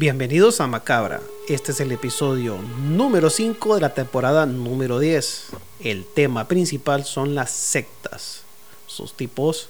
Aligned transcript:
Bienvenidos 0.00 0.62
a 0.62 0.66
Macabra. 0.66 1.20
Este 1.46 1.72
es 1.72 1.80
el 1.80 1.92
episodio 1.92 2.56
número 2.88 3.28
5 3.28 3.74
de 3.74 3.82
la 3.82 3.92
temporada 3.92 4.46
número 4.46 4.98
10. 4.98 5.48
El 5.80 6.06
tema 6.06 6.48
principal 6.48 7.04
son 7.04 7.34
las 7.34 7.50
sectas. 7.50 8.44
Sus 8.86 9.12
tipos. 9.12 9.68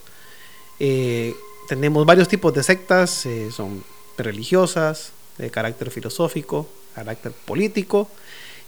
Eh, 0.78 1.34
tenemos 1.66 2.06
varios 2.06 2.28
tipos 2.28 2.54
de 2.54 2.62
sectas. 2.62 3.26
eh, 3.26 3.50
son 3.50 3.82
religiosas, 4.16 5.10
de 5.36 5.50
carácter 5.50 5.90
filosófico, 5.90 6.68
carácter 6.94 7.32
político 7.32 8.06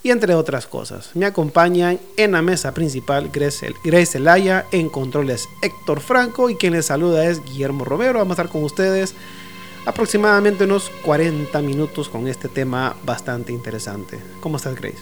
y 0.02 0.10
entre 0.10 0.34
otras 0.34 0.66
cosas. 0.66 1.10
Me 1.14 1.26
acompañan 1.26 2.00
en 2.16 2.32
la 2.32 2.42
mesa 2.42 2.74
principal 2.74 3.30
Grace 3.32 3.72
Grace 3.84 4.18
Elaya, 4.18 4.66
en 4.72 4.88
controles 4.88 5.48
Héctor 5.62 6.00
Franco 6.00 6.50
y 6.50 6.56
quien 6.56 6.72
les 6.72 6.86
saluda 6.86 7.24
es 7.24 7.40
Guillermo 7.44 7.84
Romero. 7.84 8.18
Vamos 8.18 8.36
a 8.36 8.42
estar 8.42 8.52
con 8.52 8.64
ustedes 8.64 9.14
aproximadamente 9.84 10.64
unos 10.64 10.90
40 11.04 11.60
minutos 11.62 12.08
con 12.08 12.28
este 12.28 12.48
tema 12.48 12.96
bastante 13.04 13.52
interesante. 13.52 14.20
¿Cómo 14.40 14.56
estás, 14.56 14.74
Grace? 14.76 14.98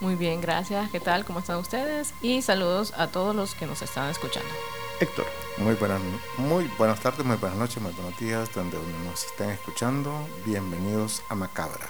Muy 0.00 0.14
bien, 0.14 0.40
gracias. 0.40 0.90
¿Qué 0.90 1.00
tal? 1.00 1.24
¿Cómo 1.24 1.40
están 1.40 1.58
ustedes? 1.58 2.14
Y 2.22 2.42
saludos 2.42 2.92
a 2.96 3.08
todos 3.08 3.34
los 3.34 3.54
que 3.54 3.66
nos 3.66 3.82
están 3.82 4.10
escuchando. 4.10 4.48
Héctor. 5.00 5.26
Muy 5.58 5.74
buenas, 5.74 6.00
muy 6.38 6.70
buenas 6.78 7.00
tardes, 7.00 7.24
muy 7.24 7.36
buenas 7.36 7.58
noches, 7.58 7.82
muy 7.82 7.92
buenos 7.92 8.18
días, 8.18 8.50
donde 8.54 8.78
nos 9.04 9.26
estén 9.26 9.50
escuchando. 9.50 10.12
Bienvenidos 10.44 11.22
a 11.28 11.34
Macabra. 11.34 11.86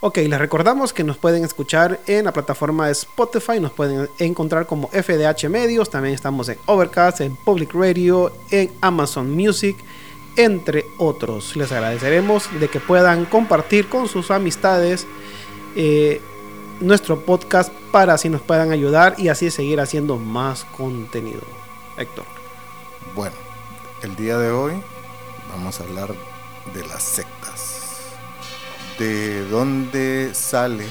Ok, 0.00 0.18
les 0.18 0.38
recordamos 0.38 0.92
que 0.92 1.02
nos 1.02 1.16
pueden 1.16 1.44
escuchar 1.44 2.00
en 2.06 2.26
la 2.26 2.32
plataforma 2.32 2.86
de 2.86 2.92
Spotify, 2.92 3.58
nos 3.58 3.72
pueden 3.72 4.08
encontrar 4.18 4.66
como 4.66 4.88
FDH 4.88 5.48
Medios, 5.48 5.88
también 5.88 6.14
estamos 6.14 6.48
en 6.48 6.58
Overcast, 6.66 7.22
en 7.22 7.34
Public 7.34 7.72
Radio, 7.74 8.30
en 8.50 8.70
Amazon 8.82 9.30
Music, 9.34 9.76
entre 10.36 10.86
otros. 10.98 11.56
Les 11.56 11.72
agradeceremos 11.72 12.48
de 12.60 12.68
que 12.68 12.80
puedan 12.80 13.24
compartir 13.24 13.88
con 13.88 14.08
sus 14.08 14.30
amistades 14.30 15.06
eh, 15.74 16.20
nuestro 16.80 17.20
podcast 17.20 17.72
para 17.90 18.14
así 18.14 18.28
nos 18.28 18.42
puedan 18.42 18.70
ayudar 18.70 19.14
y 19.18 19.28
así 19.28 19.50
seguir 19.50 19.80
haciendo 19.80 20.18
más 20.18 20.64
contenido. 20.64 21.42
Héctor. 21.96 22.24
Bueno, 23.14 23.36
el 24.02 24.14
día 24.16 24.38
de 24.38 24.50
hoy 24.50 24.74
vamos 25.50 25.80
a 25.80 25.84
hablar 25.84 26.14
de 26.74 26.86
las 26.86 27.02
sectas. 27.02 28.00
¿De 28.98 29.46
dónde 29.48 30.30
sale 30.34 30.86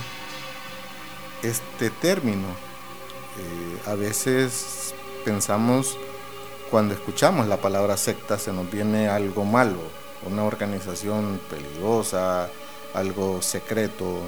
este 1.43 1.89
término? 1.89 2.47
Eh, 3.37 3.89
a 3.89 3.95
veces 3.95 4.93
pensamos, 5.23 5.97
cuando 6.75 6.93
escuchamos 6.93 7.47
la 7.47 7.55
palabra 7.55 7.95
secta, 7.95 8.37
se 8.37 8.51
nos 8.51 8.69
viene 8.69 9.07
algo 9.07 9.45
malo, 9.45 9.79
una 10.25 10.43
organización 10.43 11.39
peligrosa, 11.49 12.49
algo 12.93 13.41
secreto. 13.41 14.19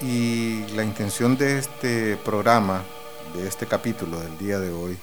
Y 0.00 0.64
la 0.76 0.84
intención 0.84 1.36
de 1.36 1.58
este 1.58 2.16
programa, 2.18 2.84
de 3.34 3.48
este 3.48 3.66
capítulo 3.66 4.20
del 4.20 4.38
día 4.38 4.60
de 4.60 4.70
hoy, 4.70 4.96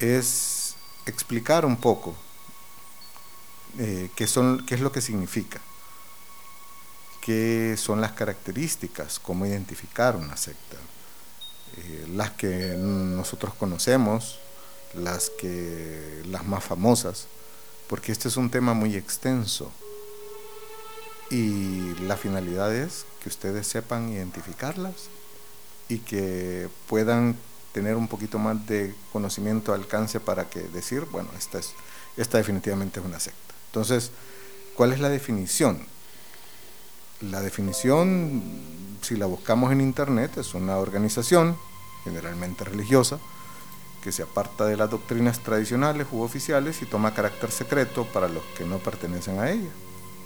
es 0.00 0.74
explicar 1.06 1.64
un 1.64 1.76
poco 1.76 2.16
eh, 3.78 4.10
qué, 4.16 4.24
es 4.24 4.80
lo 4.80 4.90
que 4.90 5.00
significa, 5.00 5.60
qué 7.20 7.76
son 7.78 8.00
las 8.00 8.10
características, 8.10 9.20
cómo 9.20 9.46
identificar 9.46 10.16
una 10.16 10.36
secta, 10.36 10.78
eh, 11.76 12.08
las 12.12 12.32
que 12.32 12.74
nosotros 12.76 13.54
conocemos, 13.54 14.40
las, 14.94 15.30
que, 15.30 16.22
las 16.26 16.44
más 16.46 16.64
famosas, 16.64 17.26
porque 17.88 18.12
este 18.12 18.28
es 18.28 18.36
un 18.36 18.50
tema 18.50 18.74
muy 18.74 18.96
extenso 18.96 19.70
y 21.30 21.94
la 22.06 22.16
finalidad 22.16 22.74
es 22.74 23.04
que 23.22 23.28
ustedes 23.28 23.66
sepan 23.66 24.08
identificarlas 24.10 25.08
y 25.88 25.98
que 25.98 26.68
puedan 26.88 27.36
tener 27.72 27.96
un 27.96 28.08
poquito 28.08 28.38
más 28.38 28.66
de 28.66 28.94
conocimiento, 29.12 29.74
alcance 29.74 30.20
para 30.20 30.48
que 30.48 30.60
decir, 30.60 31.04
bueno, 31.10 31.28
esta, 31.36 31.58
es, 31.58 31.72
esta 32.16 32.38
definitivamente 32.38 33.00
es 33.00 33.06
una 33.06 33.20
secta. 33.20 33.54
Entonces, 33.66 34.12
¿cuál 34.74 34.92
es 34.92 35.00
la 35.00 35.08
definición? 35.08 35.86
La 37.20 37.40
definición, 37.40 38.42
si 39.02 39.16
la 39.16 39.26
buscamos 39.26 39.72
en 39.72 39.80
internet, 39.80 40.38
es 40.38 40.54
una 40.54 40.78
organización, 40.78 41.56
generalmente 42.04 42.64
religiosa, 42.64 43.18
que 44.06 44.12
se 44.12 44.22
aparta 44.22 44.66
de 44.66 44.76
las 44.76 44.88
doctrinas 44.88 45.40
tradicionales 45.40 46.06
u 46.12 46.22
oficiales 46.22 46.80
y 46.80 46.86
toma 46.86 47.12
carácter 47.12 47.50
secreto 47.50 48.04
para 48.04 48.28
los 48.28 48.44
que 48.56 48.64
no 48.64 48.78
pertenecen 48.78 49.40
a 49.40 49.50
ella. 49.50 49.68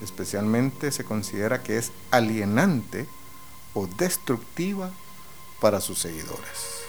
Especialmente 0.02 0.92
se 0.92 1.02
considera 1.02 1.62
que 1.62 1.78
es 1.78 1.90
alienante 2.10 3.06
o 3.72 3.86
destructiva 3.86 4.90
para 5.62 5.80
sus 5.80 5.98
seguidores. 5.98 6.82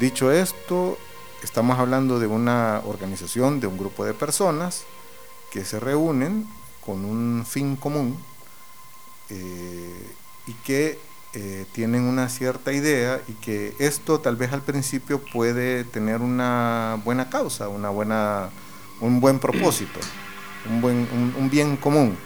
Dicho 0.00 0.32
esto, 0.32 0.96
estamos 1.42 1.78
hablando 1.78 2.18
de 2.18 2.26
una 2.26 2.80
organización, 2.86 3.60
de 3.60 3.66
un 3.66 3.76
grupo 3.76 4.06
de 4.06 4.14
personas 4.14 4.84
que 5.50 5.62
se 5.66 5.78
reúnen 5.78 6.48
con 6.80 7.04
un 7.04 7.44
fin 7.46 7.76
común 7.76 8.18
eh, 9.28 10.14
y 10.46 10.54
que 10.54 10.98
eh, 11.34 11.66
tienen 11.72 12.02
una 12.02 12.28
cierta 12.28 12.72
idea 12.72 13.20
y 13.28 13.32
que 13.34 13.74
esto 13.78 14.20
tal 14.20 14.36
vez 14.36 14.52
al 14.52 14.62
principio 14.62 15.20
puede 15.20 15.84
tener 15.84 16.20
una 16.20 17.00
buena 17.04 17.28
causa, 17.28 17.68
una 17.68 17.90
buena, 17.90 18.50
un 19.00 19.20
buen 19.20 19.38
propósito, 19.38 20.00
un, 20.70 20.80
buen, 20.80 20.96
un, 21.12 21.34
un 21.38 21.50
bien 21.50 21.76
común, 21.76 22.16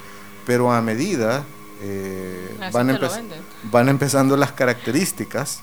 pero 0.46 0.72
a 0.72 0.80
medida 0.82 1.44
eh, 1.82 2.56
van, 2.72 2.90
empe 2.90 3.06
van 3.70 3.88
empezando 3.88 4.36
las 4.36 4.52
características 4.52 5.62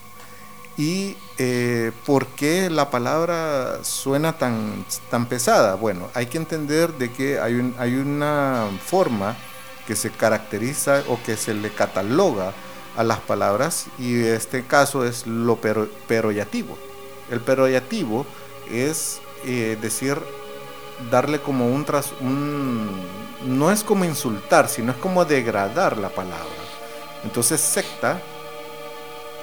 ¿Y 0.77 1.15
eh, 1.37 1.91
por 2.05 2.27
qué 2.27 2.69
la 2.69 2.89
palabra 2.89 3.79
suena 3.83 4.37
tan, 4.37 4.85
tan 5.09 5.27
pesada? 5.27 5.75
Bueno, 5.75 6.09
hay 6.13 6.25
que 6.25 6.37
entender 6.37 6.93
de 6.93 7.11
que 7.11 7.39
hay, 7.39 7.55
un, 7.55 7.75
hay 7.79 7.95
una 7.95 8.67
forma 8.85 9.37
que 9.87 9.95
se 9.95 10.11
caracteriza 10.11 11.03
o 11.07 11.21
que 11.23 11.37
se 11.37 11.53
le 11.53 11.69
cataloga 11.69 12.53
a 12.97 13.03
las 13.03 13.19
palabras 13.19 13.87
y 13.99 14.23
este 14.23 14.63
caso 14.63 15.05
es 15.05 15.27
lo 15.27 15.57
pero, 15.57 15.87
peroyativo. 16.07 16.77
El 17.29 17.41
peroyativo 17.41 18.25
es 18.71 19.19
eh, 19.45 19.77
decir, 19.81 20.17
darle 21.11 21.41
como 21.41 21.67
un, 21.67 21.85
tras, 21.85 22.13
un... 22.21 22.89
No 23.45 23.71
es 23.71 23.83
como 23.83 24.05
insultar, 24.05 24.69
sino 24.69 24.91
es 24.91 24.97
como 24.97 25.25
degradar 25.25 25.97
la 25.97 26.09
palabra. 26.09 26.45
Entonces 27.23 27.59
secta, 27.59 28.21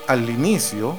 al 0.06 0.28
inicio, 0.28 0.98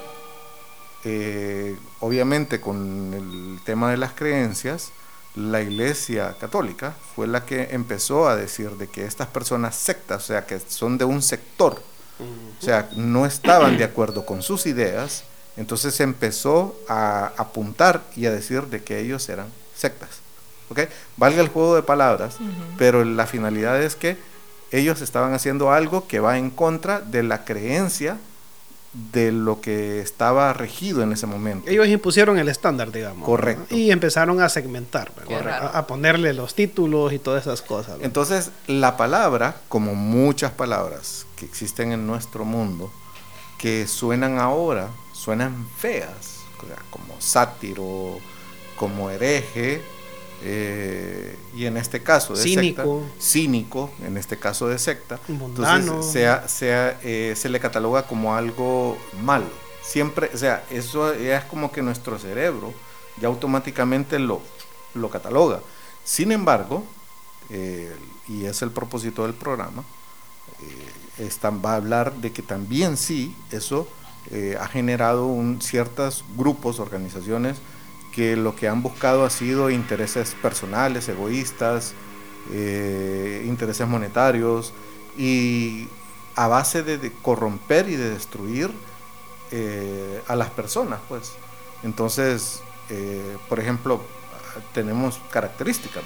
eh, 1.03 1.77
obviamente 1.99 2.61
con 2.61 3.13
el 3.13 3.59
tema 3.63 3.91
de 3.91 3.97
las 3.97 4.13
creencias, 4.13 4.91
la 5.35 5.61
Iglesia 5.61 6.35
Católica 6.39 6.93
fue 7.15 7.27
la 7.27 7.45
que 7.45 7.69
empezó 7.71 8.27
a 8.27 8.35
decir 8.35 8.71
de 8.71 8.87
que 8.87 9.05
estas 9.05 9.27
personas 9.27 9.75
sectas, 9.75 10.23
o 10.23 10.27
sea, 10.27 10.45
que 10.45 10.59
son 10.59 10.97
de 10.97 11.05
un 11.05 11.21
sector, 11.21 11.81
o 12.59 12.65
sea, 12.65 12.89
no 12.95 13.25
estaban 13.25 13.77
de 13.77 13.83
acuerdo 13.83 14.25
con 14.25 14.41
sus 14.41 14.65
ideas, 14.65 15.23
entonces 15.57 15.93
se 15.93 16.03
empezó 16.03 16.79
a 16.87 17.33
apuntar 17.37 18.01
y 18.15 18.25
a 18.25 18.31
decir 18.31 18.63
de 18.63 18.83
que 18.83 18.99
ellos 18.99 19.27
eran 19.29 19.47
sectas. 19.75 20.09
¿ok? 20.69 20.79
Valga 21.17 21.41
el 21.41 21.49
juego 21.49 21.75
de 21.75 21.83
palabras, 21.83 22.37
uh 22.39 22.43
-huh. 22.43 22.75
pero 22.77 23.03
la 23.03 23.27
finalidad 23.27 23.81
es 23.81 23.95
que 23.95 24.17
ellos 24.71 25.01
estaban 25.01 25.33
haciendo 25.33 25.71
algo 25.71 26.07
que 26.07 26.19
va 26.19 26.37
en 26.37 26.49
contra 26.49 26.99
de 26.99 27.21
la 27.21 27.45
creencia 27.45 28.17
de 29.11 29.31
lo 29.31 29.59
que 29.59 30.01
estaba 30.01 30.53
regido 30.53 31.01
en 31.01 31.11
ese 31.13 31.25
momento. 31.25 31.69
Ellos 31.69 31.87
impusieron 31.87 32.37
el 32.37 32.47
estándar, 32.47 32.91
digamos. 32.91 33.25
Correcto. 33.25 33.65
¿no? 33.69 33.77
Y 33.77 33.91
empezaron 33.91 34.39
a 34.39 34.49
segmentar, 34.49 35.11
a, 35.47 35.79
a, 35.79 35.87
ponerle 35.87 36.33
los 36.33 36.53
títulos 36.53 37.11
y 37.11 37.19
todas 37.19 37.43
esas 37.43 37.61
cosas. 37.63 37.97
¿no? 37.97 38.05
Entonces, 38.05 38.51
la 38.67 38.95
palabra, 38.95 39.55
como 39.67 39.95
muchas 39.95 40.51
palabras 40.51 41.25
que 41.43 41.49
existen 41.49 41.91
en 41.91 42.07
nuestro 42.07 42.45
mundo, 42.45 42.89
que 43.57 43.87
suenan 43.87 44.39
ahora, 44.39 44.89
suenan 45.11 45.67
feas, 45.77 46.41
como 46.89 47.19
sátiro, 47.19 48.17
como 48.77 49.09
hereje, 49.09 49.81
eh, 50.45 51.37
y 51.55 51.65
en 51.65 51.77
este 51.77 52.01
caso 52.01 52.33
de 52.33 52.43
cínico. 52.43 53.01
secta, 53.01 53.21
cínico, 53.21 53.91
en 54.05 54.17
este 54.17 54.37
caso 54.37 54.67
de 54.67 54.77
secta, 54.77 55.19
entonces 55.27 56.11
sea, 56.11 56.47
sea, 56.47 56.99
eh, 57.03 57.33
se 57.35 57.49
le 57.49 57.59
cataloga 57.59 58.07
como 58.07 58.35
algo 58.35 58.97
malo. 59.21 59.45
Siempre, 59.81 60.29
o 60.33 60.37
sea, 60.37 60.63
eso 60.69 61.13
ya 61.15 61.39
es 61.39 61.45
como 61.45 61.71
que 61.71 61.81
nuestro 61.81 62.17
cerebro 62.17 62.73
ya 63.19 63.27
automáticamente 63.27 64.17
lo, 64.19 64.41
lo 64.93 65.09
cataloga. 65.09 65.59
Sin 66.03 66.31
embargo, 66.31 66.83
eh, 67.49 67.93
y 68.27 68.45
es 68.45 68.61
el 68.61 68.71
propósito 68.71 69.23
del 69.23 69.33
programa, 69.33 69.83
eh, 71.19 71.29
va 71.65 71.73
a 71.73 71.75
hablar 71.75 72.13
de 72.15 72.31
que 72.31 72.41
también 72.41 72.97
sí, 72.97 73.35
eso 73.51 73.87
eh, 74.31 74.57
ha 74.59 74.67
generado 74.67 75.25
un, 75.25 75.61
ciertos 75.61 76.23
grupos, 76.35 76.79
organizaciones, 76.79 77.57
que 78.13 78.35
lo 78.35 78.55
que 78.55 78.67
han 78.67 78.81
buscado 78.81 79.25
ha 79.25 79.29
sido 79.29 79.69
intereses 79.69 80.35
personales, 80.41 81.09
egoístas, 81.09 81.93
eh, 82.51 83.43
intereses 83.45 83.87
monetarios, 83.87 84.73
y 85.17 85.87
a 86.35 86.47
base 86.47 86.83
de, 86.83 87.11
corromper 87.21 87.89
y 87.89 87.95
de 87.95 88.11
destruir 88.11 88.71
eh, 89.51 90.21
a 90.27 90.35
las 90.35 90.49
personas, 90.49 90.99
pues. 91.09 91.33
Entonces, 91.83 92.61
por 93.49 93.59
ejemplo, 93.59 93.99
tenemos 94.73 95.19
características 95.31 96.03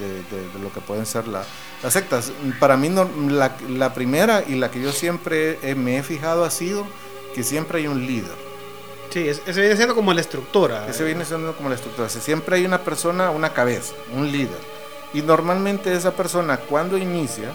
de, 0.00 0.60
lo 0.62 0.72
que 0.72 0.80
pueden 0.80 1.06
ser 1.06 1.28
las 1.28 1.46
sectas. 1.88 2.32
Para 2.58 2.76
mí 2.76 2.90
la, 3.28 3.94
primera 3.94 4.42
y 4.46 4.56
la 4.56 4.70
que 4.70 4.80
yo 4.80 4.92
siempre 4.92 5.58
me 5.76 5.98
he 5.98 6.02
fijado 6.02 6.44
ha 6.44 6.50
sido 6.50 6.86
que 7.34 7.42
siempre 7.42 7.78
hay 7.78 7.86
un 7.86 8.06
líder. 8.06 8.50
Sí, 9.10 9.28
ese 9.28 9.60
viene 9.60 9.76
siendo 9.76 9.94
como 9.94 10.12
la 10.12 10.20
estructura. 10.20 10.86
Ese 10.88 11.04
viene 11.04 11.24
siendo 11.24 11.56
como 11.56 11.68
la 11.68 11.74
estructura. 11.74 12.08
Siempre 12.08 12.56
hay 12.56 12.64
una 12.64 12.78
persona, 12.78 13.30
una 13.30 13.52
cabeza, 13.52 13.94
un 14.12 14.30
líder. 14.30 14.58
Y 15.12 15.22
normalmente 15.22 15.92
esa 15.92 16.12
persona 16.12 16.56
cuando 16.56 16.96
inicia 16.96 17.52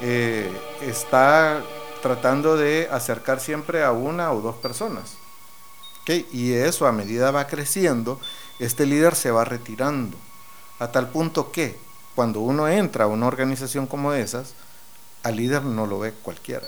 eh, 0.00 0.50
está 0.80 1.62
tratando 2.02 2.56
de 2.56 2.88
acercar 2.90 3.40
siempre 3.40 3.84
a 3.84 3.92
una 3.92 4.32
o 4.32 4.40
dos 4.40 4.56
personas. 4.56 5.16
Y 6.32 6.54
eso 6.54 6.86
a 6.86 6.92
medida 6.92 7.30
va 7.30 7.46
creciendo, 7.46 8.18
este 8.58 8.86
líder 8.86 9.14
se 9.14 9.30
va 9.30 9.44
retirando. 9.44 10.16
A 10.78 10.90
tal 10.90 11.08
punto 11.08 11.52
que 11.52 11.76
cuando 12.14 12.40
uno 12.40 12.68
entra 12.68 13.04
a 13.04 13.08
una 13.08 13.26
organización 13.26 13.86
como 13.86 14.12
esas, 14.12 14.54
al 15.22 15.36
líder 15.36 15.62
no 15.62 15.86
lo 15.86 15.98
ve 15.98 16.12
cualquiera, 16.12 16.66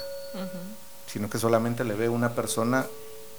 sino 1.07 1.29
que 1.29 1.39
solamente 1.39 1.85
le 1.85 1.95
ve 1.95 2.09
una 2.09 2.31
persona 2.35 2.87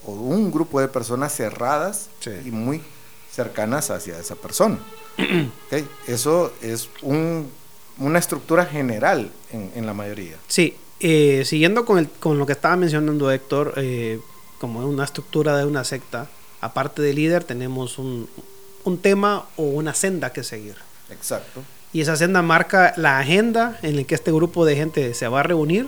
o 0.05 0.11
un 0.11 0.51
grupo 0.51 0.79
de 0.79 0.87
personas 0.87 1.33
cerradas 1.33 2.09
y 2.45 2.51
muy 2.51 2.81
cercanas 3.31 3.89
hacia 3.89 4.19
esa 4.19 4.35
persona. 4.35 4.77
Eso 6.07 6.53
es 6.61 6.89
una 7.01 8.19
estructura 8.19 8.65
general 8.65 9.31
en, 9.51 9.85
la 9.85 9.93
mayoría. 9.93 10.37
Sí, 10.47 10.75
eh, 10.99 11.43
siguiendo 11.45 11.85
con, 11.85 11.97
el, 11.97 12.09
con, 12.09 12.37
lo 12.37 12.45
que 12.45 12.53
estaba 12.53 12.75
mencionando 12.75 13.31
Héctor, 13.31 13.73
eh, 13.77 14.19
como 14.59 14.85
una 14.85 15.03
estructura 15.03 15.57
de 15.57 15.65
una 15.65 15.83
secta, 15.83 16.29
aparte 16.61 17.01
del 17.01 17.15
líder 17.15 17.43
tenemos 17.43 17.97
un, 17.97 18.29
un 18.85 18.99
tema 18.99 19.45
o 19.57 19.63
una 19.63 19.93
senda 19.93 20.31
que 20.31 20.43
seguir. 20.43 20.75
Exacto. 21.09 21.61
Y 21.91 22.01
esa 22.01 22.15
senda 22.15 22.41
marca 22.41 22.93
la 22.97 23.19
agenda 23.19 23.77
en 23.81 23.95
la 23.97 24.03
que 24.03 24.15
este 24.15 24.31
grupo 24.31 24.65
de 24.65 24.75
gente 24.75 25.13
se 25.13 25.27
va 25.27 25.41
a 25.41 25.43
reunir 25.43 25.87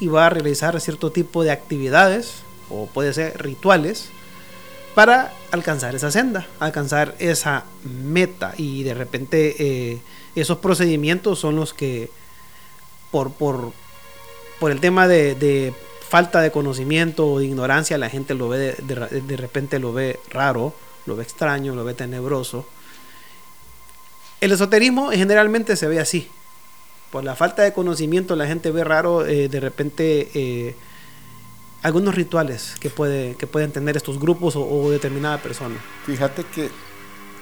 y 0.00 0.06
va 0.06 0.26
a 0.26 0.30
realizar 0.30 0.80
cierto 0.80 1.10
tipo 1.10 1.42
de 1.42 1.50
actividades 1.50 2.42
o 2.70 2.86
puede 2.86 3.12
ser 3.12 3.42
rituales 3.42 4.10
para 4.94 5.32
alcanzar 5.52 5.94
esa 5.94 6.10
senda, 6.10 6.46
alcanzar 6.58 7.14
esa 7.18 7.64
meta 7.84 8.54
y 8.56 8.82
de 8.82 8.94
repente 8.94 9.54
eh, 9.58 10.00
esos 10.34 10.58
procedimientos 10.58 11.38
son 11.38 11.56
los 11.56 11.72
que 11.72 12.10
por, 13.10 13.32
por, 13.32 13.72
por 14.58 14.70
el 14.70 14.80
tema 14.80 15.06
de, 15.06 15.72
falta 16.08 16.40
de 16.40 16.50
conocimiento 16.50 17.28
o 17.28 17.38
de 17.38 17.46
ignorancia 17.46 17.96
la 17.98 18.10
gente 18.10 18.34
lo 18.34 18.48
ve 18.48 18.74
de, 18.76 19.20
de, 19.20 19.36
repente 19.36 19.78
lo 19.78 19.92
ve 19.92 20.18
raro, 20.30 20.74
lo 21.08 21.16
ve 21.16 21.24
extraño, 21.24 21.74
lo 21.74 21.84
ve 21.84 21.94
tenebroso. 21.94 22.64
El 24.40 24.52
esoterismo 24.52 25.10
generalmente 25.10 25.74
se 25.74 25.88
ve 25.88 25.98
así. 25.98 26.28
Por 27.10 27.24
la 27.24 27.34
falta 27.34 27.62
de 27.62 27.72
conocimiento 27.72 28.36
la 28.36 28.46
gente 28.46 28.70
ve 28.70 28.84
raro 28.84 29.26
eh, 29.26 29.48
de 29.48 29.60
repente 29.60 30.30
eh, 30.34 30.76
algunos 31.82 32.14
rituales 32.14 32.74
que, 32.80 32.90
puede, 32.90 33.34
que 33.36 33.46
pueden 33.46 33.72
tener 33.72 33.96
estos 33.96 34.20
grupos 34.20 34.54
o, 34.56 34.90
determinada 34.90 35.38
persona. 35.38 35.76
Fíjate 36.04 36.44
que 36.44 36.70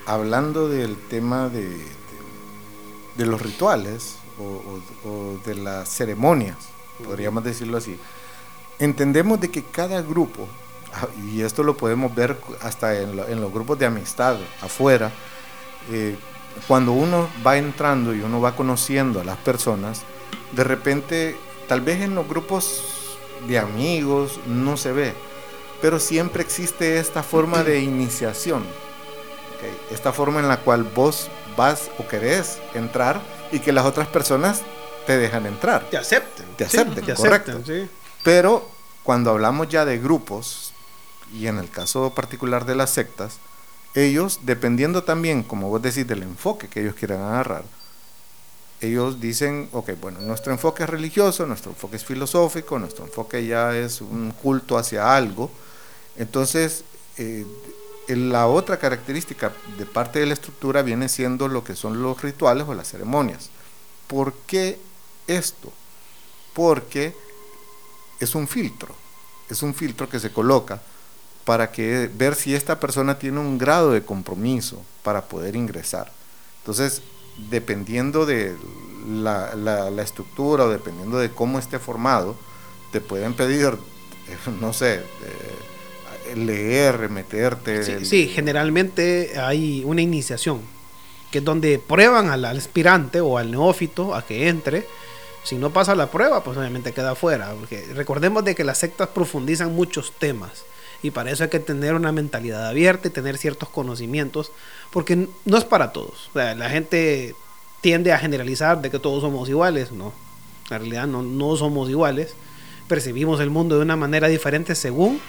hablando 0.07 0.69
del 0.69 0.97
tema 0.97 1.49
de, 1.49 1.69
de, 3.17 3.27
los 3.27 3.43
rituales 3.43 4.17
o, 4.39 5.39
de 5.45 5.55
las 5.57 5.89
ceremonias, 5.89 6.57
podríamos 7.05 7.43
decirlo 7.43 7.79
así, 7.79 7.99
entendemos 8.79 9.41
de 9.41 9.51
que 9.51 9.65
cada 9.65 10.01
grupo, 10.03 10.47
y 11.25 11.43
esto 11.43 11.63
lo 11.63 11.77
podemos 11.77 12.15
ver 12.15 12.37
hasta 12.63 12.99
en, 12.99 13.17
los 13.17 13.53
grupos 13.53 13.79
de 13.79 13.87
amistad 13.87 14.37
afuera, 14.63 15.11
eh, 15.91 16.17
cuando 16.67 16.93
uno 16.93 17.29
va 17.47 17.57
entrando 17.59 18.15
y 18.15 18.21
uno 18.21 18.41
va 18.41 18.57
conociendo 18.57 19.21
a 19.21 19.25
las 19.25 19.37
personas, 19.39 20.03
de 20.53 20.65
repente, 20.65 21.37
tal 21.69 21.81
vez 21.81 22.01
en 22.01 22.15
los 22.15 22.27
grupos 22.27 23.19
de 23.47 23.59
amigos, 23.59 24.41
no 24.47 24.77
se 24.77 24.93
ve. 24.93 25.13
Pero 25.83 26.01
siempre 26.01 26.43
existe 26.43 26.99
esta 26.99 27.23
forma 27.23 27.63
de 27.63 27.81
iniciación, 27.81 28.65
esta 29.91 30.13
forma 30.13 30.41
en 30.41 30.49
la 30.49 30.59
cual 30.59 30.85
vos 30.85 31.29
vas 31.57 31.91
o 31.99 32.07
querés 32.07 32.59
entrar 32.75 33.21
y 33.53 33.59
que 33.59 33.73
las 33.73 33.85
otras 33.85 34.09
personas 34.09 34.63
te 35.07 35.17
dejan 35.19 35.47
entrar. 35.47 35.85
Te 35.91 35.97
acepten. 35.97 36.47
Te 36.57 36.65
acepten, 36.65 37.15
correcto. 37.15 37.61
Pero 38.23 38.69
cuando 39.03 39.31
hablamos 39.31 39.69
ya 39.69 39.85
de 39.85 39.99
grupos, 39.99 40.66
y 41.33 41.47
en 41.47 41.59
el 41.59 41.71
caso 41.71 42.15
particular 42.15 42.65
de 42.65 42.75
las 42.75 42.91
sectas, 42.91 43.39
ellos, 43.95 44.41
dependiendo 44.43 45.05
también, 45.05 45.43
como 45.43 45.69
vos 45.69 45.83
decís, 45.83 46.07
del 46.07 46.23
enfoque 46.23 46.69
que 46.69 46.81
ellos 46.83 46.95
quieran 46.95 47.23
agarrar, 47.23 47.65
ellos 48.81 49.21
dicen, 49.21 49.69
ok, 49.73 49.93
bueno, 50.01 50.21
nuestro 50.21 50.53
enfoque 50.53 50.83
es 50.83 50.91
religioso, 50.91 51.47
nuestro 51.47 51.71
enfoque 51.71 51.97
es 51.97 52.05
filosófico, 52.05 52.79
nuestro 52.79 53.07
enfoque 53.07 53.47
ya 53.47 53.75
es 53.75 54.03
un 54.03 54.33
culto 54.33 54.77
hacia 54.77 55.17
algo. 55.17 55.51
Entonces, 56.17 56.85
eh, 57.17 57.47
la 58.09 58.47
otra 58.47 58.79
característica 58.79 59.53
de 59.79 59.87
parte 59.87 60.19
de 60.19 60.27
la 60.27 60.35
estructura 60.35 60.83
viene 60.83 61.09
siendo 61.09 61.49
lo 61.49 61.65
que 61.65 61.75
son 61.75 62.03
los 62.03 62.21
rituales 62.23 62.69
o 62.69 62.75
las 62.75 62.89
ceremonias. 62.89 63.51
¿Por 64.07 64.35
qué 64.47 64.79
esto? 65.27 65.73
Porque 66.53 67.17
es 68.21 68.35
un 68.35 68.47
filtro, 68.47 68.95
es 69.49 69.63
un 69.63 69.75
filtro 69.75 70.09
que 70.09 70.21
se 70.21 70.33
coloca 70.33 70.83
para 71.47 71.71
que 71.71 72.11
ver 72.13 72.35
si 72.35 72.55
esta 72.55 72.79
persona 72.81 73.19
tiene 73.19 73.39
un 73.39 73.57
grado 73.57 73.93
de 73.93 74.03
compromiso 74.03 74.83
para 75.05 75.23
poder 75.23 75.55
ingresar. 75.55 76.11
Entonces, 76.59 77.03
dependiendo 77.51 78.27
de 78.27 78.57
la, 79.09 79.55
la, 79.55 80.03
estructura 80.03 80.65
o 80.65 80.69
dependiendo 80.69 81.19
de 81.19 81.31
cómo 81.31 81.61
esté 81.61 81.79
formado, 81.79 82.37
te 82.91 83.01
pueden 83.01 83.35
pedir, 83.35 83.67
eh, 83.67 84.51
no 84.61 84.73
sé, 84.73 84.97
eh, 84.97 86.35
leer, 86.35 87.09
meterte. 87.11 88.05
Sí, 88.05 88.27
generalmente 88.27 89.39
hay 89.39 89.85
una 89.85 90.03
iniciación, 90.03 90.61
que 91.31 91.39
es 91.39 91.45
donde 91.45 91.79
prueban 91.79 92.29
al, 92.29 92.45
aspirante 92.45 93.21
o 93.21 93.39
al 93.39 93.53
neófito 93.53 94.17
a 94.17 94.27
que 94.27 94.49
entre. 94.49 94.85
Si 95.45 95.55
no 95.55 95.73
pasa 95.73 95.95
la 95.95 96.11
prueba, 96.11 96.43
pues 96.43 96.59
obviamente 96.59 96.91
queda 96.93 97.15
fuera. 97.15 97.55
Porque 97.55 97.87
recordemos 97.95 98.45
de 98.45 98.57
que 98.57 98.65
las 98.65 98.79
sectas 98.79 99.11
profundizan 99.11 99.73
muchos 99.77 100.11
temas. 100.19 100.65
Y 101.07 101.13
para 101.13 101.31
eso 101.31 101.45
hay 101.45 101.51
que 101.51 101.61
tener 101.61 101.95
una 101.95 102.11
mentalidad 102.11 102.67
abierta 102.67 103.07
y 103.07 103.13
tener 103.13 103.39
ciertos 103.39 103.69
conocimientos 103.69 104.51
porque 104.91 105.29
no 105.45 105.57
es 105.57 105.65
para 105.65 105.93
todos. 105.93 106.31
la 106.35 106.69
gente 106.69 107.37
tiende 107.81 108.13
a 108.13 108.19
generalizar 108.19 108.83
de 108.83 108.91
que 108.91 108.99
todos 108.99 109.23
somos 109.23 109.49
iguales, 109.49 109.93
no. 109.93 110.13
En 110.65 110.81
realidad 110.81 111.07
no, 111.07 111.23
no 111.23 111.55
somos 111.55 111.89
iguales. 111.89 112.35
Percibimos 112.89 113.39
el 113.39 113.51
mundo 113.51 113.77
de 113.77 113.83
una 113.83 113.95
manera 113.95 114.27
diferente 114.27 114.75
según 114.75 115.21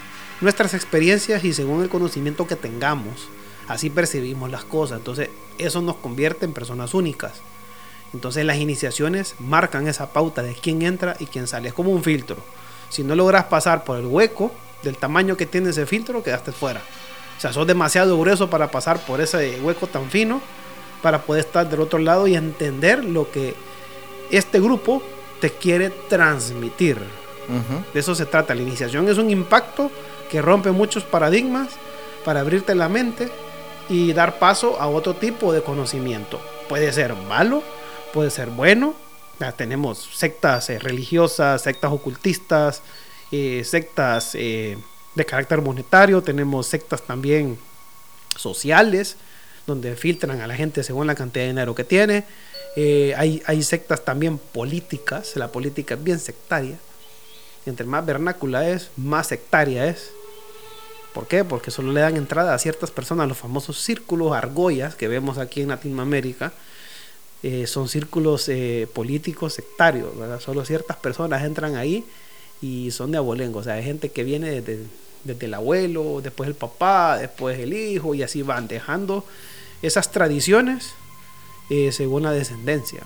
nuestras 0.42 0.74
experiencias 0.74 1.44
y 1.44 1.54
según 1.54 1.84
el 1.84 1.90
conocimiento 1.90 2.48
que 2.48 2.56
tengamos. 2.56 3.30
Así 3.68 3.92
percibimos 3.92 4.50
las 4.50 4.64
cosas. 4.64 4.98
Entonces 4.98 5.30
eso 5.60 5.84
nos 5.84 5.98
convierte 5.98 6.46
en 6.46 6.54
personas 6.54 6.96
únicas. 6.96 7.34
Entonces 8.16 8.46
las 8.46 8.58
iniciaciones 8.58 9.36
marcan 9.38 9.88
esa 9.88 10.12
pauta 10.12 10.42
de 10.42 10.56
quién 10.56 10.82
entra 10.82 11.16
y 11.20 11.28
quién 11.28 11.46
sale. 11.46 11.68
Es 11.68 11.76
como 11.76 11.92
un 11.92 12.04
filtro. 12.04 12.38
Si 12.90 13.04
no 13.04 13.16
logras 13.16 13.44
pasar 13.44 13.84
por 13.84 14.00
el 14.00 14.08
hueco 14.08 14.52
del 14.84 14.98
tamaño 14.98 15.38
que 15.38 15.46
tiene 15.46 15.70
ese 15.70 15.86
filtro, 15.86 16.24
quedaste 16.24 16.52
fuera. 16.52 16.82
O 17.38 17.40
sea, 17.40 17.54
sos 17.54 17.68
demasiado 17.68 18.18
grueso 18.20 18.50
para 18.50 18.72
pasar 18.72 19.00
por 19.06 19.22
ese 19.22 19.60
hueco 19.62 19.88
tan 19.88 20.10
fino 20.10 20.42
para 21.02 21.22
poder 21.22 21.46
estar 21.46 21.70
del 21.70 21.82
otro 21.82 22.00
lado 22.00 22.28
y 22.28 22.36
entender 22.36 23.06
lo 23.06 23.30
que 23.32 23.56
este 24.32 24.60
grupo 24.60 25.04
te 25.40 25.52
quiere 25.52 25.90
transmitir. 25.90 26.98
De 27.94 28.00
eso 28.00 28.14
se 28.14 28.26
trata. 28.26 28.54
La 28.54 28.62
iniciación 28.62 29.08
es 29.08 29.18
un 29.18 29.30
impacto 29.30 29.90
que 30.30 30.42
rompe 30.42 30.72
muchos 30.72 31.04
paradigmas 31.04 31.70
para 32.26 32.42
abrirte 32.42 32.76
la 32.76 32.90
mente 32.90 33.30
y 33.88 34.12
dar 34.12 34.38
paso 34.38 34.82
a 34.82 34.88
otro 34.88 35.14
tipo 35.14 35.54
de 35.54 35.62
conocimiento. 35.62 36.42
Puede 36.68 36.92
ser 36.92 37.16
malo, 37.16 37.64
puede 38.14 38.32
ser 38.32 38.50
bueno. 38.50 38.96
Ya 39.40 39.52
tenemos 39.52 40.10
sectas 40.14 40.70
eh, 40.70 40.80
religiosas, 40.80 41.62
sectas 41.62 41.92
ocultistas, 41.92 42.82
eh, 43.32 43.64
sectas 43.66 44.36
eh, 44.36 44.78
de 45.16 45.26
carácter 45.26 45.62
monetario, 45.62 46.22
tenemos 46.22 46.68
sectas 46.68 47.02
también 47.02 47.58
sociales, 48.38 49.18
donde 49.66 49.96
filtran 49.98 50.40
a 50.40 50.48
la 50.48 50.56
gente 50.56 50.82
según 50.82 51.08
la 51.08 51.16
cantidad 51.16 51.44
de 51.44 51.50
dinero 51.50 51.76
que 51.76 51.84
tiene. 51.84 52.24
Eh, 52.78 53.14
hay, 53.18 53.42
hay 53.46 53.64
sectas 53.64 54.06
también 54.06 54.38
políticas, 54.38 55.36
la 55.36 55.52
política 55.52 55.96
es 55.96 56.04
bien 56.04 56.20
sectaria. 56.20 56.78
Entre 57.66 57.86
más 57.86 58.06
vernácula 58.06 58.70
es, 58.70 58.92
más 58.96 59.28
sectaria 59.28 59.88
es. 59.88 60.12
¿Por 61.14 61.28
qué? 61.28 61.44
Porque 61.44 61.72
solo 61.72 61.92
le 61.92 62.00
dan 62.00 62.16
entrada 62.16 62.54
a 62.54 62.60
ciertas 62.60 62.92
personas, 62.92 63.28
los 63.28 63.38
famosos 63.38 63.82
círculos 63.82 64.32
argollas 64.32 64.96
que 64.96 65.10
vemos 65.10 65.38
aquí 65.38 65.62
en 65.62 65.70
Latinoamérica, 65.70 66.54
son 67.66 67.88
círculos 67.88 68.52
políticos 68.94 69.54
sectarios. 69.54 70.10
Solo 70.44 70.66
ciertas 70.66 70.98
personas 70.98 71.44
entran 71.44 71.76
ahí 71.76 72.06
y 72.62 72.92
son 72.92 73.12
de 73.12 73.18
abolengo, 73.18 73.60
o 73.60 73.64
sea, 73.64 73.74
hay 73.74 73.84
gente 73.84 74.10
que 74.10 74.24
viene 74.24 74.62
desde, 74.62 74.86
desde 75.24 75.46
el 75.46 75.54
abuelo, 75.54 76.22
después 76.22 76.48
el 76.48 76.56
papá, 76.56 77.18
después 77.18 77.60
el 77.60 77.74
hijo 77.74 78.16
y 78.16 78.24
así 78.24 78.42
van 78.42 78.68
dejando 78.68 79.26
esas 79.82 80.12
tradiciones 80.12 80.94
eh, 81.70 81.92
según 81.92 82.24
la 82.24 82.32
descendencia. 82.32 83.02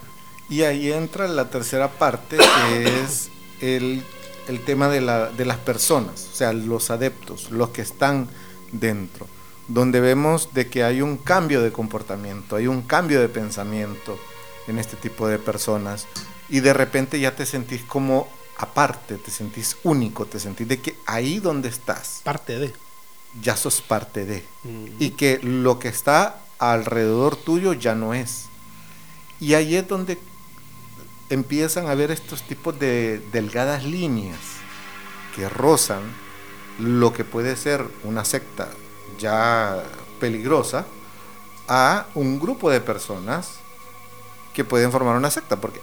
Y 0.49 0.63
ahí 0.63 0.91
entra 0.91 1.27
la 1.27 1.49
tercera 1.49 1.89
parte, 1.89 2.37
que 2.37 3.01
es 3.03 3.29
el, 3.61 4.03
el 4.47 4.63
tema 4.65 4.89
de, 4.89 5.01
la, 5.01 5.29
de 5.29 5.45
las 5.45 5.57
personas, 5.57 6.29
o 6.31 6.35
sea, 6.35 6.53
los 6.53 6.91
adeptos, 6.91 7.51
los 7.51 7.69
que 7.69 7.81
están 7.81 8.27
dentro 8.71 9.27
donde 9.73 10.01
vemos 10.01 10.53
de 10.53 10.67
que 10.67 10.83
hay 10.83 11.01
un 11.01 11.17
cambio 11.17 11.61
de 11.61 11.71
comportamiento, 11.71 12.55
hay 12.55 12.67
un 12.67 12.81
cambio 12.81 13.21
de 13.21 13.29
pensamiento 13.29 14.17
en 14.67 14.77
este 14.77 14.97
tipo 14.97 15.27
de 15.27 15.39
personas 15.39 16.07
y 16.49 16.59
de 16.59 16.73
repente 16.73 17.19
ya 17.19 17.35
te 17.35 17.45
sentís 17.45 17.81
como 17.83 18.27
aparte, 18.61 19.17
te 19.17 19.31
sentís 19.31 19.77
único, 19.83 20.25
te 20.25 20.39
sentís 20.39 20.67
de 20.67 20.79
que 20.79 20.95
ahí 21.05 21.39
donde 21.39 21.69
estás, 21.69 22.21
Parte 22.23 22.57
de. 22.59 22.73
ya 23.41 23.55
sos 23.57 23.81
parte 23.81 24.25
de 24.25 24.45
Mm. 24.63 24.85
y 24.99 25.09
que 25.11 25.39
lo 25.43 25.79
que 25.79 25.87
está 25.89 26.39
alrededor 26.59 27.35
tuyo 27.35 27.73
ya 27.73 27.95
no 27.95 28.13
es. 28.13 28.45
Y 29.39 29.55
ahí 29.55 29.75
es 29.75 29.87
donde 29.87 30.19
empiezan 31.29 31.87
a 31.87 31.95
ver 31.95 32.11
estos 32.11 32.43
tipos 32.43 32.77
de 32.77 33.19
delgadas 33.31 33.83
líneas 33.83 34.37
que 35.35 35.47
rozan 35.49 36.01
lo 36.77 37.13
que 37.13 37.23
puede 37.23 37.55
ser 37.55 37.85
una 38.03 38.25
secta 38.25 38.69
ya 39.17 39.81
peligrosa 40.19 40.85
a 41.67 42.05
un 42.15 42.39
grupo 42.39 42.69
de 42.69 42.81
personas 42.81 43.53
que 44.53 44.63
pueden 44.65 44.91
formar 44.91 45.15
una 45.15 45.31
secta, 45.31 45.55
porque 45.55 45.79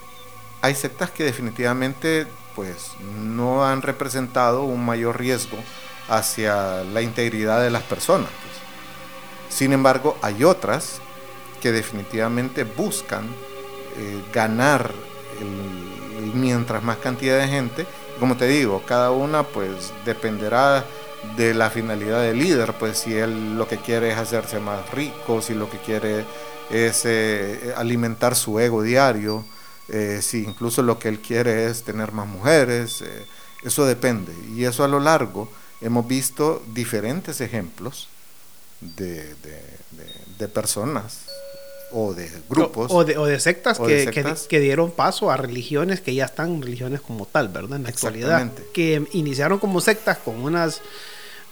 hay 0.60 0.74
sectas 0.74 1.10
que 1.10 1.24
definitivamente 1.24 2.26
pues 2.58 2.90
no 3.24 3.64
han 3.64 3.82
representado 3.82 4.64
un 4.64 4.84
mayor 4.84 5.16
riesgo 5.20 5.56
hacia 6.08 6.82
la 6.82 7.02
integridad 7.02 7.62
de 7.62 7.70
las 7.70 7.84
personas. 7.84 8.30
Sin 9.48 9.72
embargo, 9.72 10.18
hay 10.22 10.42
otras 10.42 11.00
que 11.62 11.70
definitivamente 11.70 12.64
buscan 12.64 13.26
eh, 13.96 14.20
ganar 14.32 14.90
mientras 16.34 16.82
más 16.82 16.96
cantidad 16.96 17.38
de 17.38 17.46
gente. 17.46 17.86
Como 18.18 18.36
te 18.36 18.48
digo, 18.48 18.82
cada 18.84 19.12
una 19.12 19.44
pues 19.44 19.92
dependerá 20.04 20.84
de 21.36 21.54
la 21.54 21.70
finalidad 21.70 22.22
del 22.22 22.40
líder, 22.40 22.72
pues 22.72 22.98
si 22.98 23.14
él 23.14 23.56
lo 23.56 23.68
que 23.68 23.76
quiere 23.76 24.10
es 24.10 24.18
hacerse 24.18 24.58
más 24.58 24.90
rico, 24.90 25.40
si 25.42 25.54
lo 25.54 25.70
que 25.70 25.78
quiere 25.78 26.24
es 26.70 27.04
eh, 27.04 27.72
alimentar 27.76 28.34
su 28.34 28.58
ego 28.58 28.82
diario, 28.82 29.44
eh, 29.88 30.20
si 30.22 30.44
incluso 30.44 30.82
lo 30.82 30.98
que 30.98 31.08
él 31.08 31.20
quiere 31.20 31.66
es 31.66 31.82
tener 31.82 32.12
más 32.12 32.26
mujeres, 32.26 33.02
eh, 33.02 33.24
eso 33.64 33.84
depende. 33.86 34.32
Y 34.54 34.64
eso 34.64 34.84
a 34.84 34.88
lo 34.88 35.00
largo 35.00 35.50
hemos 35.80 36.06
visto 36.06 36.62
diferentes 36.74 37.40
ejemplos 37.40 38.08
de, 38.80 39.34
de- 39.34 39.34
de- 39.92 40.18
de 40.38 40.48
personas 40.48 41.20
o 41.90 42.12
de 42.14 42.30
grupos. 42.48 42.92
O, 42.92 42.96
o 42.98 43.04
de, 43.04 43.16
o 43.18 43.24
de 43.24 43.40
sectas, 43.40 43.80
O 43.80 43.86
que, 43.86 43.94
de 43.94 44.06
que- 44.06 44.12
sectas. 44.12 44.46
que 44.46 44.60
dieron 44.60 44.90
paso 44.90 45.30
a 45.30 45.36
religiones 45.36 46.00
que 46.00 46.14
ya 46.14 46.26
están 46.26 46.60
religiones 46.62 47.00
como 47.00 47.24
tal, 47.26 47.48
¿verdad? 47.48 47.76
En 47.78 47.84
la 47.84 47.88
actualidad. 47.88 48.52
Que 48.74 49.02
iniciaron 49.12 49.58
como 49.58 49.80
sectas 49.80 50.18
con 50.18 50.36
unas 50.42 50.80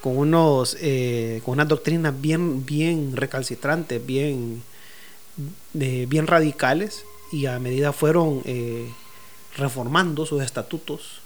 con 0.02 0.18
unos 0.18 0.76
eh, 0.80 1.40
con 1.44 1.54
unas 1.54 1.66
doctrinas 1.68 2.12
bien 2.20 2.64
bien 2.66 3.16
recalcitrantes, 3.16 4.04
bien 4.04 4.62
de- 5.72 6.06
bien 6.06 6.26
radicales 6.26 7.02
y 7.32 7.46
a 7.46 7.58
medida 7.58 7.92
fueron 7.92 8.42
eh, 8.44 8.88
reformando 9.56 10.26
sus 10.26 10.42
estatutos 10.42 11.20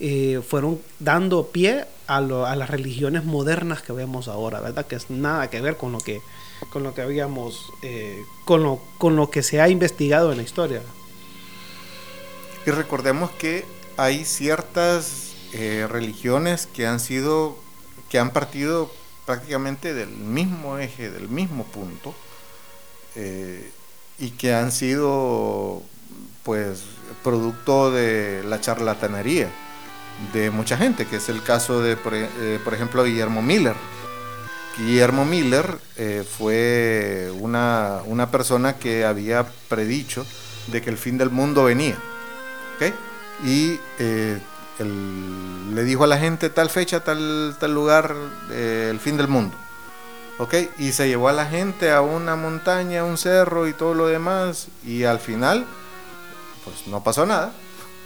eh, 0.00 0.40
fueron 0.46 0.80
dando 0.98 1.46
pie 1.48 1.84
a, 2.08 2.20
lo- 2.20 2.44
a 2.46 2.56
las 2.56 2.68
religiones 2.70 3.24
modernas 3.24 3.82
que 3.82 3.92
vemos 3.92 4.26
ahora, 4.26 4.60
¿verdad? 4.60 4.84
Que 4.86 4.96
es 4.96 5.10
nada 5.10 5.48
que 5.48 5.60
ver 5.60 5.76
con 5.76 5.92
lo 5.92 5.98
que 5.98 6.20
con 6.70 6.82
lo 6.82 6.92
que 6.94 7.02
habíamos 7.02 7.60
eh, 7.82 8.20
con 8.44 8.62
lo 8.64 8.80
con 8.98 9.14
lo 9.14 9.30
que 9.30 9.42
se 9.44 9.60
ha 9.60 9.68
investigado 9.68 10.32
en 10.32 10.38
la 10.38 10.42
historia. 10.42 10.82
Y 12.66 12.70
recordemos 12.70 13.30
que 13.32 13.64
hay 13.96 14.24
ciertas 14.24 15.34
eh, 15.52 15.86
religiones 15.88 16.66
que 16.66 16.86
han 16.86 16.98
sido, 16.98 17.56
que 18.08 18.18
han 18.18 18.30
partido 18.30 18.90
prácticamente 19.26 19.94
del 19.94 20.08
mismo 20.08 20.78
eje, 20.78 21.10
del 21.10 21.28
mismo 21.28 21.64
punto, 21.64 22.12
y 24.22 24.30
que 24.30 24.54
han 24.54 24.70
sido, 24.70 25.82
pues, 26.44 26.84
producto 27.24 27.90
de 27.90 28.44
la 28.46 28.60
charlatanería 28.60 29.48
de 30.32 30.52
mucha 30.52 30.76
gente, 30.76 31.08
que 31.08 31.16
es 31.16 31.28
el 31.28 31.42
caso 31.42 31.82
de, 31.82 31.96
por, 31.96 32.14
eh, 32.14 32.60
ejemplo, 32.72 33.02
Guillermo 33.02 33.42
Miller. 33.42 33.74
Guillermo 34.78 35.24
Miller 35.24 35.76
eh, 35.96 36.24
fue 36.38 37.32
una, 37.40 38.02
una 38.06 38.30
persona 38.30 38.76
que 38.76 39.04
había 39.04 39.44
predicho 39.68 40.24
de 40.68 40.80
que 40.82 40.90
el 40.90 40.98
fin 40.98 41.18
del 41.18 41.30
mundo 41.30 41.64
venía. 41.64 41.96
¿ok? 42.76 42.94
Y 43.44 43.80
eh, 43.98 44.38
le 45.74 45.82
dijo 45.82 46.04
a 46.04 46.06
la 46.06 46.18
gente 46.18 46.48
tal 46.48 46.70
fecha, 46.70 47.02
tal, 47.02 47.56
tal 47.58 47.74
lugar, 47.74 48.14
el 48.52 49.00
fin 49.00 49.16
del 49.16 49.26
mundo. 49.26 49.56
¿Ok? 50.42 50.54
Y 50.78 50.92
se 50.92 51.08
llevó 51.08 51.28
a 51.28 51.32
la 51.32 51.46
gente 51.46 51.92
a 51.92 52.00
una 52.00 52.34
montaña, 52.34 53.00
a 53.00 53.04
un 53.04 53.16
cerro 53.16 53.68
y 53.68 53.72
todo 53.72 53.94
lo 53.94 54.06
demás. 54.08 54.68
Y 54.84 55.04
al 55.04 55.20
final, 55.20 55.66
pues 56.64 56.86
no 56.88 57.02
pasó 57.02 57.24
nada, 57.26 57.52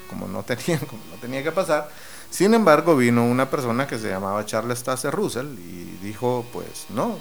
como 0.08 0.28
no 0.28 0.42
tenía, 0.42 0.78
como 0.90 1.02
no 1.10 1.16
tenía 1.20 1.42
que 1.42 1.52
pasar. 1.52 1.88
Sin 2.30 2.52
embargo, 2.54 2.96
vino 2.96 3.24
una 3.24 3.48
persona 3.48 3.86
que 3.86 3.98
se 3.98 4.08
llamaba 4.08 4.44
Charles 4.44 4.82
Taze 4.82 5.10
Russell 5.10 5.58
y 5.58 5.98
dijo, 6.02 6.44
pues 6.52 6.86
no, 6.90 7.18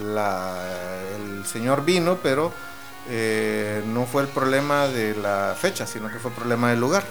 el 0.00 1.44
señor 1.44 1.84
vino, 1.84 2.18
pero 2.22 2.52
eh, 3.10 3.82
no 3.86 4.06
fue 4.06 4.22
el 4.22 4.28
problema 4.28 4.88
de 4.88 5.14
la 5.16 5.54
fecha, 5.60 5.86
sino 5.86 6.10
que 6.10 6.18
fue 6.18 6.30
el 6.30 6.36
problema 6.36 6.70
del 6.70 6.80
lugar. 6.80 7.04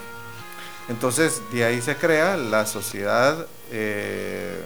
Entonces, 0.88 1.42
de 1.52 1.64
ahí 1.64 1.80
se 1.80 1.96
crea 1.96 2.36
la 2.36 2.66
sociedad 2.66 3.46
eh, 3.70 4.62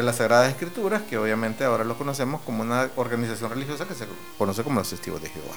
de 0.00 0.06
las 0.06 0.16
Sagradas 0.16 0.48
Escrituras, 0.48 1.02
que 1.02 1.18
obviamente 1.18 1.64
ahora 1.64 1.84
lo 1.84 1.96
conocemos 1.96 2.40
como 2.42 2.62
una 2.62 2.88
organización 2.96 3.50
religiosa 3.50 3.86
que 3.86 3.94
se 3.94 4.06
conoce 4.38 4.62
como 4.64 4.80
los 4.80 4.88
Testigos 4.88 5.22
de 5.22 5.28
Jehová. 5.28 5.54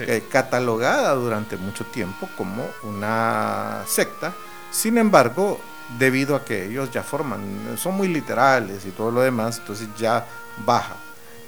Eh, 0.00 0.22
catalogada 0.30 1.12
durante 1.14 1.56
mucho 1.56 1.84
tiempo 1.86 2.28
como 2.36 2.64
una 2.84 3.82
secta. 3.86 4.32
Sin 4.70 4.96
embargo, 4.96 5.58
debido 5.98 6.36
a 6.36 6.44
que 6.44 6.66
ellos 6.66 6.90
ya 6.92 7.02
forman, 7.02 7.76
son 7.76 7.96
muy 7.96 8.06
literales 8.06 8.84
y 8.86 8.90
todo 8.90 9.10
lo 9.10 9.22
demás, 9.22 9.58
entonces 9.58 9.88
ya 9.98 10.24
baja. 10.64 10.96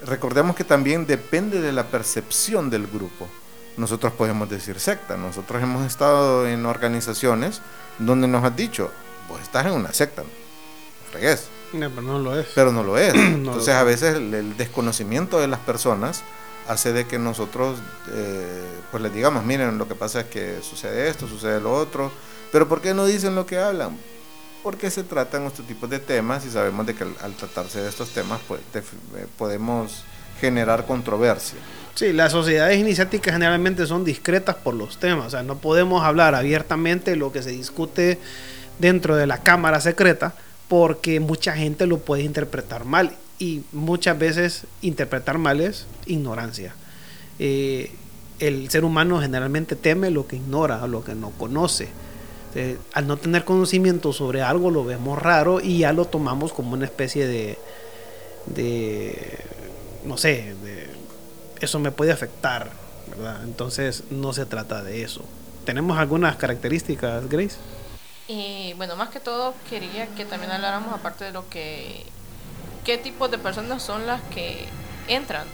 Recordemos 0.05 0.55
que 0.55 0.63
también 0.63 1.05
depende 1.05 1.61
de 1.61 1.71
la 1.71 1.85
percepción 1.85 2.69
del 2.69 2.87
grupo. 2.87 3.29
Nosotros 3.77 4.11
podemos 4.13 4.49
decir 4.49 4.79
secta. 4.79 5.15
Nosotros 5.15 5.61
hemos 5.61 5.85
estado 5.85 6.45
en 6.47 6.65
organizaciones 6.65 7.61
donde 7.99 8.27
nos 8.27 8.43
han 8.43 8.55
dicho, 8.55 8.91
vos 9.29 9.39
estás 9.41 9.67
en 9.67 9.73
una 9.73 9.93
secta, 9.93 10.23
no 10.23 10.29
fregues 11.11 11.47
No, 11.73 11.89
pero 11.89 12.01
no 12.01 12.19
lo 12.19 12.39
es. 12.39 12.47
pero 12.55 12.71
no 12.71 12.83
lo 12.83 12.97
es. 12.97 13.13
No 13.47 13.53
Entonces 13.53 13.73
lo 13.73 13.79
a 13.79 13.79
es. 13.79 13.85
veces 13.85 14.15
el, 14.15 14.33
el 14.33 14.57
desconocimiento 14.57 15.39
de 15.39 15.47
las 15.47 15.59
personas 15.59 16.23
hace 16.67 16.93
de 16.93 17.05
que 17.07 17.17
nosotros 17.19 17.79
eh, 18.13 18.63
pues 18.91 19.01
les 19.03 19.13
digamos, 19.13 19.43
miren, 19.43 19.77
lo 19.77 19.87
que 19.87 19.95
pasa 19.95 20.21
es 20.21 20.25
que 20.27 20.59
sucede 20.61 21.09
esto, 21.09 21.27
sucede 21.27 21.59
lo 21.59 21.73
otro, 21.73 22.11
pero 22.51 22.67
¿por 22.67 22.81
qué 22.81 22.93
no 22.93 23.05
dicen 23.05 23.35
lo 23.35 23.45
que 23.45 23.57
hablan? 23.57 23.97
Porque 24.63 24.91
se 24.91 25.03
tratan 25.03 25.47
estos 25.47 25.65
tipos 25.65 25.89
de 25.89 25.99
temas 25.99 26.45
y 26.45 26.51
sabemos 26.51 26.85
de 26.85 26.93
que 26.93 27.03
al, 27.03 27.15
al 27.23 27.33
tratarse 27.33 27.81
de 27.81 27.89
estos 27.89 28.09
temas 28.11 28.39
pues 28.47 28.61
eh, 28.75 28.81
podemos 29.37 30.03
generar 30.39 30.85
controversia. 30.85 31.57
Sí, 31.95 32.13
las 32.13 32.31
sociedades 32.31 32.77
iniciáticas 32.79 33.33
generalmente 33.33 33.85
son 33.85 34.05
discretas 34.05 34.55
por 34.55 34.73
los 34.75 34.97
temas. 34.97 35.27
O 35.27 35.29
sea, 35.29 35.43
no 35.43 35.57
podemos 35.57 36.03
hablar 36.03 36.35
abiertamente 36.35 37.15
lo 37.15 37.31
que 37.31 37.43
se 37.43 37.49
discute 37.51 38.17
dentro 38.79 39.15
de 39.15 39.27
la 39.27 39.39
cámara 39.43 39.81
secreta 39.81 40.33
porque 40.71 41.19
mucha 41.19 41.51
gente 41.51 41.85
lo 41.85 41.97
puede 41.97 42.23
interpretar 42.23 42.85
mal. 42.85 43.11
Y 43.39 43.63
muchas 43.73 44.17
veces 44.17 44.63
interpretar 44.81 45.37
mal 45.37 45.59
es 45.59 45.85
ignorancia. 46.05 46.73
Eh, 47.39 47.91
el 48.39 48.69
ser 48.69 48.85
humano 48.85 49.19
generalmente 49.19 49.75
teme 49.75 50.11
lo 50.11 50.27
que 50.27 50.37
ignora, 50.37 50.87
lo 50.87 51.03
que 51.03 51.13
no 51.13 51.31
conoce. 51.31 51.89
Eh, 52.55 52.77
al 52.93 53.05
no 53.05 53.17
tener 53.17 53.43
conocimiento 53.43 54.13
sobre 54.13 54.43
algo 54.43 54.71
lo 54.71 54.85
vemos 54.85 55.21
raro 55.21 55.59
y 55.59 55.79
ya 55.79 55.91
lo 55.91 56.05
tomamos 56.05 56.53
como 56.53 56.71
una 56.71 56.85
especie 56.85 57.27
de, 57.27 57.57
de 58.45 59.39
no 60.05 60.15
sé, 60.15 60.53
eso 61.59 61.79
me 61.79 61.91
puede 61.91 62.13
afectar, 62.13 62.71
¿verdad? 63.09 63.43
Entonces 63.43 64.05
no 64.09 64.31
se 64.31 64.45
trata 64.45 64.81
de 64.83 65.03
eso. 65.03 65.25
¿Tenemos 65.65 65.97
algunas 65.97 66.37
características, 66.37 67.27
Grace? 67.27 67.57
Y 68.27 68.73
bueno, 68.73 68.95
más 68.95 69.09
que 69.09 69.19
todo 69.19 69.53
quería 69.69 70.07
que 70.07 70.25
también 70.25 70.51
habláramos 70.51 70.93
aparte 70.93 71.25
de 71.25 71.31
lo 71.31 71.49
que 71.49 72.05
qué 72.85 72.97
tipo 72.97 73.27
de 73.27 73.37
personas 73.37 73.83
son 73.83 74.07
las 74.07 74.21
que 74.23 74.67
entran 75.07 75.45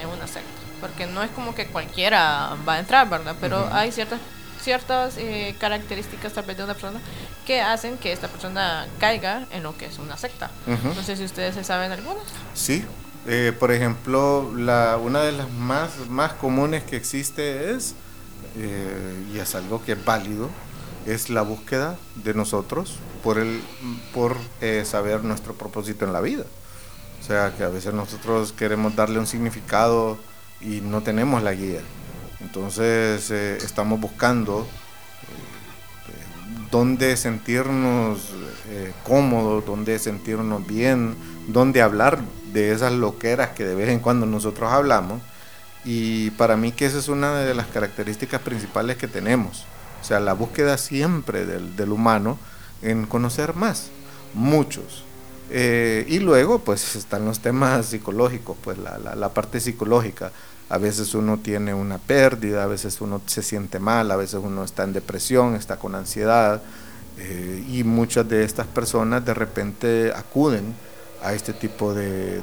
en 0.00 0.08
una 0.08 0.26
secta. 0.26 0.50
porque 0.80 1.06
no 1.06 1.22
es 1.22 1.30
como 1.30 1.54
que 1.54 1.66
cualquiera 1.66 2.54
va 2.68 2.74
a 2.74 2.78
entrar, 2.78 3.08
¿verdad? 3.08 3.34
Pero 3.40 3.68
hay 3.72 3.90
ciertas 3.92 4.20
ciertas 4.62 5.16
eh, 5.16 5.54
características 5.60 6.32
tal 6.32 6.44
vez 6.44 6.56
de 6.56 6.64
una 6.64 6.74
persona 6.74 7.00
que 7.46 7.60
hacen 7.60 7.96
que 7.98 8.12
esta 8.12 8.26
persona 8.26 8.86
caiga 8.98 9.46
en 9.52 9.62
lo 9.62 9.76
que 9.78 9.86
es 9.86 9.98
una 9.98 10.16
secta. 10.16 10.50
No 10.66 11.02
sé 11.04 11.16
si 11.16 11.24
ustedes 11.24 11.54
se 11.54 11.62
saben 11.62 11.92
algunas. 11.92 12.24
Sí, 12.54 12.84
eh, 13.28 13.52
por 13.58 13.70
ejemplo, 13.70 14.52
la, 14.56 14.98
una 15.00 15.20
de 15.20 15.32
las 15.32 15.50
más, 15.52 15.90
más 16.08 16.32
comunes 16.32 16.82
que 16.82 16.96
existe 16.96 17.74
es, 17.74 17.94
eh, 18.56 19.24
y 19.32 19.38
es 19.38 19.54
algo 19.54 19.84
que 19.84 19.92
es 19.92 20.04
válido, 20.04 20.50
es 21.06 21.30
la 21.30 21.42
búsqueda 21.42 21.96
de 22.16 22.34
nosotros 22.34 22.98
por, 23.22 23.38
el, 23.38 23.62
por 24.12 24.36
saber 24.84 25.24
nuestro 25.24 25.54
propósito 25.54 26.04
en 26.04 26.12
la 26.12 26.20
vida. 26.20 26.44
O 27.20 27.24
sea, 27.24 27.54
que 27.56 27.64
a 27.64 27.68
veces 27.68 27.92
nosotros 27.92 28.52
queremos 28.52 28.94
darle 28.94 29.18
un 29.18 29.26
significado 29.26 30.16
y 30.60 30.80
no 30.80 31.02
tenemos 31.02 31.42
la 31.42 31.54
guía. 31.54 31.80
Entonces 32.40 33.30
eh, 33.30 33.56
estamos 33.56 34.00
buscando 34.00 34.62
eh, 34.62 34.66
dónde 36.70 37.16
sentirnos 37.16 38.30
eh, 38.68 38.92
cómodos, 39.04 39.64
dónde 39.66 39.98
sentirnos 39.98 40.66
bien, 40.66 41.16
dónde 41.48 41.82
hablar 41.82 42.20
de 42.52 42.72
esas 42.72 42.92
loqueras 42.92 43.50
que 43.50 43.64
de 43.64 43.74
vez 43.74 43.88
en 43.88 44.00
cuando 44.00 44.26
nosotros 44.26 44.70
hablamos. 44.70 45.20
Y 45.84 46.30
para 46.30 46.56
mí 46.56 46.72
que 46.72 46.86
esa 46.86 46.98
es 46.98 47.08
una 47.08 47.40
de 47.40 47.54
las 47.54 47.66
características 47.66 48.40
principales 48.40 48.96
que 48.96 49.08
tenemos. 49.08 49.64
O 50.06 50.08
sea, 50.08 50.20
la 50.20 50.34
búsqueda 50.34 50.78
siempre 50.78 51.44
del, 51.46 51.90
humano 51.90 52.38
en 52.80 53.06
conocer 53.06 53.56
más, 53.56 53.88
muchos. 54.34 55.02
y 55.50 56.20
luego, 56.20 56.60
pues 56.60 56.94
están 56.94 57.24
los 57.24 57.40
temas 57.40 57.86
psicológicos, 57.86 58.56
pues 58.62 58.78
la, 58.78 58.98
la 58.98 59.28
parte 59.30 59.58
psicológica 59.58 60.30
a 60.68 60.78
veces 60.78 61.12
uno 61.14 61.38
tiene 61.38 61.74
una 61.74 61.98
pérdida, 61.98 62.62
a 62.62 62.66
veces 62.66 63.00
uno 63.00 63.20
se 63.26 63.42
siente 63.42 63.80
mal, 63.80 64.10
a 64.12 64.16
veces 64.16 64.40
uno 64.40 64.62
está 64.62 64.84
en 64.84 64.92
depresión, 64.92 65.56
está 65.56 65.76
con 65.76 65.96
ansiedad 65.96 66.62
eh, 67.18 67.64
y 67.68 67.84
muchas 67.84 68.28
de 68.28 68.44
estas 68.44 68.68
personas 68.68 69.24
de 69.24 69.34
repente 69.34 70.12
acuden 70.14 70.74
a 71.22 71.32
este 71.32 71.52
tipo 71.52 71.94
de, 71.94 72.42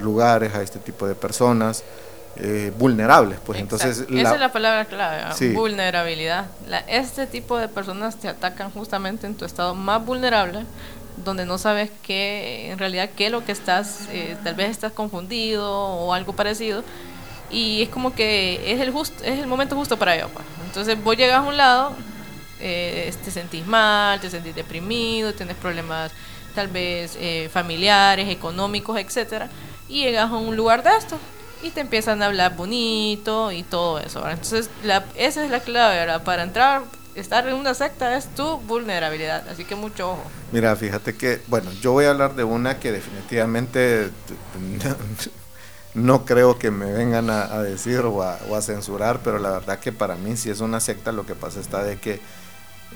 lugares, 0.00 0.54
a 0.54 0.62
este 0.62 0.78
tipo 0.78 1.08
de 1.08 1.14
personas 1.14 1.82
eh, 2.38 2.72
vulnerables. 2.78 3.38
Pues 3.44 3.60
entonces 3.60 4.04
esa 4.10 4.34
es 4.34 4.40
la 4.40 4.52
palabra 4.52 4.84
clave, 4.84 5.52
vulnerabilidad. 5.52 6.46
este 6.86 7.26
tipo 7.26 7.58
de 7.58 7.68
personas 7.68 8.16
te 8.16 8.28
atacan 8.28 8.70
justamente 8.70 9.26
en 9.26 9.34
tu 9.34 9.44
estado 9.44 9.74
más 9.74 10.04
vulnerable 10.04 10.64
donde 11.24 11.46
no 11.46 11.58
sabes 11.58 11.90
qué, 12.02 12.70
en 12.70 12.78
realidad 12.78 13.10
qué 13.16 13.26
es 13.26 13.32
lo 13.32 13.44
que 13.44 13.52
estás, 13.52 14.08
eh, 14.10 14.36
tal 14.44 14.54
vez 14.54 14.70
estás 14.70 14.92
confundido 14.92 15.72
o 15.72 16.12
algo 16.12 16.34
parecido, 16.34 16.84
y 17.50 17.82
es 17.82 17.88
como 17.88 18.14
que 18.14 18.72
es 18.72 18.80
el 18.80 18.90
justo, 18.90 19.24
es 19.24 19.38
el 19.38 19.46
momento 19.46 19.76
justo 19.76 19.96
para 19.98 20.14
ello. 20.16 20.28
Pues. 20.32 20.44
Entonces 20.66 21.02
vos 21.02 21.16
llegas 21.16 21.38
a 21.38 21.42
un 21.42 21.56
lado, 21.56 21.92
eh, 22.60 23.12
te 23.24 23.30
sentís 23.30 23.66
mal, 23.66 24.20
te 24.20 24.30
sentís 24.30 24.54
deprimido, 24.54 25.32
tienes 25.32 25.56
problemas 25.56 26.12
tal 26.54 26.68
vez 26.68 27.16
eh, 27.20 27.50
familiares, 27.52 28.28
económicos, 28.28 28.98
etcétera, 28.98 29.48
y 29.88 30.04
llegas 30.04 30.30
a 30.30 30.36
un 30.36 30.56
lugar 30.56 30.82
de 30.82 30.90
esto 30.96 31.18
y 31.66 31.70
te 31.70 31.80
empiezan 31.80 32.22
a 32.22 32.26
hablar 32.26 32.56
bonito 32.56 33.52
y 33.52 33.62
todo 33.62 33.98
eso. 33.98 34.28
Entonces 34.28 34.70
la, 34.82 35.04
esa 35.16 35.44
es 35.44 35.50
la 35.50 35.60
clave 35.60 36.20
para 36.20 36.42
entrar. 36.42 36.82
Estar 37.14 37.48
en 37.48 37.54
una 37.54 37.72
secta 37.72 38.14
es 38.14 38.26
tu 38.34 38.58
vulnerabilidad, 38.58 39.48
así 39.48 39.64
que 39.64 39.74
mucho 39.74 40.10
ojo. 40.12 40.22
Mira, 40.52 40.76
fíjate 40.76 41.16
que, 41.16 41.40
bueno, 41.46 41.72
yo 41.80 41.92
voy 41.92 42.04
a 42.04 42.10
hablar 42.10 42.34
de 42.34 42.44
una 42.44 42.78
que 42.78 42.92
definitivamente 42.92 44.10
no 45.94 46.26
creo 46.26 46.58
que 46.58 46.70
me 46.70 46.92
vengan 46.92 47.30
a, 47.30 47.62
decir 47.62 48.00
o 48.00 48.22
a, 48.22 48.60
censurar, 48.60 49.20
pero 49.24 49.38
la 49.38 49.50
verdad 49.50 49.78
que 49.78 49.92
para 49.92 50.14
mí 50.16 50.36
si 50.36 50.50
es 50.50 50.60
una 50.60 50.78
secta, 50.78 51.10
lo 51.10 51.24
que 51.24 51.34
pasa 51.34 51.58
está 51.58 51.82
de 51.82 51.98
que 51.98 52.20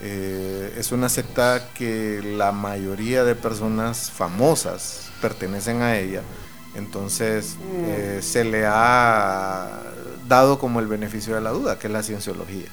eh, 0.03 0.75
es 0.77 0.93
una 0.93 1.09
secta 1.09 1.71
que 1.73 2.21
la 2.23 2.53
mayoría 2.53 3.25
de 3.25 3.35
personas 3.35 4.11
famosas 4.11 5.11
pertenecen 5.23 5.81
a 5.81 5.97
ella, 5.97 6.21
entonces 6.75 7.57
mm. 7.57 7.85
eh, 7.87 8.19
se 8.23 8.45
le 8.45 8.65
ha 8.67 9.83
dado 10.29 10.59
como 10.59 10.81
el 10.81 10.87
beneficio 10.87 11.35
de 11.35 11.41
la 11.41 11.51
duda, 11.51 11.79
que 11.79 11.87
es 11.87 11.93
la 11.93 12.03
cienciología. 12.03 12.69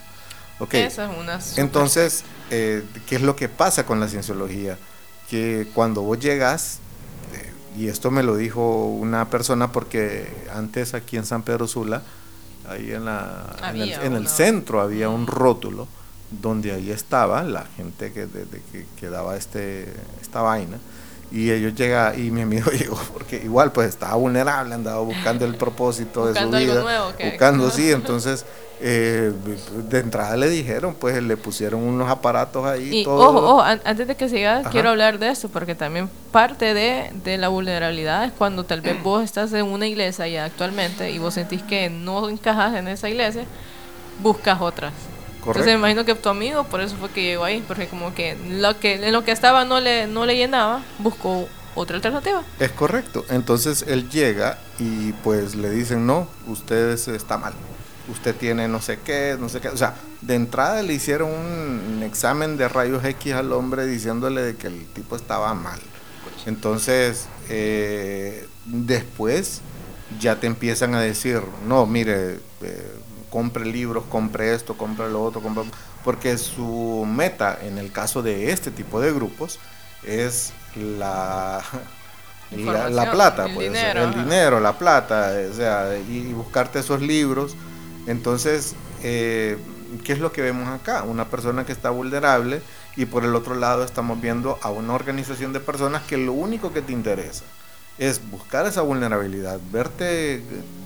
Okay. 0.59 0.83
Esa 0.83 1.11
es 1.11 1.17
una 1.17 1.39
entonces, 1.57 2.23
eh, 2.49 2.83
¿qué 3.07 3.15
es 3.15 3.21
lo 3.21 3.35
que 3.35 3.47
pasa 3.47 3.85
con 3.85 3.99
la 3.99 4.07
cienciología? 4.07 4.77
Que 5.29 5.67
cuando 5.73 6.01
vos 6.01 6.19
llegas, 6.19 6.79
y 7.77 7.89
esto 7.89 8.09
me 8.09 8.23
lo 8.23 8.35
dijo 8.35 8.87
una 8.87 9.29
persona 9.29 9.71
porque 9.71 10.27
antes 10.53 10.95
aquí 10.95 11.15
en 11.15 11.25
San 11.25 11.43
Pedro 11.43 11.67
Sula, 11.67 12.01
ahí 12.67 12.91
en, 12.91 13.05
la, 13.05 13.55
en, 14.03 14.13
el, 14.13 14.27
centro 14.27 14.81
había 14.81 15.09
un 15.09 15.27
rótulo 15.27 15.87
donde 16.29 16.71
ahí 16.71 16.89
estaba 16.89 17.43
la 17.43 17.65
gente 17.77 18.11
que, 18.11 18.27
que, 18.99 19.09
daba 19.09 19.37
este, 19.37 19.93
esta 20.21 20.41
vaina. 20.41 20.79
Y 21.31 21.51
ellos 21.51 21.75
llegan, 21.75 22.17
y 22.17 22.31
mi 22.31 22.41
amigo 22.41 22.71
llegó, 22.79 22.97
porque 23.13 23.37
igual 23.43 23.71
pues 23.71 23.89
estaba 23.89 24.15
vulnerable, 24.15 24.73
andaba 24.73 25.01
buscando 25.01 25.45
el 25.45 25.55
propósito 25.55 26.25
de 26.27 26.39
su 26.39 26.49
vida. 26.49 27.13
buscando, 27.19 27.69
sí, 27.69 27.91
entonces 27.91 28.45
eh, 28.79 29.33
de 29.89 29.99
entrada 29.99 30.37
le 30.37 30.49
dijeron, 30.49 30.95
pues 30.99 31.21
le 31.21 31.35
pusieron 31.35 31.81
unos 31.81 32.09
aparatos 32.09 32.65
ahí. 32.65 33.01
Y 33.01 33.05
ojo, 33.07 33.61
antes 33.61 34.07
de 34.07 34.15
que 34.15 34.29
sigas, 34.29 34.67
quiero 34.67 34.89
hablar 34.89 35.17
de 35.19 35.29
eso, 35.29 35.49
porque 35.49 35.75
también 35.75 36.09
parte 36.31 36.73
de, 36.73 37.11
de, 37.23 37.37
la 37.37 37.47
vulnerabilidad 37.47 38.23
es 38.25 38.31
cuando 38.31 38.63
tal 38.65 38.81
vez 38.81 39.01
vos 39.01 39.23
estás 39.23 39.51
en 39.53 39.65
una 39.65 39.87
iglesia 39.87 40.27
ya 40.27 40.45
actualmente 40.45 41.09
y 41.11 41.17
vos 41.17 41.33
sentís 41.33 41.63
que 41.63 41.89
no 41.89 42.29
encajas 42.29 42.75
en 42.75 42.87
esa 42.87 43.09
iglesia, 43.09 43.45
buscas 44.21 44.61
otras. 44.61 44.93
Entonces 45.37 45.65
me 45.65 45.73
imagino 45.73 46.03
que 46.03 46.13
tu 46.15 46.29
amigo 46.29 46.65
por 46.65 46.81
eso 46.81 46.95
fue 46.97 47.09
que 47.09 47.23
llegó 47.23 47.43
ahí, 47.43 47.63
porque 47.67 47.87
como 47.87 48.13
que 48.13 48.37
lo 48.49 48.79
que 48.79 48.95
en 48.95 49.13
lo 49.13 49.23
que 49.23 49.31
estaba 49.31 49.63
no 49.65 49.79
le, 49.79 50.07
no 50.07 50.25
le 50.25 50.35
llenaba, 50.35 50.83
buscó 50.99 51.47
otra 51.75 51.95
alternativa. 51.95 52.43
Es 52.59 52.71
correcto. 52.71 53.25
Entonces 53.29 53.85
él 53.87 54.09
llega 54.09 54.57
y 54.79 55.13
pues 55.23 55.55
le 55.55 55.69
dicen, 55.69 56.05
no, 56.05 56.27
ustedes 56.47 57.07
está 57.07 57.37
mal 57.37 57.53
usted 58.09 58.35
tiene 58.35 58.67
no 58.67 58.81
sé 58.81 58.99
qué, 58.99 59.37
no 59.39 59.49
sé 59.49 59.59
qué. 59.59 59.69
O 59.69 59.77
sea, 59.77 59.95
de 60.21 60.35
entrada 60.35 60.81
le 60.83 60.93
hicieron 60.93 61.29
un 61.29 62.03
examen 62.03 62.57
de 62.57 62.67
rayos 62.67 63.03
X 63.03 63.33
al 63.33 63.51
hombre 63.53 63.85
diciéndole 63.85 64.41
de 64.41 64.55
que 64.55 64.67
el 64.67 64.85
tipo 64.87 65.15
estaba 65.15 65.53
mal. 65.53 65.79
Entonces, 66.45 67.27
eh, 67.49 68.47
después 68.65 69.61
ya 70.19 70.39
te 70.39 70.47
empiezan 70.47 70.95
a 70.95 71.01
decir, 71.01 71.41
no, 71.67 71.85
mire, 71.85 72.39
eh, 72.61 72.93
compre 73.29 73.65
libros, 73.65 74.03
compre 74.09 74.53
esto, 74.53 74.77
compre 74.77 75.09
lo 75.09 75.23
otro, 75.23 75.41
compre... 75.41 75.63
porque 76.03 76.37
su 76.37 77.05
meta 77.07 77.57
en 77.61 77.77
el 77.77 77.91
caso 77.91 78.21
de 78.21 78.51
este 78.51 78.71
tipo 78.71 79.01
de 79.01 79.11
grupos 79.13 79.59
es 80.03 80.53
la, 80.75 81.61
la, 82.51 83.11
plata, 83.11 83.47
el, 83.47 83.55
pues, 83.55 83.67
dinero, 83.67 84.03
el 84.03 84.13
dinero, 84.13 84.59
la 84.59 84.77
plata, 84.77 85.33
o 85.51 85.53
sea, 85.53 85.97
y 85.97 86.31
buscarte 86.33 86.79
esos 86.79 87.01
libros 87.01 87.55
entonces, 88.07 88.73
eh, 89.03 89.57
¿qué 90.03 90.13
es 90.13 90.19
lo 90.19 90.31
que 90.31 90.41
vemos 90.41 90.67
acá? 90.69 91.03
Una 91.03 91.25
persona 91.25 91.65
que 91.65 91.73
está 91.73 91.89
vulnerable 91.89 92.61
y 92.95 93.05
por 93.05 93.23
el 93.25 93.35
otro 93.35 93.53
lado 93.53 93.83
estamos 93.83 94.19
viendo 94.19 94.57
a 94.61 94.69
una 94.69 94.93
organización 94.93 95.53
de 95.53 95.59
personas 95.59 96.03
que 96.03 96.17
lo 96.17 96.31
único 96.31 96.73
que 96.73 96.81
te 96.81 96.93
interesa 96.93 97.43
es 97.97 98.21
buscar 98.29 98.65
esa 98.65 98.81
vulnerabilidad, 98.81 99.59
verte 99.71 100.41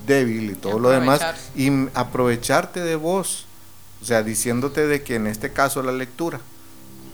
débil 0.05 0.51
y 0.51 0.55
todo 0.55 0.79
lo 0.79 0.89
demás 0.89 1.21
y 1.55 1.69
aprovecharte 1.93 2.79
de 2.79 2.95
vos, 2.95 3.45
o 4.01 4.05
sea, 4.05 4.23
diciéndote 4.23 4.87
de 4.87 5.03
que 5.03 5.15
en 5.15 5.27
este 5.27 5.51
caso 5.51 5.83
la 5.83 5.91
lectura, 5.91 6.39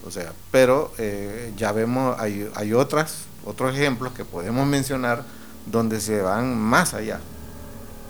o 0.06 0.12
sea, 0.12 0.32
pero 0.52 0.92
eh, 0.98 1.52
ya 1.58 1.72
vemos, 1.72 2.16
hay, 2.20 2.50
hay 2.56 2.74
otras, 2.74 3.26
otros 3.46 3.76
ejemplos 3.76 4.14
que 4.14 4.24
podemos 4.24 4.66
mencionar 4.68 5.24
donde 5.66 6.00
se 6.00 6.22
van 6.22 6.58
más 6.58 6.94
allá, 6.94 7.20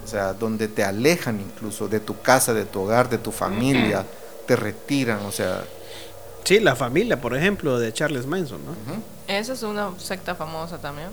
o 0.04 0.08
sea, 0.08 0.34
donde 0.34 0.68
te 0.68 0.84
alejan 0.84 1.40
incluso 1.40 1.88
de 1.88 2.00
tu 2.00 2.22
casa, 2.22 2.54
de 2.54 2.66
tu 2.66 2.82
hogar, 2.82 3.10
de 3.10 3.18
tu 3.18 3.32
familia, 3.32 4.06
te 4.46 4.56
retiran, 4.56 5.26
o 5.26 5.32
sea... 5.32 5.64
Sí, 6.44 6.62
la 6.62 6.78
familia, 6.78 7.20
por 7.20 7.36
ejemplo, 7.36 7.78
de 7.78 7.92
Charles 7.92 8.26
Manson, 8.26 8.62
¿no? 8.66 8.74
Esa 9.28 9.52
es 9.52 9.64
una 9.64 9.92
secta 10.00 10.34
famosa 10.34 10.78
también. 10.78 11.10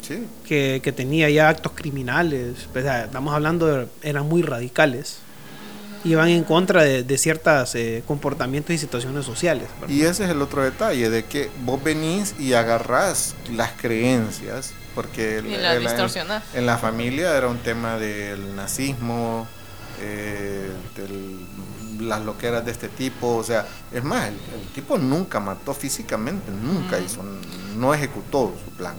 Sí. 0.00 0.26
Que, 0.46 0.80
que 0.82 0.92
tenía 0.92 1.28
ya 1.30 1.48
actos 1.48 1.72
criminales, 1.74 2.68
o 2.74 2.80
sea, 2.80 3.04
estamos 3.04 3.34
hablando, 3.34 3.66
de, 3.66 3.86
eran 4.02 4.26
muy 4.28 4.42
radicales. 4.42 5.18
Iban 6.02 6.28
en 6.28 6.44
contra 6.44 6.82
de, 6.82 7.02
de 7.02 7.18
ciertos 7.18 7.74
eh, 7.74 8.02
comportamientos 8.06 8.74
y 8.74 8.78
situaciones 8.78 9.26
sociales. 9.26 9.68
Y 9.86 10.00
ese 10.00 10.24
es 10.24 10.30
el 10.30 10.40
otro 10.40 10.62
detalle, 10.62 11.10
de 11.10 11.26
que 11.26 11.50
vos 11.64 11.82
venís 11.84 12.34
y 12.38 12.54
agarrás 12.54 13.34
las 13.50 13.72
creencias 13.72 14.72
porque 14.94 15.38
en, 15.38 16.66
la 16.66 16.78
familia 16.78 17.36
era 17.36 17.48
un 17.48 17.58
tema 17.58 17.96
del 17.96 18.56
nazismo, 18.56 19.46
eh, 20.00 20.70
las 22.00 22.22
loqueras 22.22 22.64
de 22.64 22.72
este 22.72 22.88
tipo, 22.88 23.36
o 23.36 23.44
sea, 23.44 23.66
es 23.92 24.02
más, 24.02 24.28
el, 24.28 24.36
tipo 24.74 24.98
nunca 24.98 25.38
mató 25.38 25.74
físicamente, 25.74 26.50
nunca 26.50 26.98
hizo, 26.98 27.22
no 27.76 27.94
ejecutó 27.94 28.54
su 28.64 28.70
plan. 28.72 28.94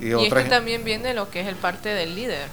Y, 0.00 0.08
y 0.08 0.26
es 0.26 0.32
que 0.32 0.44
también 0.44 0.84
viene 0.84 1.14
lo 1.14 1.30
que 1.30 1.40
es 1.40 1.46
el 1.46 1.56
parte 1.56 1.90
del 1.90 2.14
líder. 2.14 2.48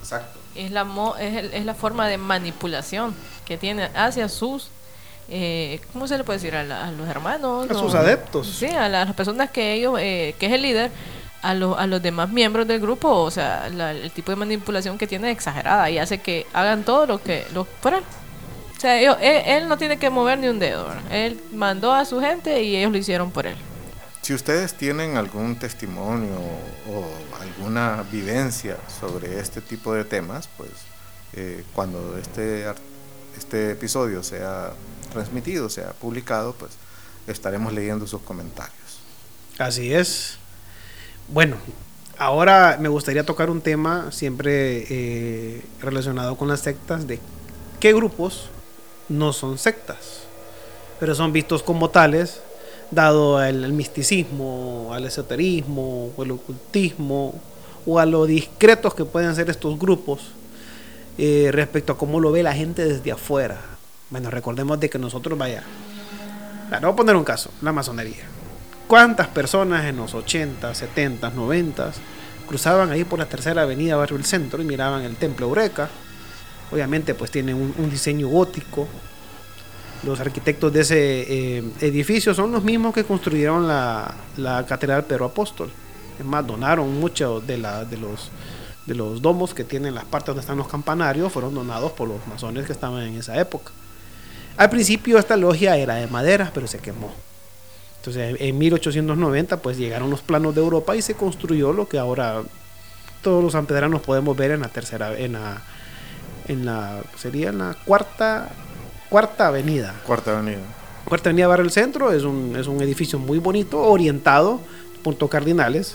Exacto. 0.00 0.38
es 0.54 0.70
la, 0.70 0.86
es, 1.20 1.64
la 1.64 1.74
forma 1.74 2.08
de 2.08 2.18
manipulación 2.18 3.14
que 3.46 3.56
tiene 3.56 3.88
hacia 3.94 4.28
sus 4.28 4.68
eh, 5.28 5.80
¿cómo 5.92 6.06
se 6.06 6.18
le 6.18 6.24
puede 6.24 6.38
decir? 6.38 6.54
A, 6.54 6.90
los 6.90 7.08
hermanos. 7.08 7.70
A 7.70 7.74
sus 7.74 7.94
adeptos. 7.94 8.46
Sí, 8.46 8.66
a 8.66 8.88
las 8.88 9.12
personas 9.14 9.50
que 9.50 9.72
ellos, 9.72 9.98
eh, 9.98 10.34
que 10.38 10.46
es 10.46 10.52
el 10.52 10.62
líder, 10.62 10.90
a, 11.42 11.50
a 11.50 11.86
los 11.86 12.02
demás 12.02 12.28
miembros 12.30 12.66
del 12.66 12.80
grupo, 12.80 13.08
o 13.08 13.30
sea, 13.30 13.66
el 13.66 14.10
tipo 14.12 14.32
de 14.32 14.36
manipulación 14.36 14.98
que 14.98 15.06
tiene 15.06 15.30
es 15.30 15.36
exagerada 15.36 15.90
y 15.90 15.98
hace 15.98 16.18
que 16.18 16.46
hagan 16.52 16.84
todo 16.84 17.06
lo 17.06 17.22
que 17.22 17.46
lo 17.54 17.64
por 17.64 17.94
él. 17.94 18.02
O 18.76 18.80
sea, 18.80 19.00
él, 19.00 19.66
no 19.66 19.78
tiene 19.78 19.98
que 19.98 20.10
mover 20.10 20.38
ni 20.38 20.48
un 20.48 20.58
dedo. 20.58 20.88
Él 21.10 21.40
mandó 21.52 21.92
a 21.92 22.04
su 22.04 22.20
gente 22.20 22.62
y 22.62 22.76
ellos 22.76 22.92
lo 22.92 22.98
hicieron 22.98 23.30
por 23.30 23.46
él. 23.46 23.56
Si 24.24 24.32
ustedes 24.32 24.72
tienen 24.72 25.18
algún 25.18 25.56
testimonio 25.56 26.38
o 26.88 27.04
alguna 27.42 28.02
vivencia 28.10 28.78
sobre 28.98 29.38
este 29.38 29.60
tipo 29.60 29.92
de 29.92 30.06
temas, 30.06 30.48
pues 30.56 30.70
eh, 31.34 31.62
cuando 31.74 32.16
este, 32.16 32.64
este 33.36 33.72
episodio 33.72 34.22
sea 34.22 34.72
transmitido, 35.12 35.68
sea 35.68 35.92
publicado, 35.92 36.54
pues 36.54 36.72
estaremos 37.26 37.74
leyendo 37.74 38.06
sus 38.06 38.22
comentarios. 38.22 39.00
Así 39.58 39.92
es. 39.92 40.38
Bueno, 41.28 41.58
ahora 42.16 42.78
me 42.80 42.88
gustaría 42.88 43.26
tocar 43.26 43.50
un 43.50 43.60
tema 43.60 44.10
siempre 44.10 44.86
eh, 44.88 45.62
relacionado 45.82 46.38
con 46.38 46.48
las 46.48 46.60
sectas 46.60 47.06
de 47.06 47.20
qué 47.78 47.92
grupos 47.92 48.48
no 49.10 49.34
son 49.34 49.58
sectas, 49.58 50.22
pero 50.98 51.14
son 51.14 51.30
vistos 51.30 51.62
como 51.62 51.90
tales, 51.90 52.40
dado 52.90 53.42
el, 53.42 53.72
misticismo, 53.72 54.90
al 54.92 55.04
esoterismo, 55.04 56.10
o 56.16 56.22
el 56.22 56.30
ocultismo, 56.32 57.34
o 57.86 57.98
a 57.98 58.06
lo 58.06 58.26
discretos 58.26 58.94
que 58.94 59.04
pueden 59.04 59.34
ser 59.34 59.50
estos 59.50 59.78
grupos 59.78 60.20
eh, 61.18 61.50
respecto 61.52 61.92
a 61.92 61.98
cómo 61.98 62.20
lo 62.20 62.32
ve 62.32 62.42
la 62.42 62.54
gente 62.54 62.84
desde 62.84 63.12
afuera. 63.12 63.60
Bueno, 64.10 64.30
recordemos 64.30 64.78
de 64.80 64.90
que 64.90 64.98
nosotros, 64.98 65.38
vaya, 65.38 65.62
vamos 66.70 66.92
a 66.92 66.96
poner 66.96 67.16
un 67.16 67.24
caso, 67.24 67.50
la 67.62 67.72
masonería. 67.72 68.24
¿Cuántas 68.86 69.28
personas 69.28 69.86
en 69.86 69.96
los 69.96 70.14
80, 70.14 70.74
70, 70.74 71.30
90 71.30 71.92
cruzaban 72.46 72.90
ahí 72.90 73.04
por 73.04 73.18
la 73.18 73.26
tercera 73.26 73.62
avenida 73.62 73.96
Barrio 73.96 74.18
del 74.18 74.26
Centro 74.26 74.60
y 74.60 74.64
miraban 74.64 75.02
el 75.02 75.16
templo 75.16 75.46
Eureka? 75.46 75.88
Obviamente 76.70 77.14
pues 77.14 77.30
tiene 77.30 77.54
un, 77.54 77.90
diseño 77.90 78.28
gótico. 78.28 78.86
Los 80.04 80.20
arquitectos 80.20 80.72
de 80.72 80.80
ese 80.80 80.96
eh, 80.98 81.64
edificio 81.80 82.34
son 82.34 82.52
los 82.52 82.62
mismos 82.62 82.94
que 82.94 83.04
construyeron 83.04 83.66
la, 83.66 84.14
la 84.36 84.66
Catedral 84.66 85.04
Pedro 85.04 85.26
Apóstol. 85.26 85.70
Es 86.18 86.24
más, 86.24 86.46
donaron 86.46 87.00
muchos 87.00 87.46
de, 87.46 87.58
la, 87.58 87.84
de, 87.84 87.96
los, 87.96 88.30
de 88.86 88.94
los 88.94 89.22
domos 89.22 89.54
que 89.54 89.64
tienen 89.64 89.94
las 89.94 90.04
partes 90.04 90.28
donde 90.28 90.40
están 90.42 90.58
los 90.58 90.68
campanarios, 90.68 91.32
fueron 91.32 91.54
donados 91.54 91.92
por 91.92 92.08
los 92.08 92.24
masones 92.26 92.66
que 92.66 92.72
estaban 92.72 93.02
en 93.02 93.16
esa 93.16 93.38
época. 93.40 93.72
Al 94.56 94.70
principio 94.70 95.18
esta 95.18 95.36
logia 95.36 95.76
era 95.76 95.94
de 95.94 96.06
madera, 96.06 96.50
pero 96.54 96.66
se 96.66 96.78
quemó. 96.78 97.12
Entonces 97.96 98.36
en 98.38 98.58
1890 98.58 99.56
pues 99.62 99.78
llegaron 99.78 100.10
los 100.10 100.20
planos 100.20 100.54
de 100.54 100.60
Europa 100.60 100.94
y 100.94 101.02
se 101.02 101.14
construyó 101.14 101.72
lo 101.72 101.88
que 101.88 101.98
ahora 101.98 102.42
todos 103.22 103.42
los 103.42 103.52
sanpedranos 103.52 104.02
podemos 104.02 104.36
ver 104.36 104.50
en 104.50 104.60
la 104.60 104.68
tercera 104.68 105.18
en 105.18 105.32
la 105.32 105.62
en 106.46 106.66
la 106.66 107.00
sería 107.16 107.48
en 107.48 107.56
la 107.56 107.74
cuarta 107.86 108.50
cuarta 109.14 109.46
avenida. 109.46 109.94
Cuarta 110.04 110.36
avenida. 110.36 110.58
Cuarta 111.04 111.28
avenida 111.28 111.46
Barrio 111.46 111.62
del 111.62 111.72
Centro 111.72 112.10
es 112.10 112.24
un, 112.24 112.56
es 112.58 112.66
un 112.66 112.82
edificio 112.82 113.16
muy 113.16 113.38
bonito, 113.38 113.80
orientado, 113.80 114.58
puntos 115.04 115.30
cardinales, 115.30 115.94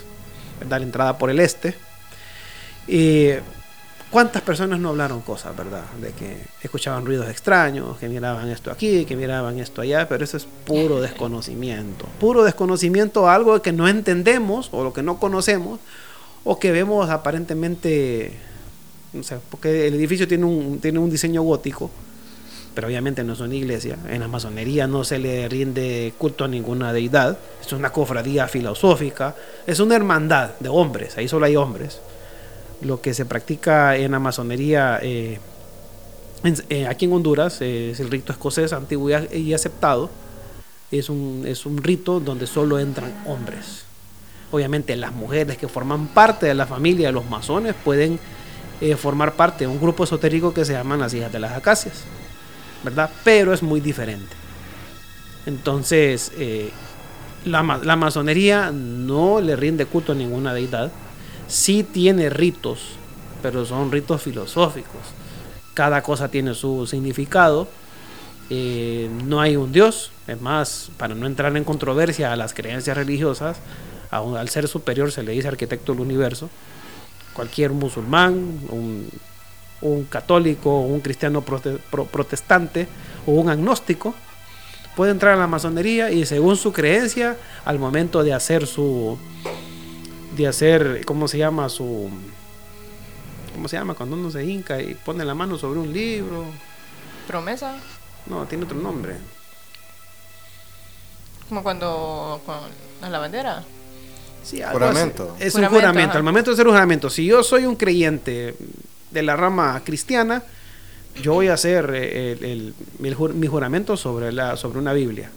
da 0.69 0.79
la 0.79 0.85
entrada 0.85 1.17
por 1.17 1.29
el 1.29 1.41
este. 1.41 1.75
Y 2.87 3.31
¿Cuántas 4.09 4.41
personas 4.41 4.79
no 4.79 4.89
hablaron 4.89 5.19
cosas, 5.19 5.53
verdad? 5.53 5.83
De 6.01 6.13
que 6.13 6.37
escuchaban 6.63 7.05
ruidos 7.05 7.29
extraños, 7.29 7.97
que 7.97 8.07
miraban 8.07 8.47
esto 8.47 8.71
aquí, 8.71 9.03
que 9.03 9.17
miraban 9.17 9.59
esto 9.59 9.81
allá, 9.81 10.07
pero 10.07 10.23
eso 10.23 10.37
es 10.37 10.47
puro 10.65 11.01
desconocimiento. 11.01 12.07
Puro 12.21 12.45
desconocimiento, 12.45 13.29
algo 13.29 13.61
que 13.61 13.73
no 13.73 13.89
entendemos 13.89 14.69
o 14.71 14.81
lo 14.81 14.93
que 14.93 15.03
no 15.03 15.19
conocemos 15.19 15.81
o 16.45 16.57
que 16.57 16.71
vemos 16.71 17.09
aparentemente, 17.09 18.31
no 19.11 19.23
sé, 19.23 19.39
porque 19.51 19.87
el 19.87 19.95
edificio 19.95 20.25
tiene 20.25 20.45
un, 20.45 20.79
tiene 20.79 20.99
un 20.99 21.09
diseño 21.09 21.41
gótico, 21.41 21.91
pero 22.79 22.87
obviamente 22.87 23.25
no 23.25 23.33
una 23.33 23.55
iglesia. 23.55 23.97
En 24.07 24.21
la 24.21 24.29
masonería 24.29 24.87
no 24.87 25.03
se 25.03 25.19
le 25.19 25.49
rinde 25.49 26.13
culto 26.17 26.45
a 26.45 26.47
ninguna 26.47 26.93
deidad. 26.93 27.37
Es 27.59 27.73
una 27.73 27.91
cofradía 27.91 28.47
filosófica, 28.47 29.35
es 29.67 29.81
una 29.81 29.97
hermandad 29.97 30.51
de 30.61 30.69
hombres, 30.69 31.17
ahí 31.17 31.27
solo 31.27 31.45
hay 31.45 31.57
hombres 31.57 31.99
lo 32.81 33.01
que 33.01 33.13
se 33.13 33.25
practica 33.25 33.97
en 33.97 34.11
la 34.11 34.19
masonería 34.19 34.99
eh, 35.01 35.37
eh, 36.69 36.87
aquí 36.87 37.03
en 37.03 37.11
Honduras 37.11 37.61
eh, 37.61 37.91
es 37.91 37.99
el 37.99 38.09
rito 38.09 38.31
escocés 38.31 38.71
antiguo 38.71 39.09
y 39.09 39.53
aceptado. 39.53 40.09
Es 40.89 41.09
un, 41.09 41.43
es 41.45 41.65
un 41.65 41.77
rito 41.83 42.21
donde 42.21 42.47
solo 42.47 42.79
entran 42.79 43.13
hombres. 43.27 43.83
Obviamente 44.51 44.95
las 44.95 45.11
mujeres 45.11 45.57
que 45.57 45.67
forman 45.67 46.07
parte 46.07 46.45
de 46.45 46.53
la 46.53 46.65
familia 46.65 47.07
de 47.07 47.13
los 47.13 47.29
masones 47.29 47.75
pueden 47.83 48.17
formar 48.97 49.33
parte 49.33 49.65
de 49.65 49.67
un 49.67 49.77
grupo 49.77 50.05
esotérico 50.05 50.53
que 50.53 50.63
se 50.63 50.71
llaman 50.71 51.01
las 51.01 51.13
hijas 51.13 51.33
de 51.33 51.39
las 51.39 51.51
acacias, 51.51 52.05
¿verdad? 52.83 53.09
Pero 53.23 53.53
es 53.53 53.63
muy 53.63 53.81
diferente. 53.81 54.35
Entonces, 55.45 56.31
la, 57.45 57.79
la 57.83 57.95
masonería 57.95 58.71
no 58.71 59.41
le 59.41 59.55
rinde 59.55 59.85
culto 59.85 60.11
a 60.11 60.15
ninguna 60.15 60.53
deidad 60.53 60.91
sí 61.49 61.83
tiene 61.83 62.29
ritos, 62.29 62.79
pero 63.41 63.65
son 63.65 63.91
ritos 63.91 64.21
filosóficos. 64.21 65.01
Cada 65.73 66.01
cosa 66.01 66.29
tiene 66.29 66.53
su 66.53 66.87
significado. 66.87 67.67
Eh, 68.49 69.09
no 69.25 69.41
hay 69.41 69.55
un 69.55 69.71
Dios. 69.71 70.11
Es 70.27 70.39
más, 70.39 70.91
para 70.97 71.15
no 71.15 71.25
entrar 71.25 71.55
en 71.57 71.63
controversia 71.63 72.31
a 72.31 72.35
las 72.35 72.53
creencias 72.53 72.95
religiosas, 72.95 73.57
al 74.11 74.49
ser 74.49 74.67
superior 74.67 75.11
se 75.11 75.23
le 75.23 75.33
dice 75.33 75.47
arquitecto 75.47 75.91
del 75.91 76.01
universo. 76.01 76.49
Cualquier 77.33 77.71
musulmán, 77.71 78.59
un, 78.69 79.09
un 79.81 80.05
católico, 80.05 80.81
un 80.81 80.99
cristiano 80.99 81.41
protestante 81.41 82.87
o 83.25 83.31
un 83.31 83.49
agnóstico 83.49 84.13
puede 84.99 85.11
entrar 85.11 85.35
a 85.35 85.37
la 85.37 85.47
masonería 85.47 86.11
y 86.11 86.25
según 86.25 86.57
su 86.57 86.73
creencia, 86.73 87.37
al 87.63 87.79
momento 87.79 88.21
de 88.21 88.33
hacer 88.33 88.67
su, 88.67 89.17
de 90.35 90.45
hacer, 90.45 91.05
¿cómo 91.05 91.27
se 91.29 91.37
llama? 91.37 91.69
Su. 91.69 92.09
¿Cómo 93.53 93.69
se 93.69 93.77
llama? 93.77 93.93
Cuando 93.93 94.17
uno 94.17 94.29
se 94.29 94.43
hinca 94.43 94.81
y 94.81 94.95
pone 94.95 95.23
la 95.23 95.33
mano 95.33 95.57
sobre 95.57 95.79
un 95.79 95.93
libro. 95.93 96.43
¿Promesa? 97.27 97.77
No, 98.25 98.45
tiene 98.45 98.65
otro 98.65 98.77
nombre. 98.77 99.15
Como 101.47 101.63
cuando. 101.63 102.41
con 102.45 103.11
la 103.11 103.19
bandera. 103.19 103.63
Sí, 104.43 104.61
juramento. 104.69 105.35
Es 105.39 105.55
un 105.55 105.65
juramento. 105.65 106.17
Al 106.17 106.23
momento 106.23 106.51
de 106.51 106.55
hacer 106.55 106.67
un 106.67 106.73
juramento, 106.73 107.09
si 107.09 107.25
yo 107.25 107.41
soy 107.41 107.65
un 107.65 107.77
creyente 107.77 108.53
de 109.11 109.23
la 109.23 109.35
rama 109.35 109.81
cristiana, 109.83 110.43
yo 111.21 111.33
voy 111.33 111.47
a 111.47 111.53
hacer 111.53 111.91
eh, 111.93 112.37
el, 112.41 112.73
mi 112.99 113.47
juramento 113.47 113.97
sobre, 113.97 114.31
la, 114.31 114.55
sobre 114.55 114.79
una 114.79 114.93
Biblia. 114.93 115.29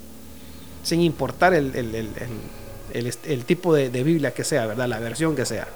Sin 0.83 1.01
importar 1.01 1.55
el 1.55 3.45
tipo 3.47 3.75
de, 3.75 3.89
Biblia 4.03 4.33
que 4.33 4.45
sea, 4.45 4.67
¿verdad? 4.67 4.89
La 4.89 4.99
versión 4.99 5.35
que 5.37 5.47
sea. 5.47 5.69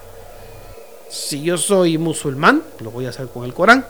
Si 1.09 1.41
yo 1.41 1.57
soy 1.57 1.97
musulmán, 1.97 2.63
lo 2.81 2.91
voy 2.91 3.05
a 3.05 3.09
hacer 3.09 3.27
con 3.27 3.45
el 3.45 3.53
Corán. 3.53 3.85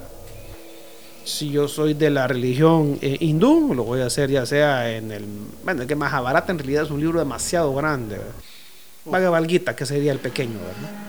Si 1.24 1.52
yo 1.52 1.68
soy 1.68 1.94
de 1.94 2.10
la 2.10 2.28
religión 2.28 3.00
eh, 3.02 3.18
hindú, 3.20 3.74
lo 3.74 3.84
voy 3.84 4.02
a 4.02 4.06
hacer 4.06 4.30
ya 4.30 4.46
sea 4.46 4.96
en 4.96 5.12
el... 5.12 5.26
Bueno, 5.64 5.82
el 5.82 5.88
que 5.88 5.96
más 5.96 6.14
abarata 6.14 6.52
en 6.52 6.60
realidad 6.60 6.84
es 6.84 6.92
un 6.92 7.02
libro 7.02 7.20
demasiado 7.20 7.74
grande. 7.74 8.18
Bhagavad 9.04 9.44
Gita, 9.46 9.76
que 9.76 9.86
sería 9.86 10.12
el 10.12 10.20
pequeño, 10.20 10.58
¿verdad? 10.60 11.07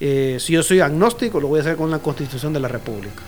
Eh, 0.00 0.38
si 0.40 0.52
yo 0.52 0.62
soy 0.62 0.80
agnóstico, 0.80 1.40
lo 1.40 1.48
voy 1.48 1.58
a 1.58 1.62
hacer 1.62 1.76
con 1.76 1.90
la 1.90 1.98
Constitución 1.98 2.52
de 2.52 2.60
la 2.60 2.68
República. 2.68 3.22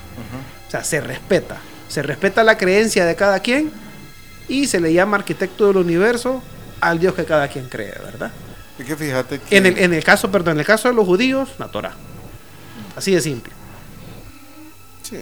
O 0.66 0.70
sea, 0.70 0.82
se 0.82 1.00
respeta. 1.00 1.58
Se 1.88 2.02
respeta 2.02 2.42
la 2.42 2.58
creencia 2.58 3.06
de 3.06 3.14
cada 3.14 3.40
quien 3.40 3.70
y 4.48 4.66
se 4.66 4.80
le 4.80 4.92
llama 4.92 5.16
arquitecto 5.16 5.68
del 5.68 5.76
universo 5.76 6.42
al 6.80 6.98
Dios 6.98 7.14
que 7.14 7.24
cada 7.24 7.48
quien 7.48 7.68
cree, 7.68 7.94
¿verdad? 8.04 8.32
Y 8.78 8.84
que 8.84 8.96
fíjate 8.96 9.38
que... 9.38 9.56
En 9.56 9.66
el, 9.66 9.78
en 9.78 9.94
el 9.94 10.04
caso, 10.04 10.30
perdón, 10.30 10.54
en 10.54 10.60
el 10.60 10.66
caso 10.66 10.88
de 10.88 10.94
los 10.94 11.06
judíos, 11.06 11.50
la 11.58 11.68
Torah. 11.68 11.94
Así 12.96 13.12
de 13.12 13.20
simple. 13.20 13.52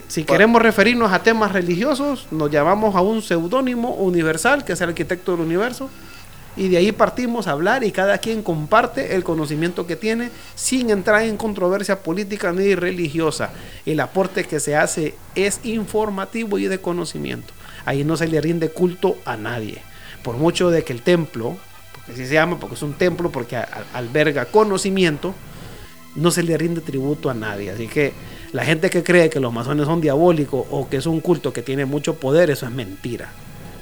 si 0.08 0.24
queremos 0.24 0.62
referirnos 0.62 1.12
a 1.12 1.22
temas 1.22 1.52
religiosos, 1.52 2.26
nos 2.30 2.50
llamamos 2.50 2.96
a 2.96 3.00
un 3.00 3.22
seudónimo 3.22 3.94
universal, 3.94 4.64
que 4.64 4.72
es 4.72 4.80
el 4.80 4.90
arquitecto 4.90 5.32
del 5.32 5.42
universo, 5.42 5.90
y 6.56 6.68
de 6.68 6.76
ahí 6.76 6.92
partimos 6.92 7.46
a 7.46 7.52
hablar 7.52 7.84
y 7.84 7.92
cada 7.92 8.18
quien 8.18 8.42
comparte 8.42 9.14
el 9.14 9.24
conocimiento 9.24 9.86
que 9.86 9.96
tiene 9.96 10.30
sin 10.54 10.90
entrar 10.90 11.22
en 11.22 11.36
controversia 11.36 12.00
política 12.00 12.52
ni 12.52 12.74
religiosa. 12.74 13.50
El 13.86 14.00
aporte 14.00 14.44
que 14.44 14.60
se 14.60 14.76
hace 14.76 15.14
es 15.34 15.60
informativo 15.64 16.58
y 16.58 16.66
de 16.66 16.78
conocimiento. 16.78 17.52
Ahí 17.84 18.04
no 18.04 18.16
se 18.16 18.28
le 18.28 18.40
rinde 18.40 18.70
culto 18.70 19.16
a 19.24 19.36
nadie 19.36 19.82
por 20.24 20.38
mucho 20.38 20.70
de 20.70 20.82
que 20.82 20.92
el 20.92 21.02
templo, 21.02 21.56
porque 21.92 22.12
así 22.12 22.26
se 22.26 22.34
llama, 22.34 22.58
porque 22.58 22.74
es 22.74 22.82
un 22.82 22.94
templo, 22.94 23.30
porque 23.30 23.56
alberga 23.92 24.46
conocimiento, 24.46 25.34
no 26.16 26.30
se 26.30 26.42
le 26.42 26.56
rinde 26.56 26.80
tributo 26.80 27.30
a 27.30 27.34
nadie. 27.34 27.70
Así 27.70 27.86
que 27.86 28.12
La 28.54 28.64
gente 28.64 28.88
que 28.88 29.02
cree 29.02 29.30
que 29.30 29.40
los 29.40 29.52
masones 29.52 29.86
son 29.86 30.00
diabólicos 30.00 30.64
o 30.70 30.88
que 30.88 30.98
es 30.98 31.06
un 31.06 31.20
culto 31.20 31.52
que 31.52 31.60
tiene 31.60 31.86
mucho 31.86 32.14
poder, 32.14 32.50
eso 32.50 32.66
es 32.66 32.70
mentira. 32.70 33.32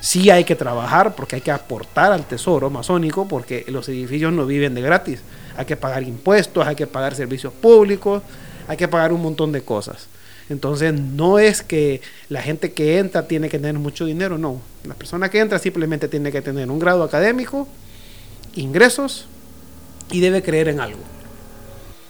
Sí 0.02 0.30
hay 0.30 0.42
que 0.42 0.56
trabajar 0.56 1.14
porque 1.14 1.36
hay 1.36 1.42
que 1.42 1.52
aportar 1.52 2.10
al 2.10 2.26
tesoro 2.26 2.70
masónico 2.70 3.28
porque 3.28 3.64
los 3.68 3.88
edificios 3.88 4.32
no 4.32 4.46
viven 4.46 4.74
de 4.74 4.82
gratis. 4.82 5.20
Hay 5.56 5.64
que 5.64 5.76
pagar 5.76 6.02
impuestos, 6.02 6.66
hay 6.66 6.74
que 6.74 6.88
pagar 6.88 7.14
servicios 7.14 7.52
públicos, 7.52 8.20
hay 8.66 8.76
que 8.76 8.88
pagar 8.88 9.12
un 9.12 9.22
montón 9.22 9.52
de 9.52 9.62
cosas. 9.62 10.08
Entonces 10.48 10.92
no 10.92 11.38
es 11.38 11.62
que 11.62 12.00
la 12.28 12.42
gente 12.42 12.72
que 12.72 12.98
entra 12.98 13.28
tiene 13.28 13.48
que 13.48 13.60
tener 13.60 13.74
mucho 13.74 14.04
dinero, 14.04 14.38
no. 14.38 14.60
La 14.82 14.94
persona 14.94 15.30
que 15.30 15.38
entra 15.38 15.60
simplemente 15.60 16.08
tiene 16.08 16.32
que 16.32 16.42
tener 16.42 16.68
un 16.68 16.80
grado 16.80 17.04
académico, 17.04 17.68
ingresos 18.56 19.26
y 20.10 20.18
debe 20.18 20.42
creer 20.42 20.66
en 20.66 20.80
algo. 20.80 20.98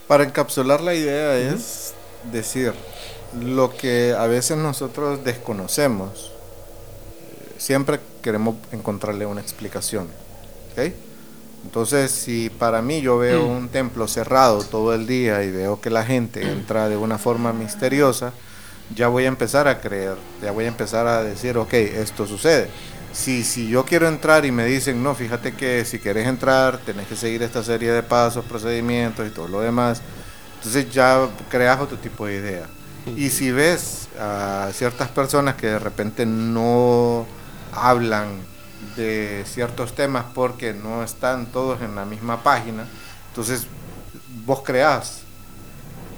Para 0.07 0.23
encapsular 0.23 0.81
la 0.81 0.95
idea 0.95 1.37
es 1.37 1.93
decir, 2.31 2.73
lo 3.39 3.77
que 3.77 4.15
a 4.17 4.25
veces 4.25 4.57
nosotros 4.57 5.23
desconocemos, 5.23 6.32
siempre 7.63 8.01
queremos 8.21 8.57
encontrarle 8.73 9.25
una 9.25 9.39
explicación. 9.39 10.09
Entonces, 11.63 12.11
si 12.11 12.49
para 12.49 12.81
mí 12.81 12.99
yo 12.99 13.17
veo 13.17 13.47
mm. 13.47 13.51
un 13.51 13.69
templo 13.69 14.05
cerrado 14.09 14.63
todo 14.63 14.93
el 14.93 15.07
día 15.07 15.45
y 15.45 15.51
veo 15.51 15.79
que 15.79 15.89
la 15.89 16.03
gente 16.03 16.41
entra 16.41 16.89
de 16.89 16.97
una 16.97 17.17
forma 17.17 17.53
misteriosa, 17.53 18.33
ya 18.93 19.07
voy 19.07 19.23
a 19.23 19.27
empezar 19.29 19.69
a 19.69 19.79
creer, 19.79 20.17
ya 20.41 20.51
voy 20.51 20.65
a 20.65 20.67
empezar 20.67 21.07
a 21.07 21.23
decir, 21.23 21.57
ok, 21.57 21.73
esto 21.73 22.27
sucede. 22.27 22.67
Si, 23.13 23.45
si 23.45 23.69
yo 23.69 23.85
quiero 23.85 24.09
entrar 24.09 24.43
y 24.43 24.51
me 24.51 24.65
dicen, 24.65 25.01
no, 25.01 25.15
fíjate 25.15 25.53
que 25.53 25.85
si 25.85 25.99
quieres 25.99 26.27
entrar, 26.27 26.79
tenés 26.79 27.07
que 27.07 27.15
seguir 27.15 27.43
esta 27.43 27.63
serie 27.63 27.91
de 27.91 28.03
pasos, 28.03 28.43
procedimientos 28.43 29.25
y 29.25 29.29
todo 29.29 29.47
lo 29.47 29.61
demás, 29.61 30.01
entonces 30.57 30.91
ya 30.91 31.29
creas 31.49 31.79
otro 31.79 31.97
tipo 31.97 32.25
de 32.25 32.35
idea. 32.35 32.65
Y 33.15 33.29
si 33.29 33.51
ves 33.51 34.09
a 34.19 34.69
ciertas 34.73 35.07
personas 35.09 35.55
que 35.55 35.67
de 35.67 35.79
repente 35.79 36.25
no 36.25 37.25
hablan 37.75 38.27
de 38.95 39.43
ciertos 39.45 39.95
temas 39.95 40.25
porque 40.33 40.73
no 40.73 41.03
están 41.03 41.47
todos 41.47 41.81
en 41.81 41.95
la 41.95 42.05
misma 42.05 42.43
página. 42.43 42.85
Entonces, 43.29 43.67
vos 44.45 44.61
creás. 44.63 45.21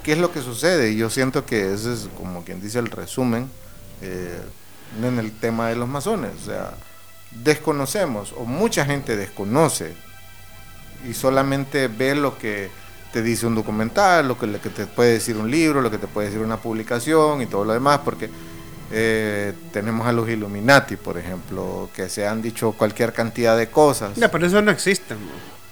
¿Qué 0.02 0.12
es 0.12 0.18
lo 0.18 0.30
que 0.32 0.40
sucede? 0.40 0.90
Y 0.90 0.96
yo 0.96 1.10
siento 1.10 1.44
que 1.44 1.74
ese 1.74 1.92
es 1.92 2.08
como 2.16 2.44
quien 2.44 2.60
dice 2.60 2.78
el 2.78 2.86
resumen 2.86 3.50
eh, 4.02 4.40
en 5.02 5.18
el 5.18 5.32
tema 5.32 5.68
de 5.68 5.76
los 5.76 5.88
masones. 5.88 6.30
O 6.42 6.44
sea, 6.44 6.74
desconocemos, 7.30 8.32
o 8.36 8.44
mucha 8.44 8.84
gente 8.84 9.16
desconoce, 9.16 9.94
y 11.08 11.14
solamente 11.14 11.88
ve 11.88 12.14
lo 12.14 12.38
que 12.38 12.70
te 13.12 13.22
dice 13.22 13.46
un 13.46 13.54
documental, 13.54 14.28
lo 14.28 14.38
que, 14.38 14.46
lo 14.46 14.60
que 14.60 14.70
te 14.70 14.86
puede 14.86 15.14
decir 15.14 15.36
un 15.36 15.50
libro, 15.50 15.80
lo 15.80 15.90
que 15.90 15.98
te 15.98 16.06
puede 16.06 16.28
decir 16.28 16.42
una 16.42 16.58
publicación 16.58 17.42
y 17.42 17.46
todo 17.46 17.64
lo 17.64 17.72
demás, 17.72 18.00
porque 18.04 18.30
eh, 18.90 19.52
tenemos 19.72 20.06
a 20.06 20.12
los 20.12 20.28
Illuminati, 20.28 20.96
por 20.96 21.18
ejemplo, 21.18 21.88
que 21.94 22.08
se 22.08 22.26
han 22.26 22.42
dicho 22.42 22.72
cualquier 22.72 23.12
cantidad 23.12 23.56
de 23.56 23.68
cosas. 23.68 24.14
Ya, 24.16 24.30
pero 24.30 24.46
eso 24.46 24.62
no 24.62 24.70
existe. 24.70 25.14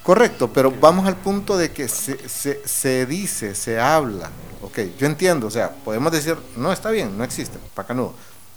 Correcto, 0.03 0.51
pero 0.53 0.71
vamos 0.71 1.07
al 1.07 1.15
punto 1.15 1.57
de 1.57 1.71
que 1.71 1.87
se, 1.87 2.29
se, 2.29 2.61
se, 2.67 3.05
dice, 3.05 3.55
se 3.55 3.79
habla. 3.79 4.29
Ok, 4.61 4.79
yo 4.99 5.07
entiendo, 5.07 5.47
o 5.47 5.51
sea, 5.51 5.71
podemos 5.71 6.11
decir, 6.11 6.37
no, 6.55 6.71
está 6.71 6.91
bien, 6.91 7.17
no 7.17 7.23
existe, 7.23 7.57
para 7.73 7.93
no. 7.93 8.13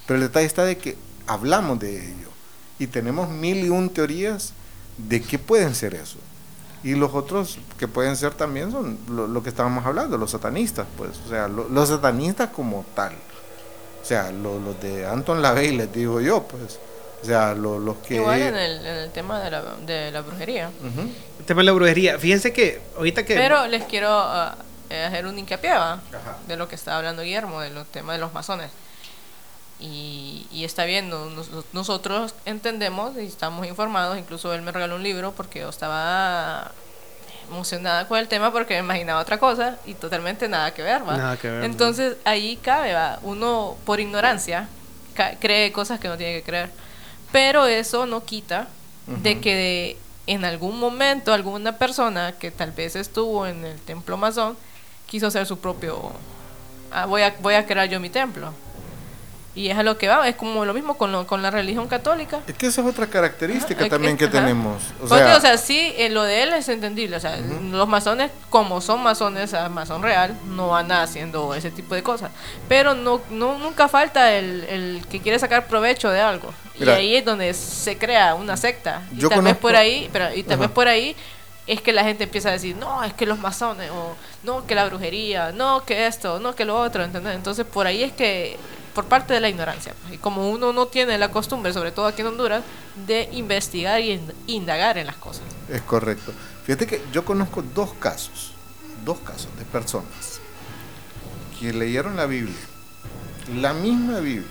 Pero 0.06 0.16
el 0.16 0.26
detalle 0.26 0.46
está 0.46 0.64
de 0.64 0.76
que 0.76 0.96
hablamos 1.26 1.78
de 1.78 2.04
ello 2.04 2.28
y 2.78 2.86
tenemos 2.86 3.28
mil 3.30 3.64
y 3.64 3.68
un 3.68 3.90
teorías 3.90 4.52
de 4.96 5.22
qué 5.22 5.38
pueden 5.38 5.74
ser 5.74 5.94
eso. 5.94 6.18
Y 6.82 6.94
los 6.94 7.12
otros 7.14 7.58
que 7.78 7.88
pueden 7.88 8.16
ser 8.16 8.34
también 8.34 8.70
son 8.70 8.98
lo, 9.08 9.42
que 9.42 9.48
estábamos 9.48 9.84
hablando, 9.84 10.16
los 10.16 10.30
satanistas, 10.30 10.86
pues, 10.96 11.18
o 11.26 11.28
sea, 11.28 11.48
los 11.48 11.88
satanistas 11.88 12.50
como 12.50 12.84
tal. 12.94 13.12
O 14.02 14.04
sea, 14.04 14.30
los 14.30 14.80
de 14.80 15.06
Anton 15.06 15.42
LaVey, 15.42 15.76
les 15.76 15.92
digo 15.92 16.20
yo, 16.20 16.42
pues. 16.44 16.78
O 17.20 17.24
sea, 17.24 17.52
los 17.52 17.96
que... 17.98 18.14
Igual 18.14 18.40
en 18.40 18.56
el, 18.56 18.86
en 18.86 18.96
el 18.96 19.10
tema 19.10 19.40
de 19.40 19.50
la, 19.50 19.62
de 19.84 20.10
la 20.12 20.20
brujería. 20.20 20.70
El 21.40 21.44
tema 21.44 21.62
de 21.62 21.64
la 21.64 21.72
brujería. 21.72 22.18
Fíjense 22.18 22.52
que 22.52 22.80
ahorita 22.96 23.24
que... 23.24 23.34
Pero 23.34 23.66
les 23.66 23.84
quiero 23.84 24.08
uh, 24.08 24.52
hacer 25.06 25.26
un 25.26 25.36
hincapié 25.36 25.72
de 26.46 26.56
lo 26.56 26.68
que 26.68 26.76
estaba 26.76 26.98
hablando 26.98 27.22
Guillermo, 27.22 27.60
de 27.60 27.70
los 27.70 27.88
temas 27.88 28.14
de 28.14 28.20
los 28.20 28.32
masones. 28.32 28.70
Y, 29.80 30.46
y 30.52 30.64
está 30.64 30.84
bien, 30.84 31.12
nosotros 31.72 32.34
entendemos 32.44 33.16
y 33.16 33.26
estamos 33.26 33.66
informados, 33.66 34.16
incluso 34.18 34.52
él 34.54 34.62
me 34.62 34.72
regaló 34.72 34.96
un 34.96 35.02
libro 35.02 35.32
porque 35.32 35.60
yo 35.60 35.68
estaba 35.68 36.72
emocionada 37.48 38.06
con 38.06 38.18
el 38.18 38.28
tema 38.28 38.52
porque 38.52 38.74
me 38.74 38.80
imaginaba 38.80 39.20
otra 39.20 39.38
cosa 39.38 39.76
y 39.86 39.94
totalmente 39.94 40.48
nada 40.48 40.72
que 40.72 40.82
ver, 40.82 41.02
¿va? 41.08 41.36
Entonces 41.64 42.16
ahí 42.24 42.56
cabe, 42.62 42.92
¿va? 42.92 43.18
Uno 43.22 43.76
por 43.84 44.00
ignorancia 44.00 44.68
cree 45.40 45.72
cosas 45.72 45.98
que 45.98 46.08
no 46.08 46.16
tiene 46.16 46.34
que 46.34 46.42
creer. 46.42 46.70
Pero 47.32 47.66
eso 47.66 48.06
no 48.06 48.24
quita 48.24 48.68
de 49.06 49.40
que 49.40 49.96
en 50.26 50.44
algún 50.44 50.78
momento 50.78 51.32
alguna 51.32 51.76
persona 51.78 52.32
que 52.32 52.50
tal 52.50 52.72
vez 52.72 52.96
estuvo 52.96 53.46
en 53.46 53.64
el 53.64 53.80
templo 53.80 54.16
masón 54.16 54.56
quiso 55.06 55.26
hacer 55.26 55.46
su 55.46 55.58
propio... 55.58 56.12
Ah, 56.90 57.06
voy, 57.06 57.22
a, 57.22 57.34
voy 57.40 57.54
a 57.54 57.66
crear 57.66 57.88
yo 57.88 58.00
mi 58.00 58.10
templo. 58.10 58.52
Y 59.54 59.70
es 59.70 59.76
a 59.78 59.82
lo 59.82 59.98
que 59.98 60.06
va, 60.06 60.28
es 60.28 60.36
como 60.36 60.64
lo 60.64 60.72
mismo 60.72 60.96
con, 60.96 61.24
con 61.24 61.42
la 61.42 61.50
religión 61.50 61.88
católica. 61.88 62.40
Es 62.46 62.54
que 62.54 62.66
esa 62.66 62.82
es 62.82 62.86
otra 62.86 63.06
característica 63.08 63.88
también 63.88 64.16
que 64.16 64.28
tenemos. 64.28 64.82
O 65.02 65.08
sea, 65.08 65.36
o 65.36 65.40
sea, 65.40 65.58
sí, 65.58 65.94
eh, 65.96 66.10
lo 66.10 66.22
de 66.22 66.44
él 66.44 66.52
es 66.52 66.68
entendible. 66.68 67.16
O 67.16 67.20
sea, 67.20 67.36
los 67.36 67.88
masones, 67.88 68.30
como 68.50 68.80
son 68.80 69.02
masones, 69.02 69.52
masón 69.70 70.02
real, 70.02 70.36
no 70.46 70.68
van 70.68 70.92
haciendo 70.92 71.54
ese 71.54 71.70
tipo 71.70 71.94
de 71.94 72.02
cosas. 72.02 72.30
Pero 72.68 72.94
no, 72.94 73.20
no 73.30 73.58
nunca 73.58 73.88
falta 73.88 74.32
el, 74.32 74.64
el 74.64 75.06
que 75.10 75.20
quiere 75.20 75.38
sacar 75.38 75.66
provecho 75.66 76.08
de 76.10 76.20
algo. 76.20 76.52
y 76.78 76.88
ahí 76.88 77.16
es 77.16 77.24
donde 77.24 77.52
se 77.54 77.98
crea 77.98 78.34
una 78.34 78.56
secta. 78.56 79.02
Y 79.16 79.26
tal 79.28 79.42
vez 79.42 79.56
por 79.56 79.74
ahí, 79.74 80.08
pero, 80.12 80.32
y 80.32 80.44
tal 80.44 80.58
vez 80.58 80.70
por 80.70 80.86
ahí 80.86 81.16
es 81.66 81.82
que 81.82 81.92
la 81.92 82.02
gente 82.02 82.24
empieza 82.24 82.48
a 82.48 82.52
decir, 82.52 82.76
no, 82.76 83.04
es 83.04 83.12
que 83.12 83.26
los 83.26 83.38
masones, 83.38 83.90
o 83.90 84.16
no, 84.42 84.66
que 84.66 84.74
la 84.74 84.86
brujería, 84.86 85.52
no, 85.52 85.84
que 85.84 86.06
esto, 86.06 86.40
no, 86.40 86.54
que 86.54 86.64
lo 86.64 86.80
otro, 86.80 87.04
¿entendés? 87.04 87.34
Entonces 87.34 87.66
por 87.66 87.86
ahí 87.86 88.02
es 88.02 88.12
que 88.12 88.56
por 88.94 89.06
parte 89.06 89.34
de 89.34 89.40
la 89.40 89.48
ignorancia. 89.48 89.94
Y 90.10 90.18
como 90.18 90.50
uno 90.50 90.72
no 90.72 90.86
tiene 90.86 91.18
la 91.18 91.30
costumbre, 91.30 91.72
sobre 91.72 91.92
todo 91.92 92.06
aquí 92.06 92.22
en 92.22 92.28
Honduras, 92.28 92.62
de 93.06 93.28
investigar 93.32 94.00
y 94.00 94.20
indagar 94.46 94.98
en 94.98 95.06
las 95.06 95.16
cosas. 95.16 95.42
Es 95.68 95.82
correcto. 95.82 96.32
Fíjate 96.64 96.86
que 96.86 97.02
yo 97.12 97.24
conozco 97.24 97.62
dos 97.74 97.94
casos, 97.94 98.52
dos 99.04 99.18
casos 99.20 99.48
de 99.58 99.64
personas 99.64 100.40
que 101.58 101.72
leyeron 101.72 102.16
la 102.16 102.26
Biblia, 102.26 102.54
la 103.56 103.72
misma 103.72 104.20
Biblia, 104.20 104.46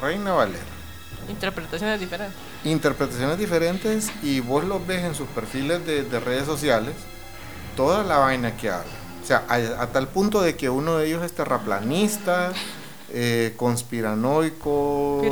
Reina 0.00 0.32
Valera. 0.32 0.64
Interpretaciones 1.28 2.00
diferentes. 2.00 2.36
Interpretaciones 2.64 3.38
diferentes 3.38 4.10
y 4.22 4.40
vos 4.40 4.64
los 4.64 4.86
ves 4.86 5.04
en 5.04 5.14
sus 5.14 5.28
perfiles 5.28 5.84
de, 5.86 6.20
redes 6.20 6.46
sociales, 6.46 6.94
toda 7.76 8.04
la 8.04 8.18
vaina 8.18 8.56
que 8.56 8.70
hablan. 8.70 8.98
O 9.22 9.26
sea, 9.26 9.44
a, 9.48 9.82
a, 9.82 9.86
tal 9.88 10.08
punto 10.08 10.40
de 10.40 10.56
que 10.56 10.70
uno 10.70 10.96
de 10.96 11.06
ellos 11.06 11.22
es 11.22 11.32
terraplanista, 11.32 12.52
eh, 13.10 13.54
conspiranoico. 13.56 15.22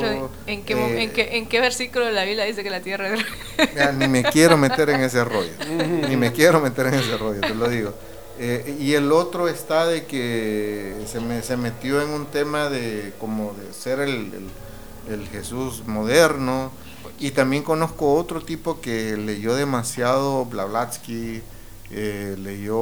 ¿en 0.47 0.63
qué, 0.63 1.03
¿en, 1.03 1.11
qué, 1.11 1.37
¿en 1.37 1.45
qué, 1.47 1.61
versículo 1.61 2.05
de 2.05 2.11
la 2.11 2.23
Biblia 2.23 2.45
dice 2.45 2.63
que 2.63 2.69
la 2.69 2.81
tierra 2.81 3.13
es.? 3.13 3.23
ni 3.97 4.07
me 4.07 4.23
quiero 4.23 4.57
meter 4.57 4.89
en 4.89 5.01
ese 5.01 5.23
rollo. 5.23 5.51
ni 6.09 6.15
me 6.17 6.31
quiero 6.31 6.59
meter 6.59 6.87
en 6.87 6.95
ese 6.95 7.17
rollo, 7.17 7.41
te 7.41 7.53
lo 7.53 7.69
digo. 7.69 7.93
Eh, 8.39 8.77
y 8.79 8.93
el 8.93 9.11
otro 9.11 9.47
está 9.47 9.87
de 9.87 10.05
que 10.05 10.93
se, 11.07 11.19
me, 11.19 11.41
se 11.41 11.57
metió 11.57 12.01
en 12.01 12.09
un 12.09 12.27
tema 12.27 12.69
de 12.69 13.13
como 13.19 13.53
de 13.53 13.73
ser 13.73 13.99
el, 13.99 14.31
el, 15.09 15.27
Jesús 15.29 15.83
moderno. 15.87 16.71
Y 17.19 17.31
también 17.31 17.63
conozco 17.63 18.13
otro 18.13 18.41
tipo 18.41 18.79
que 18.79 19.17
leyó 19.17 19.55
demasiado 19.55 20.45
Blavatsky, 20.45 21.41
eh, 21.89 22.35
leyó 22.37 22.75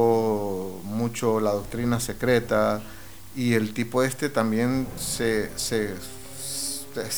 mucho 0.84 1.40
la 1.40 1.52
doctrina 1.52 2.00
secreta, 2.00 2.82
y 3.36 3.52
el 3.54 3.74
tipo 3.74 4.02
este 4.02 4.28
también 4.30 4.88
se... 4.98 5.50
se, 5.56 5.94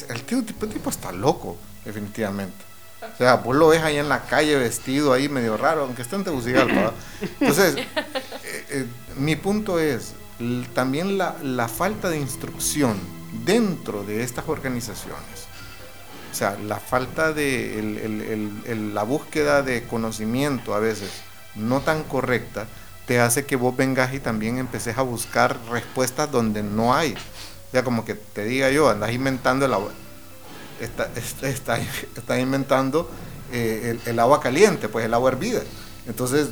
el 0.09 0.23
tipo, 0.25 0.67
tipo 0.67 0.91
está 0.91 1.13
loco, 1.13 1.57
definitivamente. 1.85 2.69
O 3.01 3.17
sea, 3.17 3.37
vos 3.37 3.55
lo 3.55 3.69
ves 3.69 3.81
ahí 3.83 3.97
en 3.97 4.09
la 4.09 4.25
calle 4.25 4.57
vestido 4.57 5.13
ahí 5.13 5.29
medio 5.29 5.57
raro, 5.57 5.83
aunque 5.83 6.03
esté 6.03 6.17
en 6.17 6.25
Tegucigalpa. 6.25 6.93
Entonces, 7.39 7.77
eh, 8.45 8.65
eh, 8.71 8.87
mi 9.17 9.37
punto 9.37 9.79
es 9.79 10.15
también 10.75 11.17
la, 11.17 11.37
la, 11.43 11.69
falta 11.69 12.11
de 12.11 12.19
instrucción 12.19 12.99
dentro 13.45 14.03
de 14.03 14.25
estas 14.25 14.49
organizaciones. 14.49 15.47
O 16.33 16.35
sea, 16.35 16.59
la 16.59 16.81
falta 16.81 17.33
de 17.33 17.79
el, 17.79 17.99
el, 17.99 18.63
el, 18.67 18.95
la 18.95 19.05
búsqueda 19.05 19.63
de 19.63 19.85
conocimiento 19.85 20.75
a 20.75 20.81
veces 20.81 21.11
no 21.55 21.81
tan 21.81 22.03
correcta 22.03 22.67
te 23.09 23.19
hace 23.21 23.47
que 23.47 23.57
vos 23.57 23.75
vengas 23.75 24.13
y 24.13 24.21
también 24.21 24.59
empeces 24.59 24.99
a 24.99 25.03
buscar 25.03 25.57
respuestas 25.71 26.31
donde 26.31 26.63
no 26.63 26.95
hay. 26.95 27.15
O 27.15 27.71
sea, 27.73 27.83
como 27.83 28.05
que 28.05 28.15
te 28.15 28.45
diga 28.45 28.71
yo, 28.71 28.91
andas 28.91 29.13
inventando 29.13 29.65
el 29.65 29.73
agua, 29.73 29.91
está, 31.43 32.39
inventando 32.39 33.11
eh, 33.51 33.99
el, 34.05 34.19
agua 34.19 34.41
caliente, 34.41 34.91
pues 34.91 35.07
el 35.07 35.15
agua 35.15 35.33
hervida. 35.33 35.63
Entonces, 36.07 36.49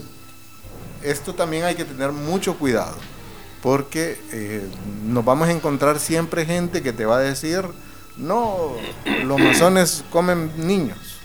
esto 1.02 1.34
también 1.34 1.64
hay 1.64 1.74
que 1.74 1.84
tener 1.84 2.12
mucho 2.12 2.56
cuidado, 2.58 2.96
porque 3.62 4.18
eh, 4.32 4.66
nos 5.04 5.24
vamos 5.26 5.48
a 5.48 5.52
encontrar 5.52 6.00
siempre 6.00 6.46
gente 6.46 6.82
que 6.82 6.94
te 6.94 7.04
va 7.04 7.18
a 7.18 7.20
decir, 7.20 7.64
no, 8.16 8.72
los 9.24 9.38
masones 9.38 10.04
comen 10.10 10.50
niños. 10.56 11.15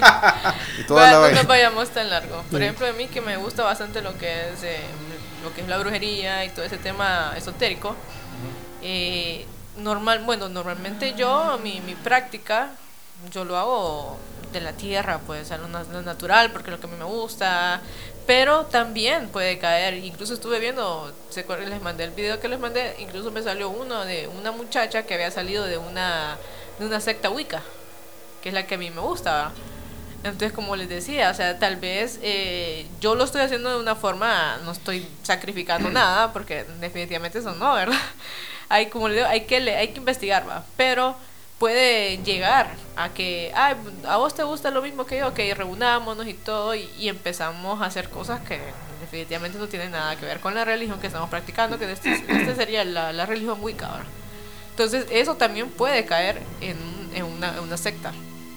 y 0.78 0.84
toda 0.84 1.12
no 1.12 1.30
nos 1.30 1.46
vayamos 1.46 1.90
tan 1.90 2.10
largo. 2.10 2.42
Por 2.50 2.62
ejemplo, 2.62 2.86
a 2.86 2.92
mí 2.92 3.06
que 3.06 3.20
me 3.20 3.36
gusta 3.36 3.62
bastante 3.62 4.02
lo 4.02 4.16
que 4.18 4.50
es 4.50 4.62
eh, 4.62 4.80
lo 5.42 5.52
que 5.54 5.62
es 5.62 5.68
la 5.68 5.78
brujería 5.78 6.44
y 6.44 6.50
todo 6.50 6.64
ese 6.64 6.78
tema 6.78 7.34
esotérico. 7.36 7.94
Eh, 8.82 9.46
normal, 9.76 10.20
bueno, 10.24 10.48
normalmente 10.48 11.14
yo 11.14 11.58
mi, 11.62 11.80
mi 11.80 11.94
práctica 11.94 12.70
yo 13.32 13.44
lo 13.44 13.56
hago 13.56 14.18
de 14.52 14.60
la 14.60 14.72
tierra, 14.72 15.20
pues, 15.26 15.50
a 15.52 15.58
lo, 15.58 15.68
natural, 15.68 16.50
porque 16.50 16.70
es 16.70 16.76
lo 16.76 16.80
que 16.80 16.86
a 16.86 16.90
mí 16.90 16.96
me 16.96 17.04
gusta, 17.04 17.80
pero 18.26 18.66
también 18.66 19.28
puede 19.28 19.58
caer, 19.58 19.94
incluso 19.94 20.34
estuve 20.34 20.58
viendo, 20.58 21.12
les 21.66 21.82
mandé 21.82 22.04
el 22.04 22.10
video 22.10 22.40
que 22.40 22.48
les 22.48 22.58
mandé, 22.58 22.96
incluso 22.98 23.30
me 23.30 23.42
salió 23.42 23.68
uno 23.68 24.04
de 24.04 24.28
una 24.28 24.50
muchacha 24.52 25.04
que 25.04 25.14
había 25.14 25.30
salido 25.30 25.64
de 25.64 25.78
una, 25.78 26.36
de 26.78 26.86
una 26.86 27.00
secta 27.00 27.30
Wicca, 27.30 27.62
que 28.42 28.48
es 28.48 28.54
la 28.54 28.66
que 28.66 28.74
a 28.74 28.78
mí 28.78 28.90
me 28.90 29.00
gusta, 29.00 29.52
Entonces, 30.22 30.52
como 30.52 30.76
les 30.76 30.88
decía, 30.88 31.30
o 31.30 31.34
sea, 31.34 31.58
tal 31.58 31.76
vez 31.76 32.18
eh, 32.22 32.86
yo 33.00 33.14
lo 33.14 33.24
estoy 33.24 33.40
haciendo 33.40 33.70
de 33.70 33.80
una 33.80 33.94
forma, 33.94 34.58
no 34.64 34.72
estoy 34.72 35.06
sacrificando 35.22 35.90
nada, 35.90 36.32
porque 36.32 36.64
definitivamente 36.80 37.38
eso 37.38 37.54
no, 37.54 37.74
¿verdad? 37.74 37.96
Hay, 38.68 38.86
como 38.86 39.08
le 39.08 39.16
digo, 39.16 39.26
hay 39.26 39.46
que, 39.46 39.56
hay 39.56 39.88
que 39.88 39.98
investigar, 39.98 40.48
va, 40.48 40.64
pero 40.76 41.16
puede 41.60 42.18
llegar 42.18 42.70
a 42.96 43.10
que, 43.10 43.52
Ay, 43.54 43.74
a 44.08 44.16
vos 44.16 44.32
te 44.32 44.42
gusta 44.44 44.70
lo 44.70 44.80
mismo 44.80 45.04
que 45.04 45.18
yo, 45.18 45.34
que 45.34 45.52
reunámonos 45.54 46.26
y 46.26 46.34
todo, 46.34 46.74
y, 46.74 46.88
empezamos 47.08 47.82
a 47.82 47.86
hacer 47.86 48.08
cosas 48.08 48.40
que 48.40 48.58
definitivamente 49.00 49.58
no 49.58 49.66
tienen 49.66 49.90
nada 49.90 50.16
que 50.16 50.24
ver 50.24 50.40
con 50.40 50.54
la 50.54 50.64
religión 50.64 51.00
que 51.00 51.08
estamos 51.08 51.28
practicando, 51.28 51.78
que 51.78 51.92
este, 51.92 52.12
este 52.12 52.54
sería 52.54 52.84
la, 52.84 53.12
la, 53.12 53.26
religión 53.26 53.58
Wicca. 53.60 53.90
Entonces, 54.70 55.06
eso 55.10 55.34
también 55.34 55.68
puede 55.68 56.06
caer 56.06 56.40
en, 56.62 56.78
en, 57.14 57.24
una, 57.24 57.60
una, 57.60 57.76
secta. 57.76 58.12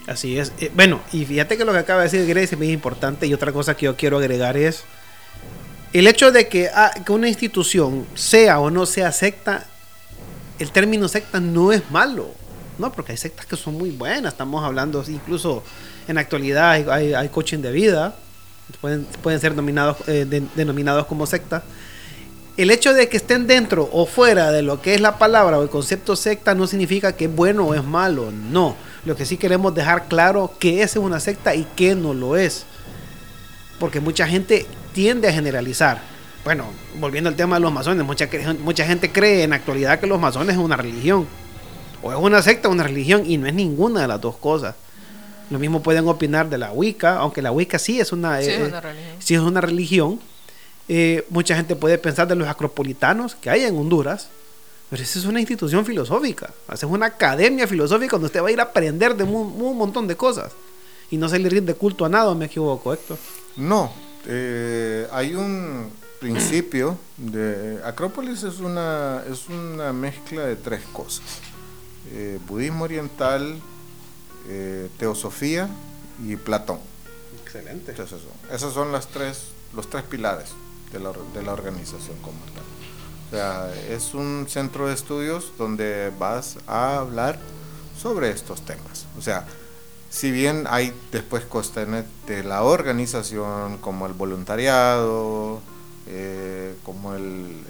Así 0.08 0.38
es. 0.38 0.52
Eh, 0.60 0.72
bueno, 0.76 1.02
y 1.12 1.26
fíjate 1.26 1.58
que 1.58 1.66
lo 1.66 1.72
que 1.72 1.80
acaba 1.80 2.04
de 2.04 2.10
decir 2.10 2.28
Grace 2.28 2.56
es 2.56 2.58
muy 2.58 2.72
importante, 2.72 3.28
y 3.28 3.34
otra 3.34 3.52
cosa 3.52 3.76
que 3.76 3.86
yo 3.86 3.96
quiero 3.96 4.18
agregar 4.18 4.58
es 4.58 4.84
el 5.94 6.08
hecho 6.08 6.32
de 6.32 6.48
que, 6.48 6.70
ah, 6.74 6.92
que 7.06 7.12
una 7.12 7.30
institución 7.30 8.06
sea 8.16 8.60
o 8.60 8.70
no 8.70 8.86
sea 8.86 9.12
secta, 9.12 9.68
el 10.60 10.72
término 10.72 11.08
secta 11.08 11.40
no 11.40 11.72
es 11.72 11.90
malo 11.92 12.44
no, 12.78 12.92
porque 12.92 13.12
hay 13.12 13.18
sectas 13.18 13.46
que 13.46 13.56
son 13.56 13.76
muy 13.76 13.92
buenas. 13.92 14.34
Estamos 14.34 14.64
hablando, 14.64 15.04
incluso 15.08 15.64
en 16.08 16.16
la 16.16 16.22
actualidad 16.22 16.72
hay, 16.72 17.14
hay, 17.14 17.30
coaching 17.30 17.60
de 17.60 17.72
vida. 17.72 18.16
Pueden, 18.82 19.06
pueden 19.22 19.40
ser 19.40 19.54
eh, 20.08 20.44
denominados 20.56 21.06
como 21.06 21.26
secta. 21.26 21.64
El 22.58 22.72
hecho 22.72 22.94
de 22.94 23.10
que 23.10 23.18
estén 23.18 23.48
dentro 23.48 23.90
o 23.92 24.06
fuera 24.06 24.52
de 24.52 24.62
lo 24.62 24.82
que 24.82 24.96
es 24.96 25.02
la 25.02 25.18
palabra 25.18 25.60
o 25.60 25.64
el 25.64 25.70
concepto 25.70 26.16
secta 26.16 26.54
no 26.56 26.68
significa 26.68 27.16
que 27.16 27.26
es 27.26 27.36
bueno 27.36 27.68
o 27.68 27.74
es 27.74 27.84
malo. 27.84 28.32
No. 28.32 28.76
Lo 29.06 29.16
que 29.16 29.26
sí 29.26 29.38
queremos 29.38 29.76
dejar 29.76 30.08
claro 30.08 30.54
que 30.60 30.82
es 30.82 30.96
una 30.96 31.20
secta 31.20 31.56
y 31.56 31.66
que 31.76 31.96
no 31.96 32.14
lo 32.14 32.38
es. 32.38 32.66
Porque 33.80 34.00
mucha 34.00 34.28
gente 34.28 34.66
tiende 34.94 35.28
a 35.28 35.34
generalizar. 35.34 36.02
Bueno, 36.46 36.66
volviendo 37.00 37.30
al 37.30 37.36
tema 37.36 37.56
de 37.56 37.62
los 37.62 37.72
masones, 37.72 38.06
mucha, 38.06 38.30
mucha 38.60 38.86
gente 38.86 39.12
cree 39.12 39.44
en 39.44 39.52
la 39.52 39.58
actualidad 39.58 40.00
que 40.00 40.08
los 40.08 40.20
masones 40.20 40.56
es 40.56 40.62
una 40.62 40.78
religión 40.78 41.28
o 42.02 42.12
es 42.12 42.18
una 42.18 42.42
secta 42.42 42.68
o 42.68 42.72
una 42.72 42.84
religión 42.84 43.24
y 43.26 43.38
no 43.38 43.48
es 43.48 43.54
ninguna 43.54 44.02
de 44.02 44.08
las 44.08 44.22
dos 44.22 44.36
cosas. 44.36 44.76
Lo 45.50 45.60
mismo 45.60 45.82
pueden 45.82 46.08
opinar 46.08 46.50
de 46.50 46.58
la 46.58 46.72
Wicca, 46.72 47.18
aunque 47.18 47.42
la 47.42 47.52
Wicca 47.52 47.80
sí 47.80 48.00
es 48.00 48.12
una, 48.12 48.42
sí, 48.42 48.50
es, 48.50 48.60
eh, 48.60 48.66
una 48.68 48.82
religión. 48.82 49.16
Sí 49.20 49.36
es 49.36 49.42
una 49.42 49.62
religión. 49.62 50.20
Eh, 50.90 51.26
mucha 51.30 51.56
gente 51.56 51.76
puede 51.76 51.98
pensar 51.98 52.28
de 52.28 52.36
los 52.36 52.48
acropolitanos 52.48 53.36
que 53.36 53.50
hay 53.50 53.64
en 53.64 53.78
Honduras, 53.78 54.30
pero 54.94 55.02
esa 55.02 55.18
es 55.18 55.26
una 55.26 55.40
institución 55.40 55.84
filosófica, 55.88 56.54
es 56.72 56.84
una 56.84 57.08
academia 57.08 57.68
filosófica 57.68 58.12
donde 58.12 58.28
usted 58.28 58.44
va 58.44 58.50
a 58.50 58.52
ir 58.52 58.60
a 58.60 58.66
aprender 58.66 59.16
de 59.16 59.24
un, 59.24 59.76
montón 59.76 60.06
de 60.06 60.16
cosas 60.16 60.52
y 61.10 61.18
no 61.18 61.28
se 61.28 61.40
le 61.40 61.50
rinde 61.50 61.74
culto 61.74 62.06
a 62.06 62.10
nada, 62.10 62.36
me 62.36 62.46
equivoco, 62.46 62.94
Héctor. 62.94 63.18
No, 63.56 63.92
eh, 64.28 65.08
hay 65.12 65.34
un 65.34 65.92
principio 66.20 66.96
de 67.18 67.82
Acrópolis 67.84 68.44
es 68.44 68.60
una 68.60 69.24
es 69.28 69.50
una 69.50 69.92
mezcla 69.94 70.44
de 70.46 70.58
tres 70.58 70.84
cosas 70.94 71.26
eh, 72.12 72.38
budismo 72.48 72.84
oriental, 72.84 73.60
eh, 74.48 74.90
teosofía 75.00 75.70
y 76.24 76.36
Platón. 76.36 76.78
Excelente. 77.44 77.96
esos 78.52 78.74
son 78.76 78.92
las 78.92 79.08
tres, 79.08 79.46
los 79.76 79.90
tres 79.90 80.04
pilares 80.04 80.50
de 80.92 81.00
la, 81.00 81.12
de 81.34 81.42
la 81.42 81.54
organización 81.54 82.16
como 82.22 82.38
tal. 82.54 82.73
Sea, 83.34 83.74
es 83.90 84.14
un 84.14 84.46
centro 84.48 84.88
de 84.88 84.94
estudios 84.94 85.54
donde 85.58 86.12
vas 86.20 86.58
a 86.68 87.00
hablar 87.00 87.40
sobre 88.00 88.30
estos 88.30 88.62
temas. 88.62 89.08
O 89.18 89.22
sea, 89.22 89.46
si 90.10 90.30
bien 90.30 90.66
hay 90.70 90.94
después 91.12 91.44
cuestiones 91.44 92.06
de 92.28 92.44
la 92.44 92.64
organización 92.64 93.78
como 93.80 94.06
el 94.06 94.14
voluntariado, 94.14 95.62
eh, 96.08 96.76
como 96.84 97.16
el 97.16 97.64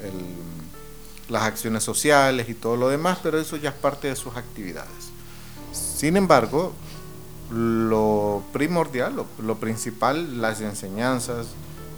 las 1.30 1.44
acciones 1.44 1.84
sociales 1.84 2.50
y 2.50 2.54
todo 2.54 2.78
lo 2.78 2.90
demás, 2.90 3.20
pero 3.24 3.40
eso 3.40 3.58
ya 3.58 3.70
es 3.70 3.76
parte 3.76 4.08
de 4.08 4.16
sus 4.16 4.36
actividades. 4.36 5.12
Sin 5.72 6.18
embargo, 6.18 6.74
lo 7.52 8.44
primordial, 8.52 9.26
lo, 9.40 9.56
principal, 9.56 10.42
las 10.42 10.62
enseñanzas, 10.62 11.48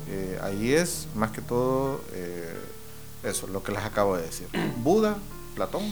eh, 0.10 0.40
ahí 0.42 0.74
es 0.74 1.08
más 1.16 1.32
que 1.32 1.42
todo 1.42 2.02
eh, 2.14 2.54
eso, 3.26 3.48
lo 3.48 3.64
que 3.64 3.72
les 3.72 3.84
acabo 3.84 4.16
de 4.16 4.24
decir. 4.24 4.48
Buda, 4.78 5.18
Platón 5.56 5.84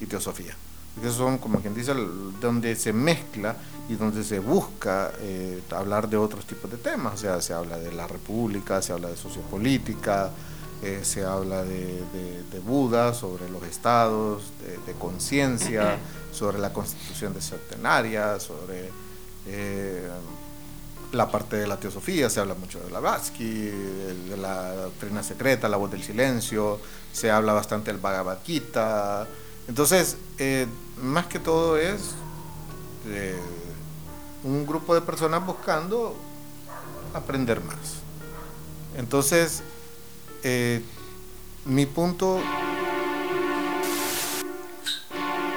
y 0.00 0.06
Teosofía. 0.06 0.54
Que 1.00 1.10
son, 1.10 1.38
como 1.38 1.60
quien 1.60 1.74
dice, 1.74 1.92
donde 2.40 2.76
se 2.76 2.92
mezcla 2.92 3.56
y 3.88 3.94
donde 3.94 4.22
se 4.22 4.38
busca 4.38 5.12
eh, 5.20 5.60
hablar 5.70 6.08
de 6.08 6.16
otros 6.16 6.46
tipos 6.46 6.70
de 6.70 6.76
temas. 6.76 7.14
O 7.14 7.16
sea, 7.16 7.40
se 7.40 7.52
habla 7.52 7.78
de 7.78 7.92
la 7.92 8.06
república, 8.06 8.80
se 8.80 8.92
habla 8.92 9.08
de 9.08 9.16
sociopolítica, 9.16 10.30
eh, 10.82 11.00
se 11.02 11.24
habla 11.24 11.64
de, 11.64 12.02
Buda, 12.64 13.12
sobre 13.12 13.48
los 13.50 13.62
estados, 13.64 14.52
de, 14.86 14.92
conciencia, 14.92 15.98
sobre 16.32 16.58
la 16.58 16.72
constitución 16.72 17.34
de 17.34 17.40
centenaria, 17.40 18.38
sobre 18.38 18.90
eh, 19.46 20.08
la 21.14 21.30
parte 21.30 21.56
de 21.56 21.66
la 21.66 21.78
teosofía, 21.78 22.28
se 22.28 22.40
habla 22.40 22.54
mucho 22.54 22.80
de 22.80 22.86
Blavatsky, 22.86 23.44
de, 23.44 24.36
la 24.36 24.74
doctrina 24.74 25.22
secreta, 25.22 25.68
la 25.68 25.76
voz 25.76 25.90
del 25.90 26.02
silencio, 26.02 26.80
se 27.12 27.30
habla 27.30 27.52
bastante 27.52 27.92
del 27.92 28.00
Bhagavad 28.00 28.38
Gita. 28.44 29.26
Entonces, 29.68 30.16
eh, 30.38 30.66
más 31.02 31.26
que 31.26 31.38
todo 31.38 31.78
es 31.78 32.14
un 34.42 34.66
grupo 34.66 34.94
de 34.94 35.00
personas 35.00 35.44
buscando 35.44 36.14
aprender 37.14 37.60
más. 37.62 38.04
Entonces, 38.96 39.62
eh, 40.42 40.82
mi 41.64 41.86
punto... 41.86 42.40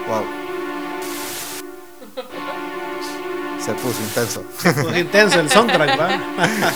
Wow. 0.07 0.46
Se 3.67 3.73
puso 3.73 4.01
intenso. 4.01 4.43
Se 4.57 4.73
puso 4.73 4.97
intenso 4.97 5.39
el 5.41 5.49
soundtrack, 5.49 5.99
¿va? 5.99 6.09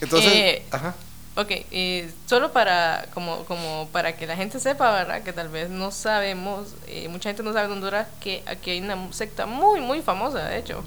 Entonces, 0.00 0.32
eh, 0.32 0.62
ajá. 0.70 0.94
Ok, 1.36 1.50
eh, 1.50 2.10
solo 2.26 2.52
para 2.52 3.06
como, 3.12 3.44
como 3.44 3.88
para 3.92 4.16
que 4.16 4.26
la 4.26 4.34
gente 4.34 4.58
sepa, 4.60 4.92
¿verdad? 4.92 5.22
Que 5.22 5.32
tal 5.32 5.50
vez 5.50 5.68
no 5.68 5.90
sabemos, 5.90 6.74
eh, 6.86 7.08
mucha 7.08 7.28
gente 7.28 7.42
no 7.42 7.52
sabe 7.52 7.66
en 7.66 7.72
Honduras 7.72 8.06
que 8.20 8.42
aquí 8.46 8.70
hay 8.70 8.80
una 8.80 9.12
secta 9.12 9.44
muy, 9.44 9.80
muy 9.80 10.00
famosa, 10.00 10.46
de 10.48 10.58
hecho, 10.58 10.82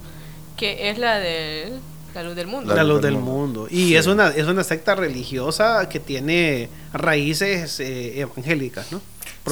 que 0.56 0.90
es 0.90 0.98
la 0.98 1.20
del 1.20 1.80
la 2.16 2.24
luz 2.24 2.36
del 2.36 2.48
mundo. 2.48 2.74
La, 2.74 2.84
luz 2.84 3.00
del 3.00 3.18
mundo. 3.20 3.68
Y 3.70 3.94
es, 3.94 4.08
una, 4.08 4.30
es 4.30 4.48
una 4.48 4.64
secta 4.64 4.96
religiosa 4.96 5.88
que 5.88 6.00
tiene 6.00 6.68
raíces 6.92 7.80
eh, 7.80 8.22
evangélicas, 8.22 8.92
¿no? 8.92 9.02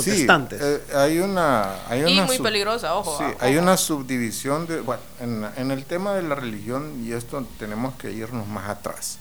Protestantes. 0.03 0.59
Sí, 0.59 0.65
eh, 0.65 0.97
hay 0.97 1.19
una... 1.19 1.87
Hay 1.87 2.05
y 2.05 2.21
muy 2.21 2.39
peligrosa, 2.39 2.95
ojo. 2.95 3.17
Sí, 3.17 3.23
hay 3.39 3.57
una 3.57 3.77
subdivisión 3.77 4.67
de... 4.67 4.81
Bueno, 4.81 5.01
en, 5.19 5.45
en 5.57 5.71
el 5.71 5.85
tema 5.85 6.13
de 6.13 6.23
la 6.23 6.35
religión, 6.35 7.03
y 7.03 7.13
esto 7.13 7.45
tenemos 7.59 7.95
que 7.95 8.11
irnos 8.11 8.47
más 8.47 8.69
atrás, 8.69 9.17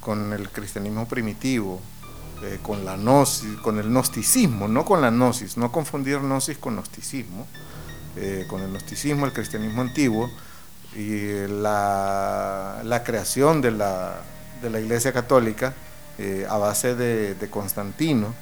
con 0.00 0.32
el 0.32 0.50
cristianismo 0.50 1.06
primitivo, 1.06 1.80
eh, 2.42 2.58
con 2.62 2.84
la 2.84 2.96
gnosis, 2.96 3.58
con 3.58 3.78
el 3.78 3.88
gnosticismo, 3.88 4.68
no 4.68 4.84
con 4.84 5.00
la 5.00 5.10
gnosis, 5.10 5.56
no 5.56 5.72
confundir 5.72 6.18
gnosis 6.20 6.58
con 6.58 6.74
gnosticismo, 6.74 7.46
con 8.48 8.60
el 8.62 8.70
gnosticismo, 8.70 9.26
el 9.26 9.32
cristianismo 9.32 9.80
antiguo, 9.80 10.28
y 10.94 11.46
la, 11.46 12.80
la 12.84 13.04
creación 13.04 13.60
de 13.60 13.70
la, 13.72 14.20
de 14.62 14.70
la, 14.70 14.80
Iglesia 14.80 15.12
Católica 15.12 15.74
eh, 16.18 16.46
a 16.48 16.56
base 16.56 16.94
de, 16.94 17.34
de, 17.34 17.50
Constantino. 17.50 18.34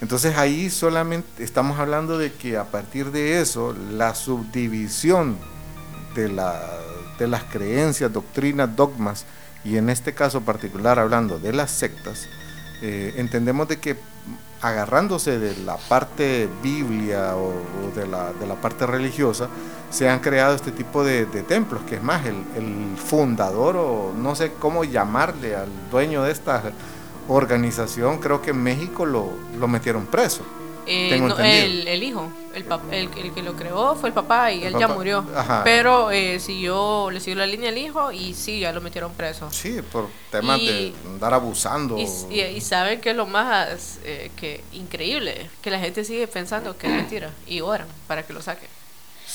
Entonces 0.00 0.36
ahí 0.36 0.68
solamente 0.68 1.42
estamos 1.42 1.78
hablando 1.78 2.18
de 2.18 2.32
que 2.32 2.56
a 2.56 2.64
partir 2.64 3.10
de 3.12 3.40
eso 3.40 3.74
la 3.92 4.14
subdivisión 4.14 5.38
de, 6.14 6.28
la, 6.28 6.60
de 7.18 7.26
las 7.28 7.44
creencias, 7.44 8.12
doctrinas, 8.12 8.74
dogmas, 8.76 9.24
y 9.64 9.76
en 9.78 9.90
este 9.90 10.14
caso 10.14 10.42
particular 10.42 10.98
hablando 10.98 11.38
de 11.38 11.52
las 11.52 11.70
sectas, 11.70 12.28
eh, 12.82 13.14
entendemos 13.16 13.66
de 13.68 13.78
que 13.78 13.96
agarrándose 14.60 15.38
de 15.38 15.56
la 15.64 15.76
parte 15.76 16.48
biblia 16.62 17.36
o, 17.36 17.52
de, 17.94 18.06
la, 18.06 18.32
de, 18.32 18.46
la, 18.46 18.54
parte 18.54 18.86
religiosa, 18.86 19.48
se 19.90 20.08
han 20.08 20.20
creado 20.20 20.54
este 20.54 20.72
tipo 20.72 21.04
de, 21.04 21.26
templos, 21.26 21.82
que 21.82 21.96
es 21.96 22.02
más, 22.02 22.24
el, 22.26 22.34
fundador 22.96 23.76
o 23.76 24.12
no 24.16 24.34
sé 24.34 24.52
cómo 24.58 24.84
llamarle 24.84 25.54
al 25.54 25.68
dueño 25.90 26.22
de 26.22 26.32
esta 26.32 26.62
organización, 27.28 28.18
creo 28.18 28.42
que 28.42 28.50
en 28.50 28.62
México 28.62 29.06
lo, 29.06 29.30
lo 29.58 29.68
metieron 29.68 30.06
preso. 30.06 30.44
Eh, 30.88 31.14
el, 31.14 32.02
hijo, 32.04 32.30
el, 32.54 32.64
el, 32.92 33.10
que 33.10 33.42
lo 33.42 33.56
creó 33.56 33.96
fue 33.96 34.10
el 34.10 34.14
papá 34.14 34.52
y 34.52 34.62
él 34.62 34.76
ya 34.78 34.86
murió. 34.86 35.24
Pero 35.64 36.12
eh, 36.12 36.38
siguió, 36.38 37.10
le 37.10 37.18
siguió 37.18 37.40
la 37.40 37.46
línea 37.46 37.70
el 37.70 37.78
hijo 37.78 38.12
y 38.12 38.34
sí, 38.34 38.60
ya 38.60 38.72
lo 38.72 38.80
metieron 38.80 39.12
preso. 39.12 39.50
Sí, 39.50 39.80
por 39.90 40.08
temas 40.30 40.60
de 40.60 40.94
andar 41.04 41.34
abusando. 41.34 41.98
Y, 41.98 42.40
y, 42.40 42.60
saben 42.60 43.00
que 43.00 43.10
es 43.10 43.16
lo 43.16 43.26
más 43.26 43.98
eh, 44.04 44.30
que 44.36 44.62
increíble, 44.72 45.50
que 45.60 45.70
la 45.70 45.80
gente 45.80 46.04
sigue 46.04 46.28
pensando 46.28 46.78
que 46.78 46.86
es 46.86 46.92
mentira 46.92 47.30
y 47.48 47.60
oran 47.62 47.88
para 48.06 48.22
que 48.22 48.32
lo 48.32 48.40
saquen. 48.40 48.68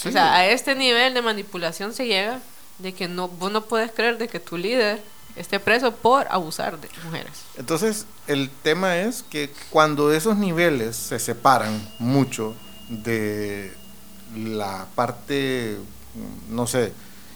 O 0.06 0.12
sea, 0.12 0.34
a 0.34 0.48
este 0.48 0.74
nivel 0.74 1.14
de 1.14 1.22
manipulación 1.22 1.94
se 1.94 2.08
llega 2.08 2.40
de 2.80 2.94
que 2.94 3.10
no, 3.10 3.28
vos 3.28 3.52
no 3.52 3.66
puedes 3.66 3.92
creer 3.92 4.18
de 4.18 4.30
que 4.30 4.40
tu 4.40 4.58
líder 4.58 5.02
esté 5.36 5.60
preso 5.60 5.94
por 5.94 6.28
abusar 6.30 6.80
de 6.80 6.90
mujeres. 7.06 7.44
Entonces, 7.58 8.06
el 8.28 8.50
tema 8.50 8.98
es 8.98 9.24
que 9.24 9.50
cuando 9.70 10.14
esos 10.14 10.38
niveles 10.38 10.96
se 10.96 11.20
separan 11.20 11.88
mucho 12.00 12.56
de 12.90 13.74
la 14.36 14.88
parte, 14.96 15.78
no 16.50 16.68
sé, 16.68 16.94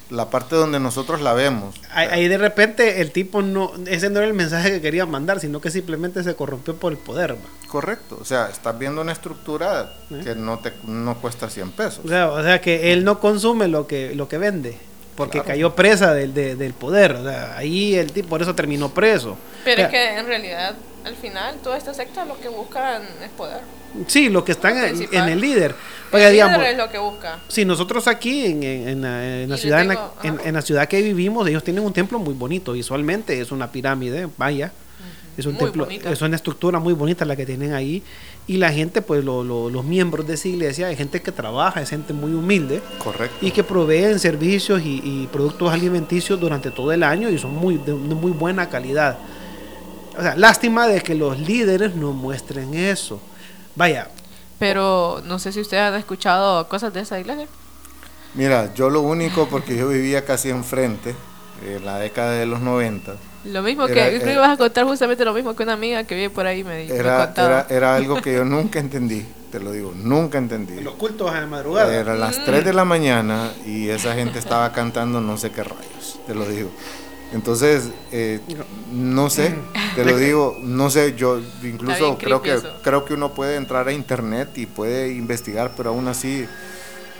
la 0.10 0.30
parte 0.30 0.56
donde 0.56 0.80
nosotros 0.80 1.22
la 1.22 1.34
vemos. 1.34 1.76
Ahí, 1.92 2.28
de 2.28 2.38
repente 2.38 3.02
el 3.02 3.12
tipo 3.12 3.42
no, 3.42 3.72
ese 3.88 4.10
no 4.10 4.20
era 4.20 4.28
el 4.28 4.34
mensaje 4.34 4.72
que 4.72 4.82
quería 4.82 5.06
mandar, 5.06 5.40
sino 5.40 5.62
que 5.62 5.72
simplemente 5.72 6.24
se 6.24 6.36
corrompió 6.36 6.76
por 6.76 6.92
el 6.92 6.98
poder. 6.98 7.36
Correcto, 7.68 8.18
o 8.22 8.26
sea, 8.26 8.50
estás 8.50 8.78
viendo 8.78 9.02
una 9.02 9.12
estructura 9.12 9.94
¿Eh? 10.12 10.22
que 10.24 10.36
no 10.36 10.60
te 10.60 10.74
no 10.86 11.16
cuesta 11.20 11.50
100 11.50 11.72
pesos. 11.72 12.06
O 12.06 12.08
sea, 12.08 12.32
o 12.32 12.44
sea 12.44 12.62
que 12.62 12.94
él 12.94 13.04
no 13.04 13.20
consume 13.20 13.68
lo 13.68 13.88
que, 13.88 14.14
lo 14.16 14.28
que 14.28 14.38
vende 14.38 14.78
porque 15.16 15.42
cayó 15.42 15.76
presa 15.76 16.14
del, 16.14 16.34
del 16.34 16.74
poder. 16.74 17.14
O 17.14 17.24
sea, 17.24 17.58
ahí 17.58 17.96
el 17.96 18.12
tipo 18.12 18.30
por 18.30 18.42
eso 18.42 18.54
terminó 18.56 18.90
preso. 18.90 19.38
Pero 19.64 19.84
es 19.84 19.88
que 19.90 20.18
en 20.18 20.26
realidad, 20.26 20.76
al 21.04 21.16
final, 21.16 21.58
toda 21.64 21.78
esta 21.78 21.94
secta 21.94 22.26
lo 22.26 22.40
que 22.40 22.50
buscan 22.50 23.04
es 23.24 23.30
poder. 23.32 23.62
Sí, 24.08 24.30
lo 24.30 24.44
que 24.44 24.52
están 24.52 24.78
en, 24.78 24.86
el 24.86 25.40
líder. 25.40 25.74
el 26.12 26.34
líder 26.34 26.62
es 26.64 26.78
lo 26.78 26.90
que 26.90 26.98
busca. 26.98 27.40
Sí, 27.48 27.64
nosotros 27.64 28.08
aquí 28.08 28.46
en, 28.46 28.64
en 28.64 29.50
la 29.50 29.58
ciudad 29.58 29.82
en, 30.24 30.54
la, 30.54 30.62
ciudad 30.62 30.88
que 30.88 31.02
vivimos, 31.02 31.48
ellos 31.48 31.64
tienen 31.64 31.84
un 31.84 31.94
templo 31.94 32.20
muy 32.20 32.34
bonito 32.34 32.74
visualmente, 32.74 33.40
es 33.40 33.52
una 33.52 33.72
pirámide, 33.72 34.28
vaya. 34.38 34.72
Es 35.38 35.46
un 35.46 35.58
templo, 35.58 35.88
es 35.90 36.22
una 36.22 36.36
estructura 36.36 36.80
muy 36.80 36.94
bonita 36.94 37.26
la 37.26 37.36
que 37.36 37.46
tienen 37.46 37.74
ahí. 37.74 38.02
Y 38.48 38.58
la 38.58 38.72
gente, 38.72 39.02
pues 39.02 39.24
los 39.24 39.84
miembros 39.84 40.26
de 40.26 40.36
esa 40.36 40.48
iglesia, 40.48 40.88
hay 40.88 40.96
gente 40.96 41.22
que 41.22 41.32
trabaja, 41.32 41.82
es 41.82 41.90
gente 41.90 42.14
muy 42.14 42.34
humilde. 42.34 42.82
Correcto. 43.00 43.46
Y 43.46 43.52
que 43.52 43.64
proveen 43.64 44.20
servicios 44.20 44.82
y, 44.84 45.28
productos 45.32 45.74
alimenticios 45.74 46.40
durante 46.40 46.72
todo 46.72 46.92
el 46.92 47.04
año 47.04 47.30
y 47.30 47.38
son 47.38 47.54
muy, 47.56 47.78
de, 47.78 47.94
muy 47.94 48.32
buena 48.32 48.70
calidad. 48.70 49.18
O 50.18 50.22
sea, 50.22 50.36
lástima 50.36 50.88
de 50.88 51.02
que 51.02 51.16
los 51.16 51.38
líderes 51.40 51.96
no 51.96 52.14
muestren 52.14 52.74
eso. 52.74 53.20
Vaya. 53.76 54.08
Pero 54.58 55.22
no 55.26 55.40
sé 55.40 55.52
si 55.52 55.60
usted 55.60 55.78
ha 55.78 55.98
escuchado 55.98 56.70
cosas 56.70 56.94
de 56.94 57.02
esa 57.02 57.20
iglesia. 57.20 57.48
Mira, 58.36 58.74
yo 58.74 58.90
lo 58.90 59.02
único, 59.02 59.48
porque 59.50 59.76
yo 59.76 59.90
vivía 59.90 60.24
casi 60.24 60.50
enfrente, 60.50 61.16
en 61.66 61.86
la 61.86 62.00
década 62.00 62.32
de 62.32 62.46
los 62.46 62.62
90 62.62 63.16
lo 63.46 63.62
mismo 63.62 63.88
que, 63.88 64.20
creo 64.22 64.34
ibas 64.34 64.52
a 64.52 64.58
contar 64.58 64.86
justamente 64.86 65.24
lo 65.26 65.34
mismo 65.34 65.56
que 65.56 65.64
una 65.64 65.74
amiga 65.74 66.04
que 66.04 66.16
vive 66.16 66.30
por 66.30 66.46
ahí 66.48 66.64
me, 66.64 66.78
dijo. 66.78 66.94
era, 66.94 67.68
era, 67.70 67.96
algo 67.96 68.22
que 68.22 68.34
yo 68.34 68.46
nunca 68.46 68.80
entendí, 68.80 69.26
te 69.52 69.60
lo 69.60 69.72
digo, 69.72 69.94
nunca 69.96 70.38
entendí. 70.38 70.82
Los 70.82 70.96
cultos 70.96 71.32
a 71.32 71.42
la 71.42 71.48
madrugada. 71.48 71.94
Era 71.94 72.16
las 72.16 72.44
3 72.44 72.62
mm. 72.62 72.66
de 72.66 72.74
la 72.74 72.86
mañana 72.86 73.52
y 73.66 73.90
esa 73.90 74.14
gente 74.16 74.40
estaba 74.40 74.72
cantando 74.72 75.22
no 75.22 75.38
sé 75.38 75.52
qué 75.52 75.64
rayos, 75.64 76.20
te 76.26 76.34
lo 76.34 76.48
digo. 76.48 76.70
Entonces, 77.34 77.90
eh, 78.12 78.40
no 78.92 79.30
sé, 79.30 79.56
te 79.96 80.06
lo 80.06 80.18
digo, 80.18 80.58
no 80.62 80.90
sé, 80.90 81.16
yo 81.16 81.42
incluso 81.64 82.18
creo 82.18 82.42
que, 82.42 82.60
creo 82.84 83.06
que 83.06 83.14
uno 83.14 83.34
puede 83.34 83.58
entrar 83.58 83.88
a 83.88 83.92
internet 83.92 84.58
y 84.58 84.66
puede 84.66 85.12
investigar, 85.14 85.74
pero 85.76 85.90
aún 85.90 86.08
así 86.08 86.48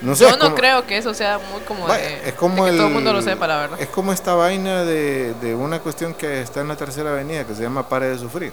yo 0.02 0.36
no 0.36 0.54
creo 0.54 0.86
que 0.86 0.98
eso 0.98 1.14
sea 1.14 1.38
muy 1.38 1.60
como 1.62 1.88
de, 1.88 2.28
es 2.28 2.34
como 2.34 2.64
que 2.64 2.72
todo 2.72 2.86
el 2.86 2.92
mundo 2.92 3.12
lo 3.12 3.22
sepa, 3.22 3.46
la 3.46 3.58
verdad. 3.58 3.80
Es 3.80 3.88
como 3.88 4.12
esta 4.12 4.34
vaina 4.34 4.84
de, 4.84 5.34
de, 5.34 5.54
una 5.54 5.80
cuestión 5.80 6.14
que 6.14 6.42
está 6.42 6.60
en 6.60 6.68
la 6.68 6.76
tercera 6.76 7.12
avenida 7.12 7.44
que 7.44 7.54
se 7.54 7.62
llama 7.62 7.88
Pare 7.88 8.08
de 8.08 8.18
Sufrir. 8.18 8.52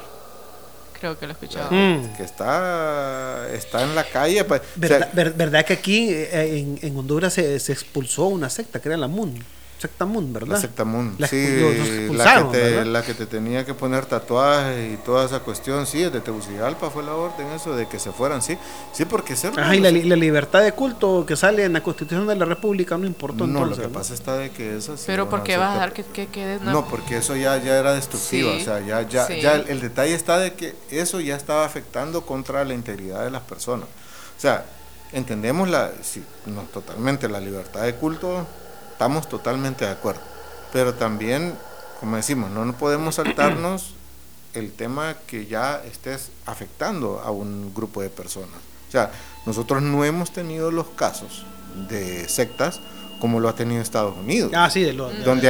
Creo 0.99 1.19
que 1.19 1.25
lo 1.27 1.31
he 1.31 1.33
escuchado. 1.33 1.67
Mm. 1.69 2.13
Que 2.15 2.23
está, 2.23 3.49
está 3.51 3.83
en 3.83 3.93
la 3.93 4.05
calle. 4.05 4.45
Pues, 4.45 4.61
¿Verdad, 4.75 5.65
que 5.65 5.73
aquí 5.73 6.09
eh, 6.09 6.59
en, 6.59 6.79
en 6.81 6.97
Honduras 6.97 7.33
se, 7.33 7.59
se, 7.59 7.73
expulsó 7.73 8.27
una 8.27 8.49
secta 8.49 8.79
que 8.79 8.87
era 8.87 8.97
la 8.97 9.07
MUN? 9.07 9.43
Sectamun, 9.83 10.31
¿verdad? 10.31 10.53
La 10.53 10.61
Sectamun, 10.61 11.15
la, 11.17 11.27
sí, 11.27 11.45
la, 12.13 12.49
que 12.51 12.57
te, 12.57 12.85
la 12.85 13.03
que 13.03 13.13
te 13.13 13.25
tenía 13.25 13.65
que 13.65 13.73
poner 13.73 14.05
tatuajes 14.05 14.93
y 14.93 14.97
toda 14.97 15.25
esa 15.25 15.41
cuestión, 15.41 15.85
sí, 15.85 16.03
de 16.03 16.21
Tegucigalpa 16.21 16.89
fue 16.89 17.03
la 17.03 17.13
orden 17.13 17.47
eso 17.51 17.75
de 17.75 17.85
que 17.87 17.99
se 17.99 18.13
fueran, 18.13 18.41
sí, 18.41 18.57
sí, 18.93 19.03
porque 19.03 19.35
ser... 19.35 19.59
Ajá, 19.59 19.75
y 19.75 19.81
la, 19.81 20.15
libertad 20.15 20.63
de 20.63 20.71
culto 20.71 21.25
que 21.25 21.35
sale 21.35 21.65
en 21.65 21.73
la 21.73 21.83
Constitución 21.83 22.25
de 22.27 22.35
la 22.37 22.45
República 22.45 22.97
no 22.97 23.05
importó 23.05 23.45
No, 23.45 23.65
lo 23.65 23.75
que 23.75 23.89
pasa 23.89 24.13
está 24.13 24.37
de 24.37 24.51
que 24.51 24.77
eso 24.77 24.95
Pero 25.05 25.29
¿por 25.29 25.43
qué 25.43 25.57
vas 25.57 25.71
a 25.71 25.73
dejar 25.73 25.91
que, 25.91 26.03
que 26.03 26.27
quede? 26.27 26.59
No. 26.61 26.87
porque 26.87 27.17
eso 27.17 27.35
ya, 27.35 27.61
ya 27.61 27.77
era 27.77 27.93
destructivo, 27.93 28.51
o 28.51 28.59
sea, 28.61 28.79
ya, 28.79 29.01
ya, 29.01 29.27
ya 29.27 29.55
el, 29.55 29.67
el 29.67 29.81
detalle 29.81 30.13
está 30.13 30.39
de 30.39 30.53
que 30.53 30.75
eso 30.91 31.19
ya 31.19 31.35
estaba 31.35 31.65
afectando 31.65 32.25
contra 32.25 32.63
la 32.63 32.73
integridad 32.73 33.25
de 33.25 33.31
las 33.31 33.41
personas. 33.41 33.87
O 34.37 34.39
sea, 34.39 34.65
entendemos 35.11 35.69
la, 35.69 35.91
sí, 36.01 36.23
no, 36.45 36.61
totalmente 36.61 37.27
la 37.27 37.41
libertad 37.41 37.81
de 37.81 37.95
culto 37.95 38.47
estamos 38.93 39.27
totalmente 39.27 39.85
de 39.85 39.91
acuerdo. 39.91 40.21
Pero 40.71 40.93
también, 40.93 41.53
como 41.99 42.15
decimos, 42.15 42.49
no 42.49 42.71
podemos 42.73 43.15
saltarnos 43.15 43.93
el 44.53 44.71
tema 44.71 45.15
que 45.27 45.45
ya 45.45 45.81
estés 45.83 46.31
afectando 46.45 47.19
a 47.19 47.31
un 47.31 47.73
grupo 47.73 48.01
de 48.01 48.09
personas. 48.09 48.57
O 48.87 48.91
sea, 48.91 49.11
nosotros 49.45 49.81
no 49.81 50.05
hemos 50.05 50.31
tenido 50.31 50.71
los 50.71 50.87
casos 50.89 51.45
de 51.89 52.29
sectas 52.29 52.79
como 53.19 53.39
lo 53.39 53.49
ha 53.49 53.55
tenido 53.55 53.81
Estados 53.81 54.15
Unidos. 54.17 54.51
Ah, 54.53 54.69
sí, 54.69 54.81
de, 54.83 54.93
donde, 54.93 55.47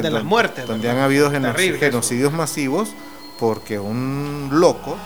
de, 0.00 0.10
las 0.10 0.24
muertes. 0.24 0.66
Donde 0.66 0.88
han 0.88 0.98
habido 0.98 1.30
genocidios 1.30 2.32
masivos 2.32 2.90
porque 3.38 3.78
un 3.78 4.48
loco 4.52 4.96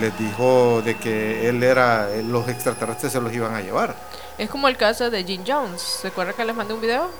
les 0.00 0.16
dijo 0.18 0.82
de 0.84 0.96
que 0.96 1.48
él 1.48 1.62
era, 1.62 2.08
los 2.28 2.48
extraterrestres 2.48 3.12
se 3.12 3.20
los 3.20 3.32
iban 3.32 3.54
a 3.54 3.60
llevar. 3.60 3.94
Es 4.38 4.48
como 4.48 4.68
el 4.68 4.76
caso 4.76 5.10
de 5.10 5.24
Jim 5.24 5.42
Jones. 5.46 5.82
¿Se 5.82 6.08
acuerda 6.08 6.32
que 6.32 6.44
les 6.44 6.54
mandé 6.54 6.72
un 6.72 6.80
video? 6.80 7.10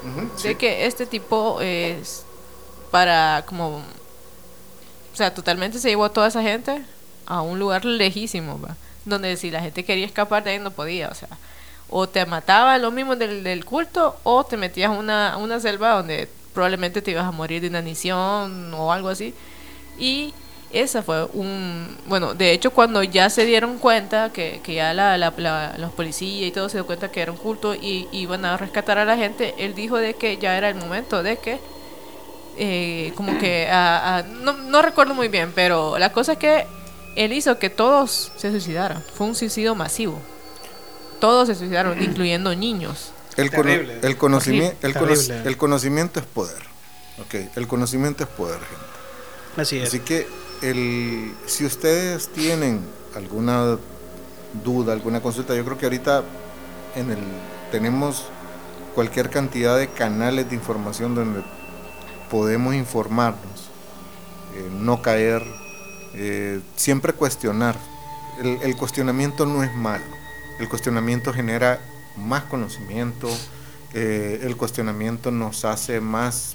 de 0.42 0.54
que 0.56 0.86
este 0.86 1.06
tipo 1.06 1.60
es 1.60 2.24
para 2.90 3.44
como... 3.46 3.78
O 5.12 5.16
sea, 5.18 5.34
totalmente 5.34 5.78
se 5.78 5.88
llevó 5.88 6.04
a 6.04 6.12
toda 6.12 6.28
esa 6.28 6.42
gente 6.42 6.84
a 7.26 7.42
un 7.42 7.58
lugar 7.58 7.84
lejísimo, 7.84 8.60
¿va? 8.60 8.76
donde 9.08 9.36
si 9.36 9.50
la 9.50 9.60
gente 9.60 9.84
quería 9.84 10.06
escapar 10.06 10.44
de 10.44 10.50
ahí 10.50 10.58
no 10.58 10.70
podía, 10.70 11.08
o 11.08 11.14
sea, 11.14 11.28
o 11.88 12.08
te 12.08 12.24
mataba 12.26 12.78
lo 12.78 12.90
mismo 12.90 13.16
del, 13.16 13.42
del 13.42 13.64
culto 13.64 14.16
o 14.22 14.44
te 14.44 14.56
metías 14.56 14.90
a 14.90 14.94
una, 14.94 15.36
una 15.38 15.58
selva 15.58 15.94
donde 15.94 16.28
probablemente 16.52 17.02
te 17.02 17.12
ibas 17.12 17.24
a 17.24 17.30
morir 17.30 17.60
de 17.62 17.68
inanición 17.68 18.72
o 18.74 18.92
algo 18.92 19.08
así. 19.08 19.34
Y 19.98 20.34
esa 20.72 21.02
fue 21.02 21.24
un... 21.32 21.96
Bueno, 22.06 22.34
de 22.34 22.52
hecho 22.52 22.70
cuando 22.70 23.02
ya 23.02 23.30
se 23.30 23.44
dieron 23.44 23.78
cuenta, 23.78 24.32
que, 24.32 24.60
que 24.62 24.74
ya 24.74 24.92
la, 24.92 25.16
la, 25.16 25.74
los 25.78 25.92
policías 25.92 26.48
y 26.48 26.52
todo 26.52 26.68
se 26.68 26.78
dio 26.78 26.86
cuenta 26.86 27.10
que 27.10 27.20
era 27.20 27.32
un 27.32 27.38
culto 27.38 27.74
y 27.74 28.08
iban 28.12 28.44
a 28.44 28.56
rescatar 28.56 28.98
a 28.98 29.04
la 29.04 29.16
gente, 29.16 29.54
él 29.58 29.74
dijo 29.74 29.96
de 29.96 30.14
que 30.14 30.36
ya 30.36 30.56
era 30.56 30.68
el 30.68 30.74
momento 30.74 31.22
de 31.22 31.38
que... 31.38 31.58
Eh, 32.60 33.12
como 33.14 33.38
que... 33.38 33.68
no, 34.42 34.52
no 34.52 34.82
recuerdo 34.82 35.14
muy 35.14 35.28
bien, 35.28 35.52
pero 35.54 35.96
la 35.98 36.12
cosa 36.12 36.32
es 36.32 36.38
que 36.38 36.66
él 37.16 37.32
hizo 37.32 37.58
que 37.58 37.70
todos 37.70 38.32
se 38.36 38.50
suicidaran. 38.50 39.02
Fue 39.14 39.26
un 39.26 39.34
suicidio 39.34 39.74
masivo. 39.74 40.20
Todos 41.20 41.48
se 41.48 41.54
suicidaron, 41.54 42.00
incluyendo 42.02 42.54
niños. 42.54 43.12
El, 43.36 43.46
el, 44.02 44.16
conocimiento, 44.16 44.76
el, 44.82 44.96
el, 45.46 45.56
conocimiento 45.56 46.18
es 46.18 46.26
poder. 46.26 46.62
Okay. 47.24 47.48
El 47.54 47.68
conocimiento 47.68 48.24
es 48.24 48.28
poder, 48.30 48.58
gente. 48.58 49.60
Así 49.60 49.78
es. 49.78 49.88
Así 49.88 50.00
que 50.00 50.26
si 50.60 51.64
ustedes 51.64 52.28
tienen 52.28 52.80
alguna 53.14 53.78
duda, 54.64 54.92
alguna 54.92 55.20
consulta, 55.20 55.54
yo 55.54 55.64
creo 55.64 55.78
que 55.78 55.86
ahorita 55.86 56.24
en 56.96 57.10
el, 57.10 57.18
tenemos 57.70 58.26
cualquier 58.94 59.30
cantidad 59.30 59.78
de 59.78 59.88
canales 59.88 60.48
de 60.48 60.56
información 60.56 61.14
donde 61.14 61.42
podemos 62.30 62.74
informarnos, 62.74 63.70
eh, 64.56 64.68
no 64.72 65.02
caer, 65.02 65.42
eh, 66.14 66.60
siempre 66.76 67.12
cuestionar. 67.12 67.76
El, 68.40 68.76
cuestionamiento 68.76 69.46
no 69.46 69.64
es 69.64 69.74
malo, 69.74 70.04
el 70.60 70.68
cuestionamiento 70.68 71.32
genera 71.32 71.80
más 72.16 72.44
conocimiento, 72.44 73.28
eh, 73.94 74.40
el 74.44 74.56
cuestionamiento 74.56 75.32
nos 75.32 75.64
hace 75.64 76.00
más 76.00 76.54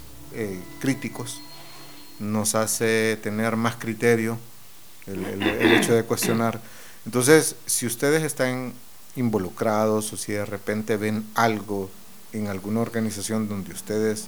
críticos 0.80 1.40
nos 2.18 2.54
hace 2.54 3.18
tener 3.22 3.56
más 3.56 3.76
criterio 3.76 4.38
el, 5.06 5.42
hecho 5.72 5.94
de 5.94 6.04
cuestionar. 6.04 6.60
Entonces, 7.04 7.56
si 7.66 7.86
ustedes 7.86 8.22
están 8.22 8.72
involucrados 9.16 10.12
o 10.12 10.16
si 10.16 10.32
de 10.32 10.44
repente 10.44 10.96
ven 10.96 11.24
algo 11.34 11.90
en 12.32 12.48
alguna 12.48 12.80
organización 12.80 13.48
donde 13.48 13.72
ustedes 13.72 14.26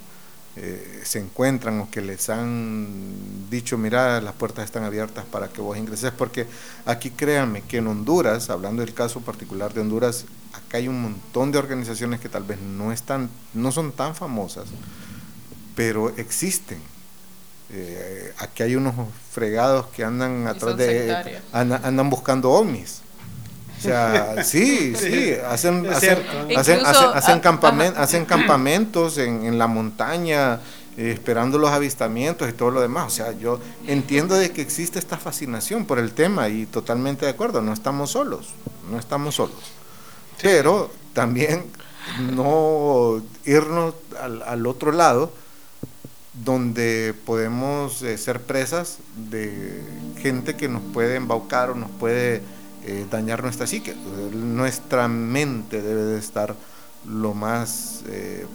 eh, 0.57 1.03
se 1.05 1.19
encuentran 1.19 1.81
o 1.81 1.91
que 1.91 2.01
les 2.01 2.31
han 2.31 3.51
dicho, 3.51 3.77
mira, 3.77 4.21
las 4.21 4.35
puertas 4.35 4.65
están 4.65 4.85
abiertas 4.85 5.25
para 5.25 5.49
que 5.49 5.61
vos 5.61 5.77
ingreses, 5.77 6.13
porque 6.13 6.47
aquí 6.85 7.11
créanme 7.11 7.63
que 7.63 7.79
en 7.79 7.89
Honduras, 7.89 8.49
hablando 8.49 8.83
del 8.83 8.95
caso 8.95 9.21
particular 9.21 9.75
de 9.75 9.81
Honduras, 9.81 10.25
acá 10.53 10.79
hay 10.79 10.89
un 10.89 11.03
montón 11.03 11.53
de 11.53 11.59
organizaciones 11.59 12.21
que 12.21 12.29
tal 12.29 12.45
vez 12.45 12.61
no, 12.61 12.93
están, 12.93 13.29
no 13.55 13.73
son 13.73 13.93
tan 13.93 14.15
famosas, 14.15 14.69
pero 15.75 16.11
existen 16.17 16.79
eh, 17.71 18.33
aquí 18.39 18.63
hay 18.63 18.77
unos 18.77 18.95
fregados 19.33 19.87
que 19.87 20.05
andan 20.05 20.47
atrás 20.47 20.77
de. 20.77 21.41
Andan, 21.53 22.11
buscando 22.11 22.51
ovnis. 22.51 23.03
O 23.79 23.83
sea, 23.83 24.45
sí, 24.45 24.95
sí, 24.97 25.33
hacen, 25.49 25.87
hacen, 25.87 26.19
hacen, 26.57 26.87
hacen, 26.87 27.95
hacen, 27.97 28.25
campamentos 28.25 29.19
en, 29.19 29.45
en 29.45 29.59
la 29.59 29.67
montaña, 29.67 30.61
eh, 30.97 31.11
esperando 31.13 31.59
los 31.59 31.71
avistamientos 31.71 32.49
y 32.49 32.53
todo 32.53 32.71
lo 32.71 32.81
demás. 32.81 33.07
O 33.07 33.11
sea, 33.11 33.33
yo 33.33 33.61
entiendo 33.87 34.37
de 34.37 34.53
que 34.53 34.63
existe 34.63 34.99
esta 34.99 35.19
fascinación 35.19 35.87
por 35.87 35.99
el 35.99 36.13
tema 36.13 36.49
y 36.49 36.67
totalmente 36.67 37.27
de 37.27 37.33
acuerdo, 37.33 37.61
no 37.63 37.73
estamos 37.73 38.13
solos, 38.13 38.49
no 38.91 38.99
estamos 38.99 39.35
solos. 39.35 39.59
Pero 40.41 40.91
también 41.13 41.65
no 42.33 43.21
irnos 43.45 43.95
al, 44.21 44.43
al 44.43 44.67
otro 44.67 44.93
lado 44.93 45.33
donde 46.45 47.15
podemos 47.25 48.03
eh, 48.03 48.19
ser 48.19 48.41
presas 48.41 48.99
de 49.31 49.81
gente 50.21 50.55
que 50.55 50.69
nos 50.69 50.83
puede 50.93 51.17
embaucar 51.17 51.71
o 51.71 51.75
nos 51.75 51.91
puede 51.91 52.43
eh, 52.85 53.07
dañar 53.11 53.43
nuestra 53.43 53.67
psique. 53.67 53.95
Nuestra 54.33 55.09
mente 55.09 55.81
debe 55.81 56.03
de 56.03 56.19
estar 56.19 56.55
lo 57.09 57.33
más, 57.33 58.03
eh, 58.09 58.47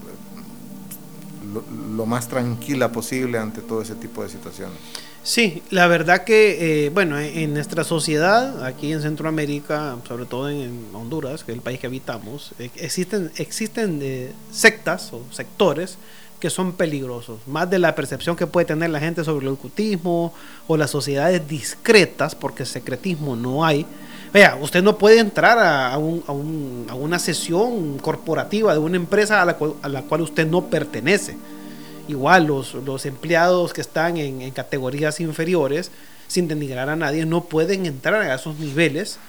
lo, 1.95 2.05
más 2.05 2.27
tranquila 2.27 2.91
posible 2.91 3.37
ante 3.37 3.61
todo 3.61 3.81
ese 3.81 3.95
tipo 3.95 4.23
de 4.23 4.29
situaciones. 4.29 4.77
Sí, 5.23 5.61
la 5.69 5.87
verdad 5.87 6.23
que, 6.23 6.89
bueno, 6.93 7.19
en 7.19 7.53
nuestra 7.53 7.83
sociedad, 7.83 8.65
aquí 8.65 8.91
en 8.91 9.03
Centroamérica, 9.03 9.95
sobre 10.07 10.25
todo 10.25 10.49
en, 10.49 10.87
Honduras, 10.93 11.43
que 11.43 11.51
es 11.51 11.57
el 11.57 11.61
país 11.61 11.79
que 11.79 11.85
habitamos, 11.85 12.53
existen, 12.75 13.31
existen 13.37 14.33
sectas 14.51 15.13
o 15.13 15.21
sectores 15.31 15.99
que 16.41 16.49
son 16.49 16.73
peligrosos, 16.73 17.39
más 17.47 17.69
de 17.69 17.79
la 17.79 17.93
percepción 17.95 18.35
que 18.35 18.47
puede 18.47 18.65
tener 18.65 18.89
la 18.89 18.99
gente 18.99 19.23
sobre 19.23 19.45
el 19.45 19.53
ocultismo 19.53 20.33
o 20.67 20.75
las 20.75 20.89
sociedades 20.89 21.47
discretas, 21.47 22.33
porque 22.35 22.65
secretismo 22.65 23.35
no 23.35 23.63
hay. 23.63 23.85
Vea, 24.33 24.57
usted 24.59 24.81
no 24.81 24.97
puede 24.97 25.19
entrar 25.19 25.59
a, 25.59 25.97
una 25.97 27.19
sesión 27.19 27.99
corporativa 27.99 28.73
de 28.73 28.79
una 28.79 28.97
empresa 28.97 29.41
a 29.41 29.45
la, 29.45 29.53
cual, 29.53 30.21
usted 30.21 30.47
no 30.47 30.65
pertenece. 30.65 31.37
Igual 32.07 32.47
los, 32.47 33.05
empleados 33.05 33.71
que 33.71 33.81
están 33.81 34.17
en, 34.17 34.41
en 34.41 34.51
categorías 34.51 35.19
inferiores, 35.19 35.91
sin 36.27 36.47
denigrar 36.47 36.89
a 36.89 36.95
nadie, 36.95 37.25
no 37.25 37.43
pueden 37.43 37.85
entrar 37.85 38.15
a 38.15 38.33
esos 38.33 38.57
niveles 38.57 39.19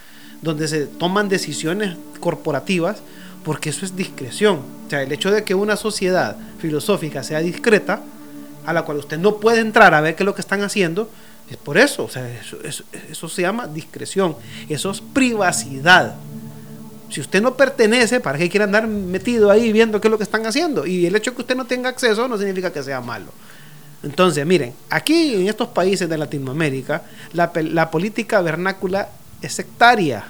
donde 0.41 0.67
se 0.67 0.87
toman 0.87 1.29
decisiones 1.29 1.97
corporativas 2.21 3.03
porque 3.45 3.71
eso 3.71 3.85
es 3.85 3.97
discreción. 3.97 4.61
O 4.87 4.91
sea, 4.91 5.03
el 5.03 5.13
hecho 5.13 5.31
de 5.31 5.45
que 5.45 5.55
una 5.55 5.77
sociedad 5.77 6.37
filosófica 6.59 7.23
sea 7.23 7.41
discreta, 7.41 8.03
a 8.65 8.73
la 8.73 8.83
cual 8.83 8.99
usted 8.99 9.19
no 9.19 9.37
puede 9.37 9.61
entrar 9.61 9.95
a 9.95 10.01
ver 10.01 10.15
qué 10.15 10.23
es 10.23 10.27
lo 10.27 10.35
que 10.35 10.41
están 10.41 10.63
haciendo, 10.63 11.09
es 11.51 11.57
por 11.57 11.79
eso. 11.79 12.05
O 12.05 12.09
sea, 12.09 12.29
eso, 13.11 13.29
se 13.29 13.43
llama 13.43 13.67
discreción, 13.67 14.37
eso 14.69 14.91
es 14.91 15.01
privacidad. 15.01 16.15
Si 17.11 17.21
usted 17.21 17.43
no 17.43 17.57
pertenece, 17.57 18.21
¿para 18.21 18.39
qué 18.39 18.49
quiere 18.49 18.65
andar 18.65 18.87
metido 18.87 19.51
ahí 19.51 19.73
viendo 19.73 20.01
qué 20.01 20.09
es 20.09 20.13
lo 20.13 20.17
que 20.17 20.25
están 20.25 20.47
haciendo? 20.47 20.87
Y 20.87 21.07
el 21.07 21.15
hecho 21.15 21.33
de 21.33 21.37
que 21.37 21.43
usted 21.43 21.57
no 21.57 21.67
tenga 21.67 21.91
acceso 21.91 22.27
no 22.27 22.39
significa 22.39 22.73
que 22.73 22.83
sea 22.83 23.01
malo. 23.01 23.27
Entonces, 24.03 24.47
miren, 24.47 24.73
aquí 24.89 25.35
en 25.35 25.49
estos 25.49 25.69
países 25.69 26.09
de 26.09 26.19
Latinoamérica, 26.19 27.03
la, 27.35 27.53
la 27.55 27.91
política 27.91 28.41
vernácula 28.41 29.11
es 29.43 29.53
sectaria 29.53 30.25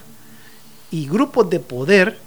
y 0.91 1.09
grupos 1.09 1.49
de 1.49 1.61
poder 1.61 2.19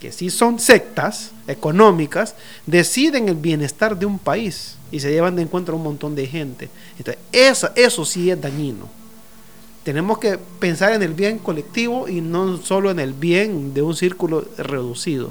que 0.00 0.12
sí 0.12 0.30
son 0.30 0.58
sectas 0.58 1.32
económicas, 1.46 2.34
deciden 2.66 3.28
el 3.28 3.34
bienestar 3.34 3.98
de 3.98 4.06
un 4.06 4.18
país 4.18 4.76
y 4.90 5.00
se 5.00 5.10
llevan 5.10 5.36
de 5.36 5.42
encuentro 5.42 5.74
a 5.74 5.76
un 5.76 5.82
montón 5.82 6.14
de 6.14 6.26
gente. 6.26 6.68
Entonces, 6.98 7.22
eso, 7.32 7.70
eso 7.74 8.04
sí 8.04 8.30
es 8.30 8.40
dañino. 8.40 8.88
Tenemos 9.82 10.18
que 10.18 10.38
pensar 10.38 10.92
en 10.92 11.02
el 11.02 11.14
bien 11.14 11.38
colectivo 11.38 12.08
y 12.08 12.20
no 12.20 12.58
solo 12.58 12.90
en 12.90 12.98
el 12.98 13.12
bien 13.12 13.74
de 13.74 13.82
un 13.82 13.96
círculo 13.96 14.46
reducido. 14.58 15.30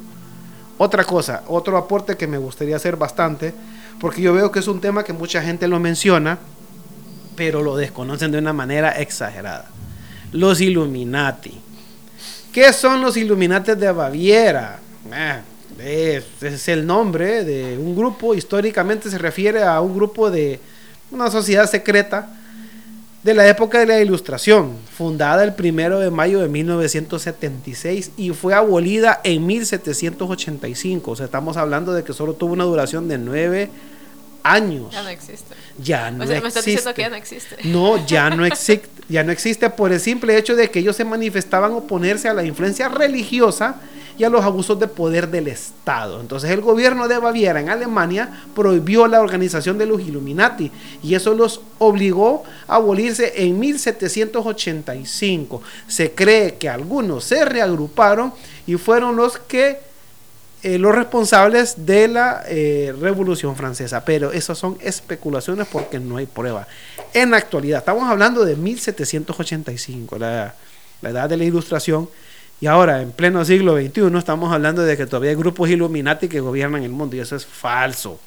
Otra 0.78 1.04
cosa, 1.04 1.44
otro 1.48 1.78
aporte 1.78 2.18
que 2.18 2.28
me 2.28 2.38
gustaría 2.38 2.76
hacer 2.76 2.98
bastante, 2.98 3.54
porque 4.00 4.22
yo 4.22 4.34
veo 4.34 4.52
que 4.52 4.60
es 4.60 4.68
un 4.68 4.82
tema 4.82 5.04
que 5.04 5.14
mucha 5.14 5.42
gente 5.42 5.68
lo 5.68 5.80
menciona, 5.80 6.40
pero 7.36 7.62
lo 7.62 7.76
desconocen 7.76 8.32
de 8.32 8.40
una 8.40 8.54
manera 8.54 8.92
exagerada. 8.92 9.70
Los 10.32 10.60
Illuminati. 10.62 11.67
¿Qué 12.58 12.74
son 12.74 13.02
los 13.02 13.16
Illuminates 13.16 13.80
de 13.80 13.92
Baviera? 13.92 14.80
Ah, 15.12 15.42
es, 15.78 16.68
el 16.68 16.88
nombre 16.88 17.44
de 17.44 17.78
un 17.78 17.96
grupo, 17.96 18.34
históricamente 18.34 19.12
se 19.12 19.20
refiere 19.20 19.62
a 19.62 19.80
un 19.80 19.94
grupo 19.94 20.32
de 20.32 20.60
una 21.12 21.30
sociedad 21.30 21.70
secreta 21.70 22.28
de 23.22 23.36
la 23.36 23.48
época 23.48 23.78
de 23.78 23.86
la 23.86 24.02
Ilustración, 24.02 24.76
fundada 24.92 25.44
el 25.44 25.54
primero 25.54 26.00
de 26.00 26.10
mayo 26.10 26.40
de 26.40 26.50
1976 26.50 28.14
y 28.18 28.32
fue 28.32 28.56
abolida 28.56 29.22
en 29.24 29.46
1785. 29.46 31.12
O 31.12 31.16
sea, 31.16 31.28
estamos 31.28 31.58
hablando 31.58 31.94
de 31.94 32.04
que 32.04 32.12
solo 32.12 32.34
tuvo 32.34 32.54
una 32.54 32.64
duración 32.64 33.08
de 33.08 33.20
nueve 33.20 33.70
años. 34.42 34.92
Ya 34.94 35.04
no 35.04 35.10
existe. 35.10 35.56
Ya 35.78 36.10
no 36.10 36.24
existe. 36.24 36.42
Me 36.42 36.48
estás 36.48 36.66
diciendo 36.66 36.94
que 36.96 37.02
ya 37.04 37.10
no 37.10 37.16
existe. 37.18 37.56
No, 37.66 38.04
ya 38.08 38.32
no 38.32 38.46
existe. 38.46 38.90
ya 39.10 39.24
no 39.24 39.32
existe 39.32 39.70
por 39.70 39.92
el 39.92 40.00
simple 40.00 40.38
hecho 40.38 40.56
de 40.56 40.70
que 40.70 40.80
ellos 40.80 40.96
se 40.96 41.06
manifestaban 41.06 41.74
oponerse 41.74 42.28
a 42.28 42.34
la 42.34 42.44
influencia 42.44 42.90
religiosa 42.90 43.78
y 44.18 44.24
a 44.24 44.30
los 44.30 44.44
abusos 44.44 44.80
de 44.80 44.88
poder 44.88 45.30
del 45.30 45.48
Estado. 45.48 46.20
Entonces 46.20 46.50
el 46.50 46.62
gobierno 46.62 47.08
de 47.08 47.20
Baviera 47.20 47.60
en 47.60 47.70
Alemania 47.70 48.42
prohibió 48.56 49.08
la 49.08 49.22
organización 49.22 49.78
de 49.78 49.86
los 49.86 50.02
Illuminati 50.02 50.72
y 51.04 51.14
eso 51.14 51.36
los 51.36 51.62
obligó 51.78 52.44
a 52.68 52.76
abolirse 52.76 53.44
en 53.44 53.60
1785. 53.60 55.62
Se 55.88 56.12
cree 56.12 56.56
que 56.56 56.70
algunos 56.70 57.26
se 57.26 57.46
reagruparon 57.46 58.34
y 58.66 58.76
fueron 58.76 59.16
los 59.16 59.38
que 59.38 59.87
eh, 60.64 60.78
los 60.78 60.96
responsables 60.96 61.86
de 61.86 62.08
la 62.08 62.44
eh, 62.48 62.94
Revolución 63.00 63.56
Francesa, 63.56 64.04
pero 64.04 64.32
esas 64.32 64.58
son 64.58 64.78
especulaciones 64.82 65.68
porque 65.72 66.00
no 66.00 66.18
hay 66.18 66.26
prueba. 66.26 66.68
En 67.14 67.32
la 67.32 67.38
actualidad, 67.38 67.80
estamos 67.80 68.10
hablando 68.10 68.44
de 68.44 68.56
1785, 68.56 70.18
la, 70.18 70.56
la 71.02 71.10
edad 71.10 71.30
de 71.30 71.38
la 71.38 71.44
Ilustración, 71.44 72.10
y 72.60 72.66
ahora, 72.66 73.02
en 73.02 73.12
pleno 73.12 73.46
siglo 73.46 73.78
XXI, 73.78 74.18
estamos 74.18 74.52
hablando 74.52 74.82
de 74.82 74.98
que 74.98 75.06
todavía 75.06 75.30
hay 75.30 75.36
grupos 75.36 75.70
Illuminati 75.70 76.28
que 76.28 76.40
gobiernan 76.40 76.84
el 76.84 76.92
mundo, 76.92 77.16
y 77.16 77.20
eso 77.20 77.36
es 77.36 77.46
falso 77.46 78.20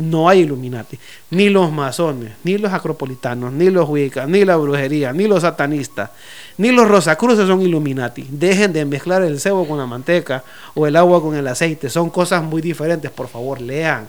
no 0.00 0.28
hay 0.28 0.40
Illuminati, 0.40 0.98
ni 1.30 1.48
los 1.48 1.72
masones, 1.72 2.32
ni 2.44 2.58
los 2.58 2.72
acropolitanos, 2.72 3.52
ni 3.52 3.70
los 3.70 3.88
Wiccas, 3.88 4.28
ni 4.28 4.44
la 4.44 4.56
brujería, 4.56 5.12
ni 5.12 5.26
los 5.26 5.42
satanistas, 5.42 6.10
ni 6.58 6.72
los 6.72 6.86
rosacruces 6.86 7.46
son 7.46 7.62
Illuminati. 7.62 8.26
Dejen 8.30 8.72
de 8.72 8.84
mezclar 8.84 9.22
el 9.22 9.40
cebo 9.40 9.66
con 9.66 9.78
la 9.78 9.86
manteca 9.86 10.44
o 10.74 10.86
el 10.86 10.96
agua 10.96 11.22
con 11.22 11.34
el 11.34 11.46
aceite. 11.48 11.88
Son 11.88 12.10
cosas 12.10 12.42
muy 12.42 12.62
diferentes. 12.62 13.10
Por 13.10 13.28
favor, 13.28 13.60
lean. 13.60 14.08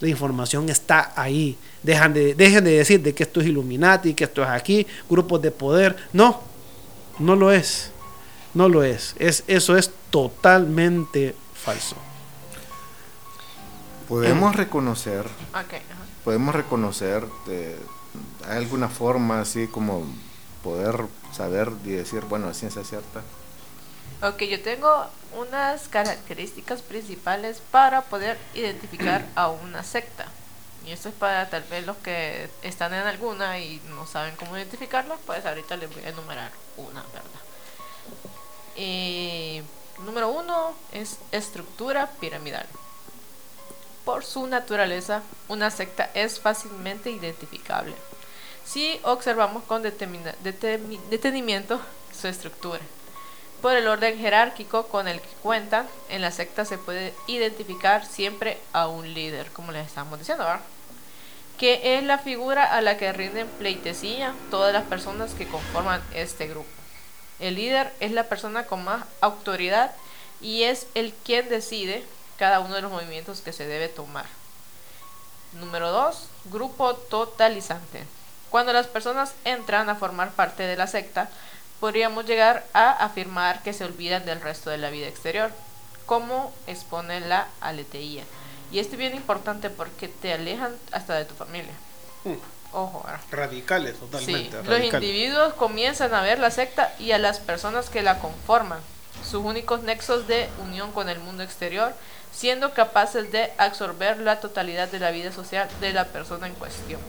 La 0.00 0.08
información 0.08 0.68
está 0.68 1.12
ahí. 1.14 1.56
Dejan 1.82 2.14
de, 2.14 2.34
dejen 2.34 2.64
de 2.64 2.72
decir 2.72 3.02
de 3.02 3.14
que 3.14 3.22
esto 3.22 3.40
es 3.40 3.46
Illuminati, 3.46 4.14
que 4.14 4.24
esto 4.24 4.42
es 4.42 4.48
aquí, 4.48 4.86
grupos 5.08 5.42
de 5.42 5.50
poder. 5.50 5.96
No, 6.12 6.40
no 7.18 7.36
lo 7.36 7.52
es. 7.52 7.90
No 8.54 8.68
lo 8.68 8.82
es. 8.82 9.14
es 9.18 9.44
eso 9.46 9.76
es 9.76 9.90
totalmente 10.10 11.34
falso 11.54 11.96
podemos 14.10 14.56
reconocer, 14.56 15.24
podemos 16.24 16.52
reconocer, 16.52 17.24
de, 17.46 17.78
¿hay 18.48 18.56
alguna 18.56 18.88
forma 18.88 19.40
así 19.40 19.68
como 19.68 20.04
poder 20.64 21.06
saber 21.32 21.70
y 21.84 21.90
decir, 21.90 22.22
bueno, 22.22 22.48
la 22.48 22.54
ciencia 22.54 22.82
cierta? 22.82 23.22
Ok, 24.22 24.42
yo 24.42 24.60
tengo 24.62 25.06
unas 25.38 25.88
características 25.88 26.82
principales 26.82 27.62
para 27.70 28.02
poder 28.02 28.36
identificar 28.54 29.24
a 29.36 29.48
una 29.48 29.84
secta. 29.84 30.26
Y 30.84 30.90
esto 30.90 31.08
es 31.08 31.14
para 31.14 31.48
tal 31.48 31.62
vez 31.70 31.86
los 31.86 31.96
que 31.98 32.50
están 32.62 32.92
en 32.92 33.06
alguna 33.06 33.60
y 33.60 33.80
no 33.90 34.08
saben 34.08 34.34
cómo 34.34 34.56
identificarla, 34.56 35.16
pues 35.24 35.46
ahorita 35.46 35.76
les 35.76 35.94
voy 35.94 36.04
a 36.04 36.08
enumerar 36.08 36.50
una, 36.76 37.02
¿verdad? 37.12 37.40
Y 38.74 39.62
número 40.04 40.30
uno 40.30 40.74
es 40.90 41.18
estructura 41.30 42.10
piramidal. 42.18 42.66
Por 44.10 44.24
su 44.24 44.48
naturaleza, 44.48 45.22
una 45.46 45.70
secta 45.70 46.10
es 46.14 46.40
fácilmente 46.40 47.12
identificable. 47.12 47.94
si 48.64 48.98
observamos 49.04 49.62
con 49.62 49.84
detenimiento 49.84 51.80
su 52.20 52.26
estructura. 52.26 52.80
Por 53.62 53.76
el 53.76 53.86
orden 53.86 54.18
jerárquico 54.18 54.88
con 54.88 55.06
el 55.06 55.20
que 55.20 55.28
cuentan, 55.44 55.86
en 56.08 56.22
la 56.22 56.32
secta 56.32 56.64
se 56.64 56.76
puede 56.76 57.14
identificar 57.28 58.04
siempre 58.04 58.58
a 58.72 58.88
un 58.88 59.14
líder, 59.14 59.52
como 59.52 59.70
les 59.70 59.86
estamos 59.86 60.18
diciendo, 60.18 60.42
¿verdad? 60.42 60.60
que 61.56 61.96
es 61.96 62.02
la 62.02 62.18
figura 62.18 62.64
a 62.64 62.80
la 62.80 62.98
que 62.98 63.12
rinden 63.12 63.46
pleitesía 63.60 64.34
todas 64.50 64.72
las 64.72 64.88
personas 64.88 65.34
que 65.34 65.46
conforman 65.46 66.02
este 66.12 66.48
grupo. 66.48 66.68
El 67.38 67.54
líder 67.54 67.92
es 68.00 68.10
la 68.10 68.24
persona 68.24 68.64
con 68.64 68.82
más 68.82 69.04
autoridad 69.20 69.94
y 70.40 70.64
es 70.64 70.88
el 70.94 71.12
quien 71.12 71.48
decide 71.48 72.04
cada 72.40 72.60
uno 72.60 72.74
de 72.74 72.80
los 72.80 72.90
movimientos 72.90 73.42
que 73.42 73.52
se 73.52 73.66
debe 73.66 73.88
tomar. 73.88 74.24
Número 75.52 75.90
2. 75.92 76.26
Grupo 76.46 76.94
totalizante. 76.94 78.02
Cuando 78.48 78.72
las 78.72 78.86
personas 78.86 79.34
entran 79.44 79.90
a 79.90 79.94
formar 79.94 80.30
parte 80.30 80.62
de 80.62 80.74
la 80.74 80.86
secta, 80.86 81.28
podríamos 81.80 82.24
llegar 82.24 82.64
a 82.72 82.92
afirmar 82.92 83.62
que 83.62 83.74
se 83.74 83.84
olvidan 83.84 84.24
del 84.24 84.40
resto 84.40 84.70
de 84.70 84.78
la 84.78 84.88
vida 84.88 85.06
exterior, 85.06 85.50
como 86.06 86.50
expone 86.66 87.20
la 87.20 87.46
aleteía. 87.60 88.24
Y 88.72 88.78
esto 88.78 88.92
es 88.92 88.98
bien 88.98 89.14
importante 89.14 89.68
porque 89.68 90.08
te 90.08 90.32
alejan 90.32 90.74
hasta 90.92 91.16
de 91.16 91.26
tu 91.26 91.34
familia. 91.34 91.74
Mm. 92.24 92.36
Ojo, 92.72 93.04
radicales 93.30 93.98
totalmente. 93.98 94.62
Sí, 94.62 94.66
los 94.66 94.80
individuos 94.82 95.52
comienzan 95.54 96.14
a 96.14 96.22
ver 96.22 96.38
la 96.38 96.50
secta 96.50 96.94
y 96.98 97.12
a 97.12 97.18
las 97.18 97.38
personas 97.38 97.90
que 97.90 98.00
la 98.00 98.18
conforman, 98.18 98.80
sus 99.30 99.44
únicos 99.44 99.82
nexos 99.82 100.26
de 100.26 100.48
unión 100.62 100.92
con 100.92 101.08
el 101.08 101.20
mundo 101.20 101.42
exterior, 101.42 101.94
siendo 102.32 102.74
capaces 102.74 103.30
de 103.30 103.52
absorber 103.58 104.18
la 104.18 104.40
totalidad 104.40 104.88
de 104.88 104.98
la 104.98 105.10
vida 105.10 105.32
social 105.32 105.68
de 105.80 105.92
la 105.92 106.06
persona 106.06 106.46
en 106.46 106.54
cuestión. 106.54 107.00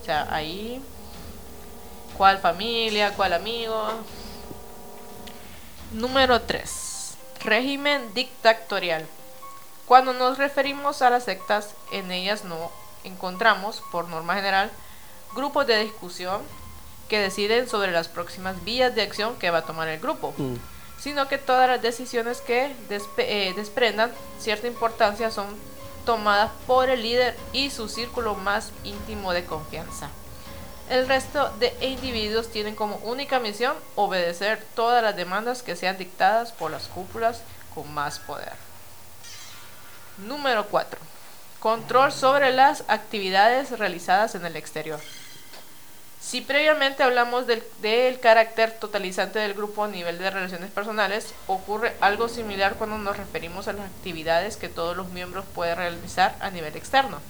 O 0.00 0.04
sea, 0.04 0.26
ahí, 0.30 0.82
¿cuál 2.16 2.38
familia, 2.38 3.12
cuál 3.14 3.32
amigo? 3.32 3.88
Número 5.92 6.42
3. 6.42 7.16
Régimen 7.40 8.14
dictatorial. 8.14 9.06
Cuando 9.86 10.12
nos 10.12 10.38
referimos 10.38 11.02
a 11.02 11.10
las 11.10 11.24
sectas, 11.24 11.70
en 11.92 12.10
ellas 12.10 12.44
no 12.44 12.70
encontramos, 13.04 13.82
por 13.92 14.08
norma 14.08 14.34
general, 14.34 14.70
grupos 15.34 15.66
de 15.66 15.78
discusión 15.78 16.40
que 17.08 17.18
deciden 17.18 17.68
sobre 17.68 17.92
las 17.92 18.08
próximas 18.08 18.64
vías 18.64 18.94
de 18.94 19.02
acción 19.02 19.36
que 19.36 19.50
va 19.50 19.58
a 19.58 19.66
tomar 19.66 19.88
el 19.88 20.00
grupo, 20.00 20.34
mm. 20.36 20.54
Sino 21.04 21.28
que 21.28 21.36
todas 21.36 21.68
las 21.68 21.82
decisiones 21.82 22.40
que 22.40 22.74
eh, 23.18 23.52
desprendan 23.54 24.10
cierta 24.40 24.66
importancia 24.66 25.30
son 25.30 25.48
tomadas 26.06 26.50
por 26.66 26.88
el 26.88 27.02
líder 27.02 27.36
y 27.52 27.68
su 27.68 27.90
círculo 27.90 28.36
más 28.36 28.72
íntimo 28.84 29.34
de 29.34 29.44
confianza. 29.44 30.08
El 30.88 31.06
resto 31.06 31.50
de 31.58 31.76
individuos 31.82 32.48
tienen 32.48 32.74
como 32.74 32.96
única 33.04 33.38
misión 33.38 33.76
obedecer 33.96 34.64
todas 34.74 35.02
las 35.02 35.14
demandas 35.14 35.62
que 35.62 35.76
sean 35.76 35.98
dictadas 35.98 36.52
por 36.52 36.70
las 36.70 36.88
cúpulas 36.88 37.42
con 37.74 37.92
más 37.92 38.18
poder. 38.18 38.54
Número 40.16 40.64
4. 40.68 40.98
Control 41.60 42.12
sobre 42.12 42.50
las 42.50 42.82
actividades 42.88 43.78
realizadas 43.78 44.36
en 44.36 44.46
el 44.46 44.56
exterior. 44.56 45.00
Si 46.24 46.40
previamente 46.40 47.02
hablamos 47.02 47.46
del, 47.46 47.62
carácter 48.18 48.72
totalizante 48.72 49.38
del 49.38 49.52
grupo 49.52 49.84
a 49.84 49.88
nivel 49.88 50.18
de 50.18 50.30
relaciones 50.30 50.70
personales, 50.70 51.34
ocurre 51.46 51.92
algo 52.00 52.30
similar 52.30 52.76
cuando 52.76 52.96
nos 52.96 53.18
referimos 53.18 53.68
a 53.68 53.74
las 53.74 53.84
actividades 53.84 54.56
que 54.56 54.70
todos 54.70 54.96
los 54.96 55.10
miembros 55.10 55.44
pueden 55.54 55.76
realizar 55.76 56.34
a 56.40 56.50
nivel 56.50 56.74
externo. 56.76 57.20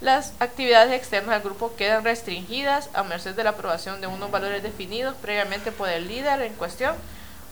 Las 0.00 0.32
actividades 0.40 0.92
externas 0.92 1.36
del 1.36 1.44
grupo 1.44 1.76
quedan 1.76 2.02
restringidas 2.02 2.90
a 2.94 3.04
merced 3.04 3.36
de 3.36 3.44
la 3.44 3.50
aprobación 3.50 4.00
de 4.00 4.08
unos 4.08 4.32
valores 4.32 4.62
definidos 4.62 5.14
previamente 5.22 5.70
por 5.70 5.88
el 5.88 6.08
líder 6.08 6.42
en 6.42 6.54
cuestión 6.54 6.96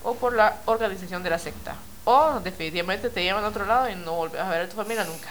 o 0.03 0.15
por 0.15 0.35
la 0.35 0.57
organización 0.65 1.23
de 1.23 1.29
la 1.29 1.39
secta 1.39 1.75
o 2.05 2.39
definitivamente 2.39 3.09
te 3.09 3.23
llevan 3.23 3.43
a 3.43 3.47
otro 3.47 3.65
lado 3.65 3.89
y 3.89 3.95
no 3.95 4.13
volvés 4.13 4.41
a 4.41 4.49
ver 4.49 4.61
a 4.61 4.69
tu 4.69 4.75
familia 4.75 5.03
nunca. 5.03 5.29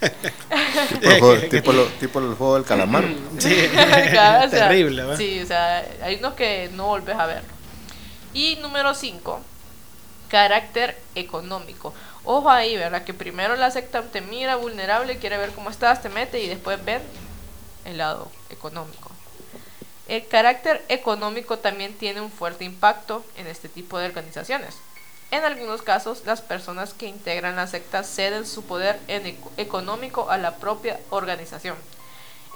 tipo, 1.98 2.20
el 2.20 2.34
juego 2.34 2.54
del 2.54 2.64
calamar. 2.64 3.04
Sí, 3.38 3.68
terrible. 4.50 5.16
Sí, 5.16 5.40
o 5.40 5.46
sea, 5.46 5.84
hay 6.02 6.16
unos 6.16 6.34
que 6.34 6.70
no 6.74 6.86
volvés 6.86 7.16
a 7.16 7.26
ver. 7.26 7.42
Y 8.32 8.56
número 8.56 8.94
5, 8.94 9.40
carácter 10.28 10.96
económico. 11.14 11.92
Ojo 12.24 12.50
ahí, 12.50 12.76
¿verdad? 12.76 13.02
Que 13.02 13.14
primero 13.14 13.56
la 13.56 13.70
secta 13.70 14.02
te 14.02 14.20
mira 14.20 14.56
vulnerable, 14.56 15.16
quiere 15.18 15.38
ver 15.38 15.50
cómo 15.50 15.70
estás, 15.70 16.02
te 16.02 16.10
mete 16.10 16.38
y 16.40 16.48
después 16.48 16.82
ven 16.84 17.02
el 17.86 17.96
lado 17.96 18.30
económico. 18.50 19.10
El 20.06 20.26
carácter 20.26 20.84
económico 20.88 21.58
también 21.58 21.94
tiene 21.94 22.20
un 22.20 22.30
fuerte 22.30 22.64
impacto 22.64 23.24
en 23.36 23.46
este 23.46 23.68
tipo 23.68 23.98
de 23.98 24.06
organizaciones 24.06 24.76
en 25.30 25.44
algunos 25.44 25.82
casos, 25.82 26.22
las 26.26 26.40
personas 26.40 26.92
que 26.92 27.06
integran 27.06 27.56
la 27.56 27.66
secta 27.66 28.02
ceden 28.02 28.46
su 28.46 28.64
poder 28.64 28.98
económico 29.56 30.28
a 30.30 30.38
la 30.38 30.56
propia 30.56 30.98
organización. 31.10 31.76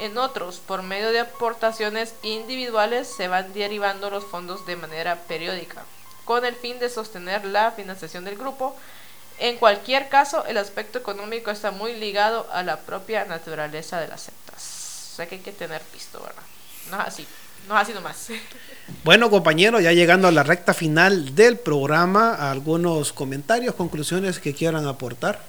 En 0.00 0.18
otros, 0.18 0.58
por 0.58 0.82
medio 0.82 1.12
de 1.12 1.20
aportaciones 1.20 2.14
individuales, 2.22 3.06
se 3.06 3.28
van 3.28 3.52
derivando 3.52 4.10
los 4.10 4.24
fondos 4.24 4.66
de 4.66 4.74
manera 4.74 5.20
periódica, 5.28 5.84
con 6.24 6.44
el 6.44 6.56
fin 6.56 6.80
de 6.80 6.90
sostener 6.90 7.44
la 7.44 7.70
financiación 7.70 8.24
del 8.24 8.36
grupo. 8.36 8.74
En 9.38 9.56
cualquier 9.56 10.08
caso, 10.08 10.44
el 10.46 10.58
aspecto 10.58 10.98
económico 10.98 11.52
está 11.52 11.70
muy 11.70 11.92
ligado 11.92 12.48
a 12.52 12.64
la 12.64 12.80
propia 12.80 13.24
naturaleza 13.24 14.00
de 14.00 14.08
las 14.08 14.22
sectas. 14.22 15.10
O 15.12 15.16
sea 15.16 15.28
que 15.28 15.36
hay 15.36 15.42
que 15.42 15.52
tener 15.52 15.80
visto, 15.92 16.20
¿verdad? 16.20 16.42
No 16.90 17.00
es 17.00 17.06
así. 17.06 17.26
No 17.68 17.76
ha 17.76 17.84
sido 17.84 18.00
más. 18.00 18.28
Bueno, 19.04 19.30
compañeros, 19.30 19.82
ya 19.82 19.92
llegando 19.92 20.28
a 20.28 20.32
la 20.32 20.42
recta 20.42 20.74
final 20.74 21.34
del 21.34 21.58
programa, 21.58 22.34
algunos 22.50 23.12
comentarios, 23.12 23.74
conclusiones 23.74 24.38
que 24.38 24.54
quieran 24.54 24.86
aportar. 24.86 25.40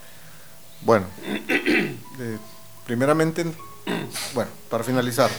Bueno, 0.82 1.08
eh, 1.50 2.38
primeramente, 2.86 3.46
bueno, 4.34 4.50
para 4.70 4.84
finalizar, 4.84 5.30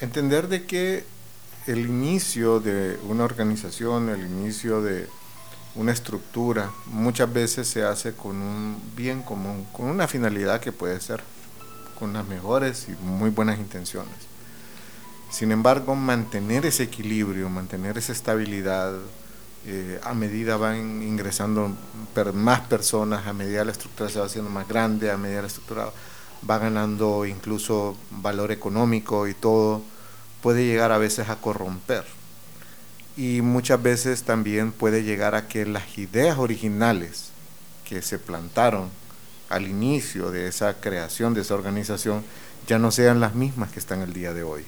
entender 0.00 0.48
de 0.48 0.64
que 0.64 1.04
el 1.66 1.80
inicio 1.80 2.60
de 2.60 2.98
una 3.08 3.24
organización, 3.24 4.08
el 4.08 4.20
inicio 4.20 4.80
de 4.80 5.06
una 5.74 5.92
estructura, 5.92 6.70
muchas 6.86 7.30
veces 7.30 7.68
se 7.68 7.84
hace 7.84 8.14
con 8.14 8.36
un 8.36 8.80
bien 8.96 9.22
común, 9.22 9.66
con 9.72 9.86
una 9.86 10.08
finalidad 10.08 10.60
que 10.60 10.72
puede 10.72 10.98
ser 11.00 11.22
con 11.98 12.14
las 12.14 12.26
mejores 12.26 12.86
y 12.88 12.92
muy 13.04 13.28
buenas 13.28 13.58
intenciones 13.58 14.35
sin 15.36 15.52
embargo, 15.52 15.94
mantener 15.94 16.64
ese 16.64 16.84
equilibrio, 16.84 17.50
mantener 17.50 17.98
esa 17.98 18.12
estabilidad, 18.12 18.94
eh, 19.66 20.00
a 20.02 20.14
medida 20.14 20.56
van 20.56 21.02
ingresando 21.02 21.76
más 22.32 22.60
personas, 22.60 23.26
a 23.26 23.34
medida 23.34 23.62
la 23.62 23.72
estructura 23.72 24.08
se 24.08 24.18
va 24.18 24.24
haciendo 24.24 24.50
más 24.50 24.66
grande, 24.66 25.10
a 25.10 25.18
medida 25.18 25.42
la 25.42 25.48
estructura 25.48 25.90
va 26.48 26.56
ganando 26.56 27.26
incluso 27.26 27.98
valor 28.12 28.50
económico 28.50 29.28
y 29.28 29.34
todo, 29.34 29.82
puede 30.40 30.64
llegar 30.64 30.90
a 30.90 30.96
veces 30.96 31.28
a 31.28 31.36
corromper. 31.36 32.06
Y 33.18 33.42
muchas 33.42 33.82
veces 33.82 34.22
también 34.22 34.72
puede 34.72 35.02
llegar 35.02 35.34
a 35.34 35.48
que 35.48 35.66
las 35.66 35.98
ideas 35.98 36.38
originales 36.38 37.28
que 37.86 38.00
se 38.00 38.18
plantaron 38.18 38.88
al 39.50 39.68
inicio 39.68 40.30
de 40.30 40.48
esa 40.48 40.80
creación 40.80 41.34
de 41.34 41.42
esa 41.42 41.56
organización 41.56 42.24
ya 42.66 42.78
no 42.78 42.90
sean 42.90 43.20
las 43.20 43.34
mismas 43.34 43.70
que 43.70 43.80
están 43.80 44.00
el 44.00 44.14
día 44.14 44.32
de 44.32 44.42
hoy. 44.42 44.64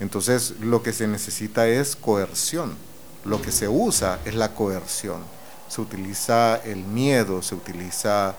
Entonces 0.00 0.54
lo 0.60 0.82
que 0.82 0.92
se 0.92 1.06
necesita 1.06 1.66
es 1.68 1.96
coerción. 1.96 2.76
Lo 3.24 3.40
que 3.40 3.52
se 3.52 3.68
usa 3.68 4.18
es 4.24 4.34
la 4.34 4.54
coerción. 4.54 5.22
Se 5.68 5.80
utiliza 5.80 6.56
el 6.56 6.78
miedo, 6.78 7.42
se 7.42 7.54
utiliza 7.54 8.34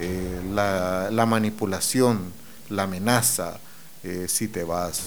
eh, 0.00 0.40
la, 0.54 1.26
manipulación, 1.26 2.32
la 2.68 2.84
amenaza, 2.84 3.58
eh, 4.04 4.26
si 4.28 4.46
te 4.46 4.62
vas, 4.62 5.00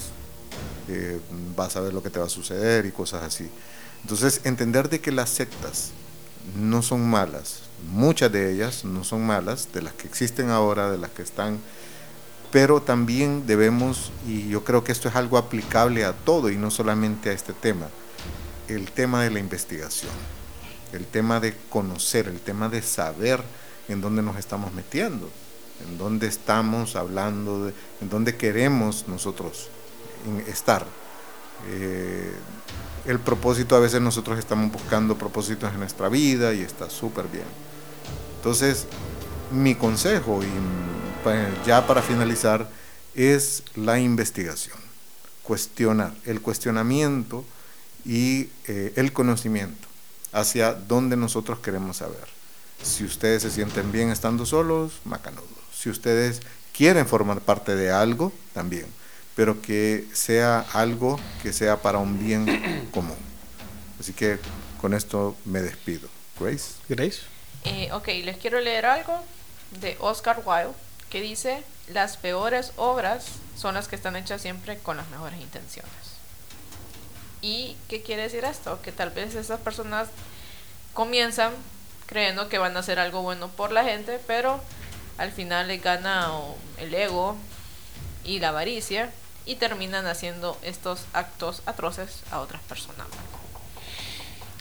eh, 0.88 1.18
vas 1.56 1.76
a 1.76 1.80
ver 1.80 1.94
lo 1.94 2.02
que 2.02 2.10
te 2.10 2.18
va 2.18 2.26
a 2.26 2.30
suceder 2.30 2.84
y 2.84 2.92
cosas 2.92 3.22
así. 3.22 3.48
Entonces 4.02 4.42
entender 4.44 4.90
de 4.90 5.00
que 5.00 5.10
las 5.10 5.30
sectas 5.30 5.92
no 6.56 6.82
son 6.82 7.08
malas, 7.08 7.60
muchas 7.90 8.30
de 8.30 8.52
ellas 8.52 8.84
no 8.84 9.02
son 9.02 9.24
malas, 9.24 9.68
de 9.72 9.80
las 9.80 9.94
que 9.94 10.08
existen 10.08 10.50
ahora, 10.50 10.90
de 10.90 10.98
las 10.98 11.10
que 11.10 11.22
están 11.22 11.58
pero 12.52 12.82
también 12.82 13.46
debemos, 13.46 14.12
y 14.28 14.48
yo 14.48 14.62
creo 14.62 14.84
que 14.84 14.92
esto 14.92 15.08
es 15.08 15.16
algo 15.16 15.38
aplicable 15.38 16.04
a 16.04 16.12
todo 16.12 16.50
y 16.50 16.56
no 16.56 16.70
solamente 16.70 17.30
a 17.30 17.32
este 17.32 17.54
tema, 17.54 17.88
el 18.68 18.90
tema 18.92 19.24
de 19.24 19.30
la 19.30 19.38
investigación, 19.38 20.12
el 20.92 21.06
tema 21.06 21.40
de 21.40 21.56
conocer, 21.70 22.28
el 22.28 22.40
tema 22.40 22.68
de 22.68 22.82
saber 22.82 23.42
en 23.88 24.02
dónde 24.02 24.22
nos 24.22 24.36
estamos 24.36 24.72
metiendo, 24.74 25.30
en 25.88 25.96
dónde 25.96 26.26
estamos 26.26 26.94
hablando, 26.94 27.72
en 28.02 28.08
dónde 28.10 28.36
queremos 28.36 29.08
nosotros 29.08 29.70
estar. 30.46 30.86
Eh, 31.68 32.32
el 33.06 33.18
propósito, 33.18 33.76
a 33.76 33.80
veces 33.80 34.00
nosotros 34.02 34.38
estamos 34.38 34.70
buscando 34.70 35.16
propósitos 35.16 35.72
en 35.72 35.80
nuestra 35.80 36.10
vida 36.10 36.52
y 36.52 36.60
está 36.60 36.90
súper 36.90 37.26
bien. 37.28 37.46
Entonces, 38.36 38.86
mi 39.52 39.74
consejo 39.74 40.42
y 40.42 40.48
pues, 41.22 41.46
ya 41.66 41.86
para 41.86 42.02
finalizar, 42.02 42.68
es 43.14 43.62
la 43.76 43.98
investigación. 43.98 44.76
cuestionar, 45.42 46.14
el 46.24 46.40
cuestionamiento 46.40 47.44
y 48.04 48.48
eh, 48.68 48.92
el 48.96 49.12
conocimiento 49.12 49.88
hacia 50.32 50.72
dónde 50.72 51.16
nosotros 51.16 51.58
queremos 51.58 51.98
saber. 51.98 52.26
Si 52.82 53.04
ustedes 53.04 53.42
se 53.42 53.50
sienten 53.50 53.92
bien 53.92 54.10
estando 54.10 54.46
solos, 54.46 55.00
macanudos. 55.04 55.48
Si 55.74 55.90
ustedes 55.90 56.40
quieren 56.72 57.06
formar 57.06 57.40
parte 57.40 57.74
de 57.74 57.90
algo, 57.90 58.32
también. 58.54 58.86
Pero 59.34 59.60
que 59.60 60.06
sea 60.12 60.60
algo 60.72 61.18
que 61.42 61.52
sea 61.52 61.82
para 61.82 61.98
un 61.98 62.18
bien 62.18 62.88
común. 62.92 63.16
Así 64.00 64.12
que 64.12 64.38
con 64.80 64.94
esto 64.94 65.36
me 65.44 65.60
despido. 65.60 66.08
Grace. 66.38 66.74
Grace. 66.88 67.20
Eh, 67.64 67.90
ok, 67.92 68.08
les 68.24 68.36
quiero 68.38 68.60
leer 68.60 68.86
algo 68.86 69.22
de 69.80 69.96
Oscar 70.00 70.42
Wilde 70.44 70.74
que 71.10 71.20
dice, 71.20 71.62
las 71.88 72.16
peores 72.16 72.72
obras 72.76 73.26
son 73.56 73.74
las 73.74 73.86
que 73.86 73.96
están 73.96 74.16
hechas 74.16 74.40
siempre 74.40 74.78
con 74.78 74.96
las 74.96 75.08
mejores 75.10 75.40
intenciones. 75.40 75.92
¿Y 77.42 77.76
qué 77.88 78.02
quiere 78.02 78.22
decir 78.22 78.44
esto? 78.44 78.80
Que 78.82 78.92
tal 78.92 79.10
vez 79.10 79.34
esas 79.34 79.60
personas 79.60 80.08
comienzan 80.94 81.52
creyendo 82.06 82.48
que 82.48 82.58
van 82.58 82.76
a 82.76 82.80
hacer 82.80 82.98
algo 82.98 83.22
bueno 83.22 83.48
por 83.48 83.72
la 83.72 83.84
gente, 83.84 84.20
pero 84.26 84.60
al 85.18 85.32
final 85.32 85.68
les 85.68 85.82
gana 85.82 86.30
el 86.78 86.94
ego 86.94 87.36
y 88.24 88.38
la 88.38 88.48
avaricia 88.48 89.10
y 89.44 89.56
terminan 89.56 90.06
haciendo 90.06 90.56
estos 90.62 91.04
actos 91.12 91.62
atroces 91.66 92.22
a 92.30 92.40
otras 92.40 92.62
personas. 92.62 93.06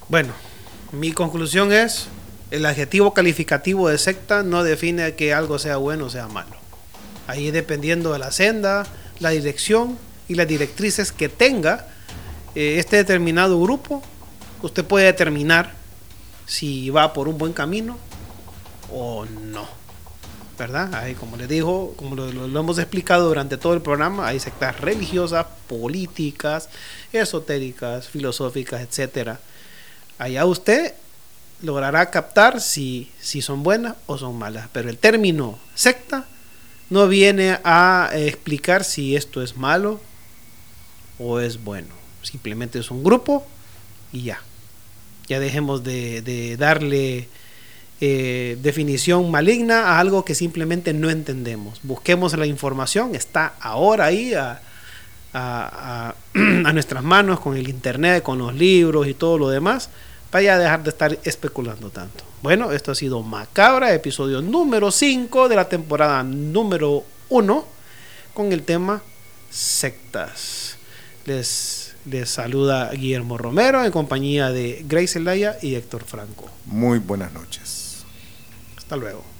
Bueno, 0.09 0.33
mi 0.91 1.13
conclusión 1.13 1.71
es, 1.71 2.07
el 2.51 2.65
adjetivo 2.65 3.13
calificativo 3.13 3.87
de 3.87 3.97
secta 3.97 4.43
no 4.43 4.63
define 4.63 5.15
que 5.15 5.33
algo 5.33 5.57
sea 5.57 5.77
bueno 5.77 6.05
o 6.05 6.09
sea 6.09 6.27
malo. 6.27 6.55
Ahí 7.25 7.49
dependiendo 7.49 8.11
de 8.11 8.19
la 8.19 8.31
senda, 8.31 8.85
la 9.19 9.29
dirección 9.29 9.97
y 10.27 10.35
las 10.35 10.47
directrices 10.47 11.13
que 11.13 11.29
tenga 11.29 11.87
eh, 12.53 12.75
este 12.77 12.97
determinado 12.97 13.59
grupo, 13.59 14.03
usted 14.61 14.83
puede 14.83 15.05
determinar 15.05 15.73
si 16.45 16.89
va 16.89 17.13
por 17.13 17.29
un 17.29 17.37
buen 17.37 17.53
camino 17.53 17.97
o 18.91 19.25
no. 19.25 19.65
¿Verdad? 20.57 20.93
Ahí, 20.93 21.15
como 21.15 21.37
le 21.37 21.47
dijo, 21.47 21.93
como 21.95 22.15
lo, 22.15 22.31
lo, 22.31 22.59
hemos 22.59 22.77
explicado 22.77 23.27
durante 23.27 23.57
todo 23.57 23.73
el 23.73 23.81
programa, 23.81 24.27
hay 24.27 24.39
sectas 24.39 24.79
religiosas, 24.79 25.47
políticas, 25.67 26.69
esotéricas, 27.13 28.09
filosóficas, 28.09 28.81
etcétera. 28.81 29.39
Allá 30.19 30.45
usted 30.45 30.93
logrará 31.61 32.09
captar 32.09 32.61
si, 32.61 33.11
si 33.19 33.41
son 33.41 33.63
buenas 33.63 33.95
o 34.07 34.17
son 34.17 34.37
malas. 34.37 34.67
Pero 34.71 34.89
el 34.89 34.97
término 34.97 35.59
secta 35.75 36.25
no 36.89 37.07
viene 37.07 37.59
a 37.63 38.09
explicar 38.13 38.83
si 38.83 39.15
esto 39.15 39.41
es 39.41 39.55
malo 39.57 40.01
o 41.19 41.39
es 41.39 41.63
bueno. 41.63 41.89
Simplemente 42.21 42.79
es 42.79 42.91
un 42.91 43.03
grupo 43.03 43.45
y 44.11 44.23
ya. 44.23 44.41
Ya 45.27 45.39
dejemos 45.39 45.83
de, 45.83 46.57
darle 46.57 47.29
eh, 48.01 48.57
definición 48.61 49.31
maligna 49.31 49.91
a 49.91 49.99
algo 49.99 50.25
que 50.25 50.35
simplemente 50.35 50.93
no 50.93 51.09
entendemos. 51.09 51.79
Busquemos 51.83 52.37
la 52.37 52.45
información, 52.45 53.15
está 53.15 53.53
ahora 53.61 54.05
ahí 54.05 54.33
a, 54.33 54.61
a, 55.33 56.15
a, 56.33 56.73
nuestras 56.73 57.03
manos 57.03 57.39
con 57.39 57.55
el 57.55 57.69
internet, 57.69 58.23
con 58.23 58.37
los 58.37 58.53
libros 58.53 59.07
y 59.07 59.13
todo 59.13 59.37
lo 59.37 59.49
demás, 59.49 59.89
para 60.31 60.43
ya 60.43 60.57
dejar 60.57 60.83
de 60.83 60.89
estar 60.89 61.19
especulando 61.23 61.89
tanto. 61.89 62.23
Bueno, 62.41 62.71
esto 62.71 62.91
ha 62.91 62.95
sido 62.95 63.21
Macabra, 63.21 63.93
episodio 63.93 64.41
número 64.41 64.89
5 64.89 65.49
de 65.49 65.55
la 65.55 65.69
temporada 65.69 66.23
número 66.23 67.03
1, 67.29 67.65
con 68.33 68.51
el 68.51 68.63
tema 68.63 69.03
sectas. 69.49 70.77
Les 71.25 71.91
les 72.05 72.29
saluda 72.29 72.89
Guillermo 72.91 73.37
Romero 73.37 73.83
en 73.85 73.91
compañía 73.91 74.51
de 74.51 74.83
Grace 74.87 75.19
Elaya 75.19 75.57
y 75.61 75.75
Héctor 75.75 76.03
Franco. 76.03 76.49
Muy 76.65 76.97
buenas 76.97 77.31
noches. 77.31 78.03
Hasta 78.75 78.95
luego. 78.97 79.30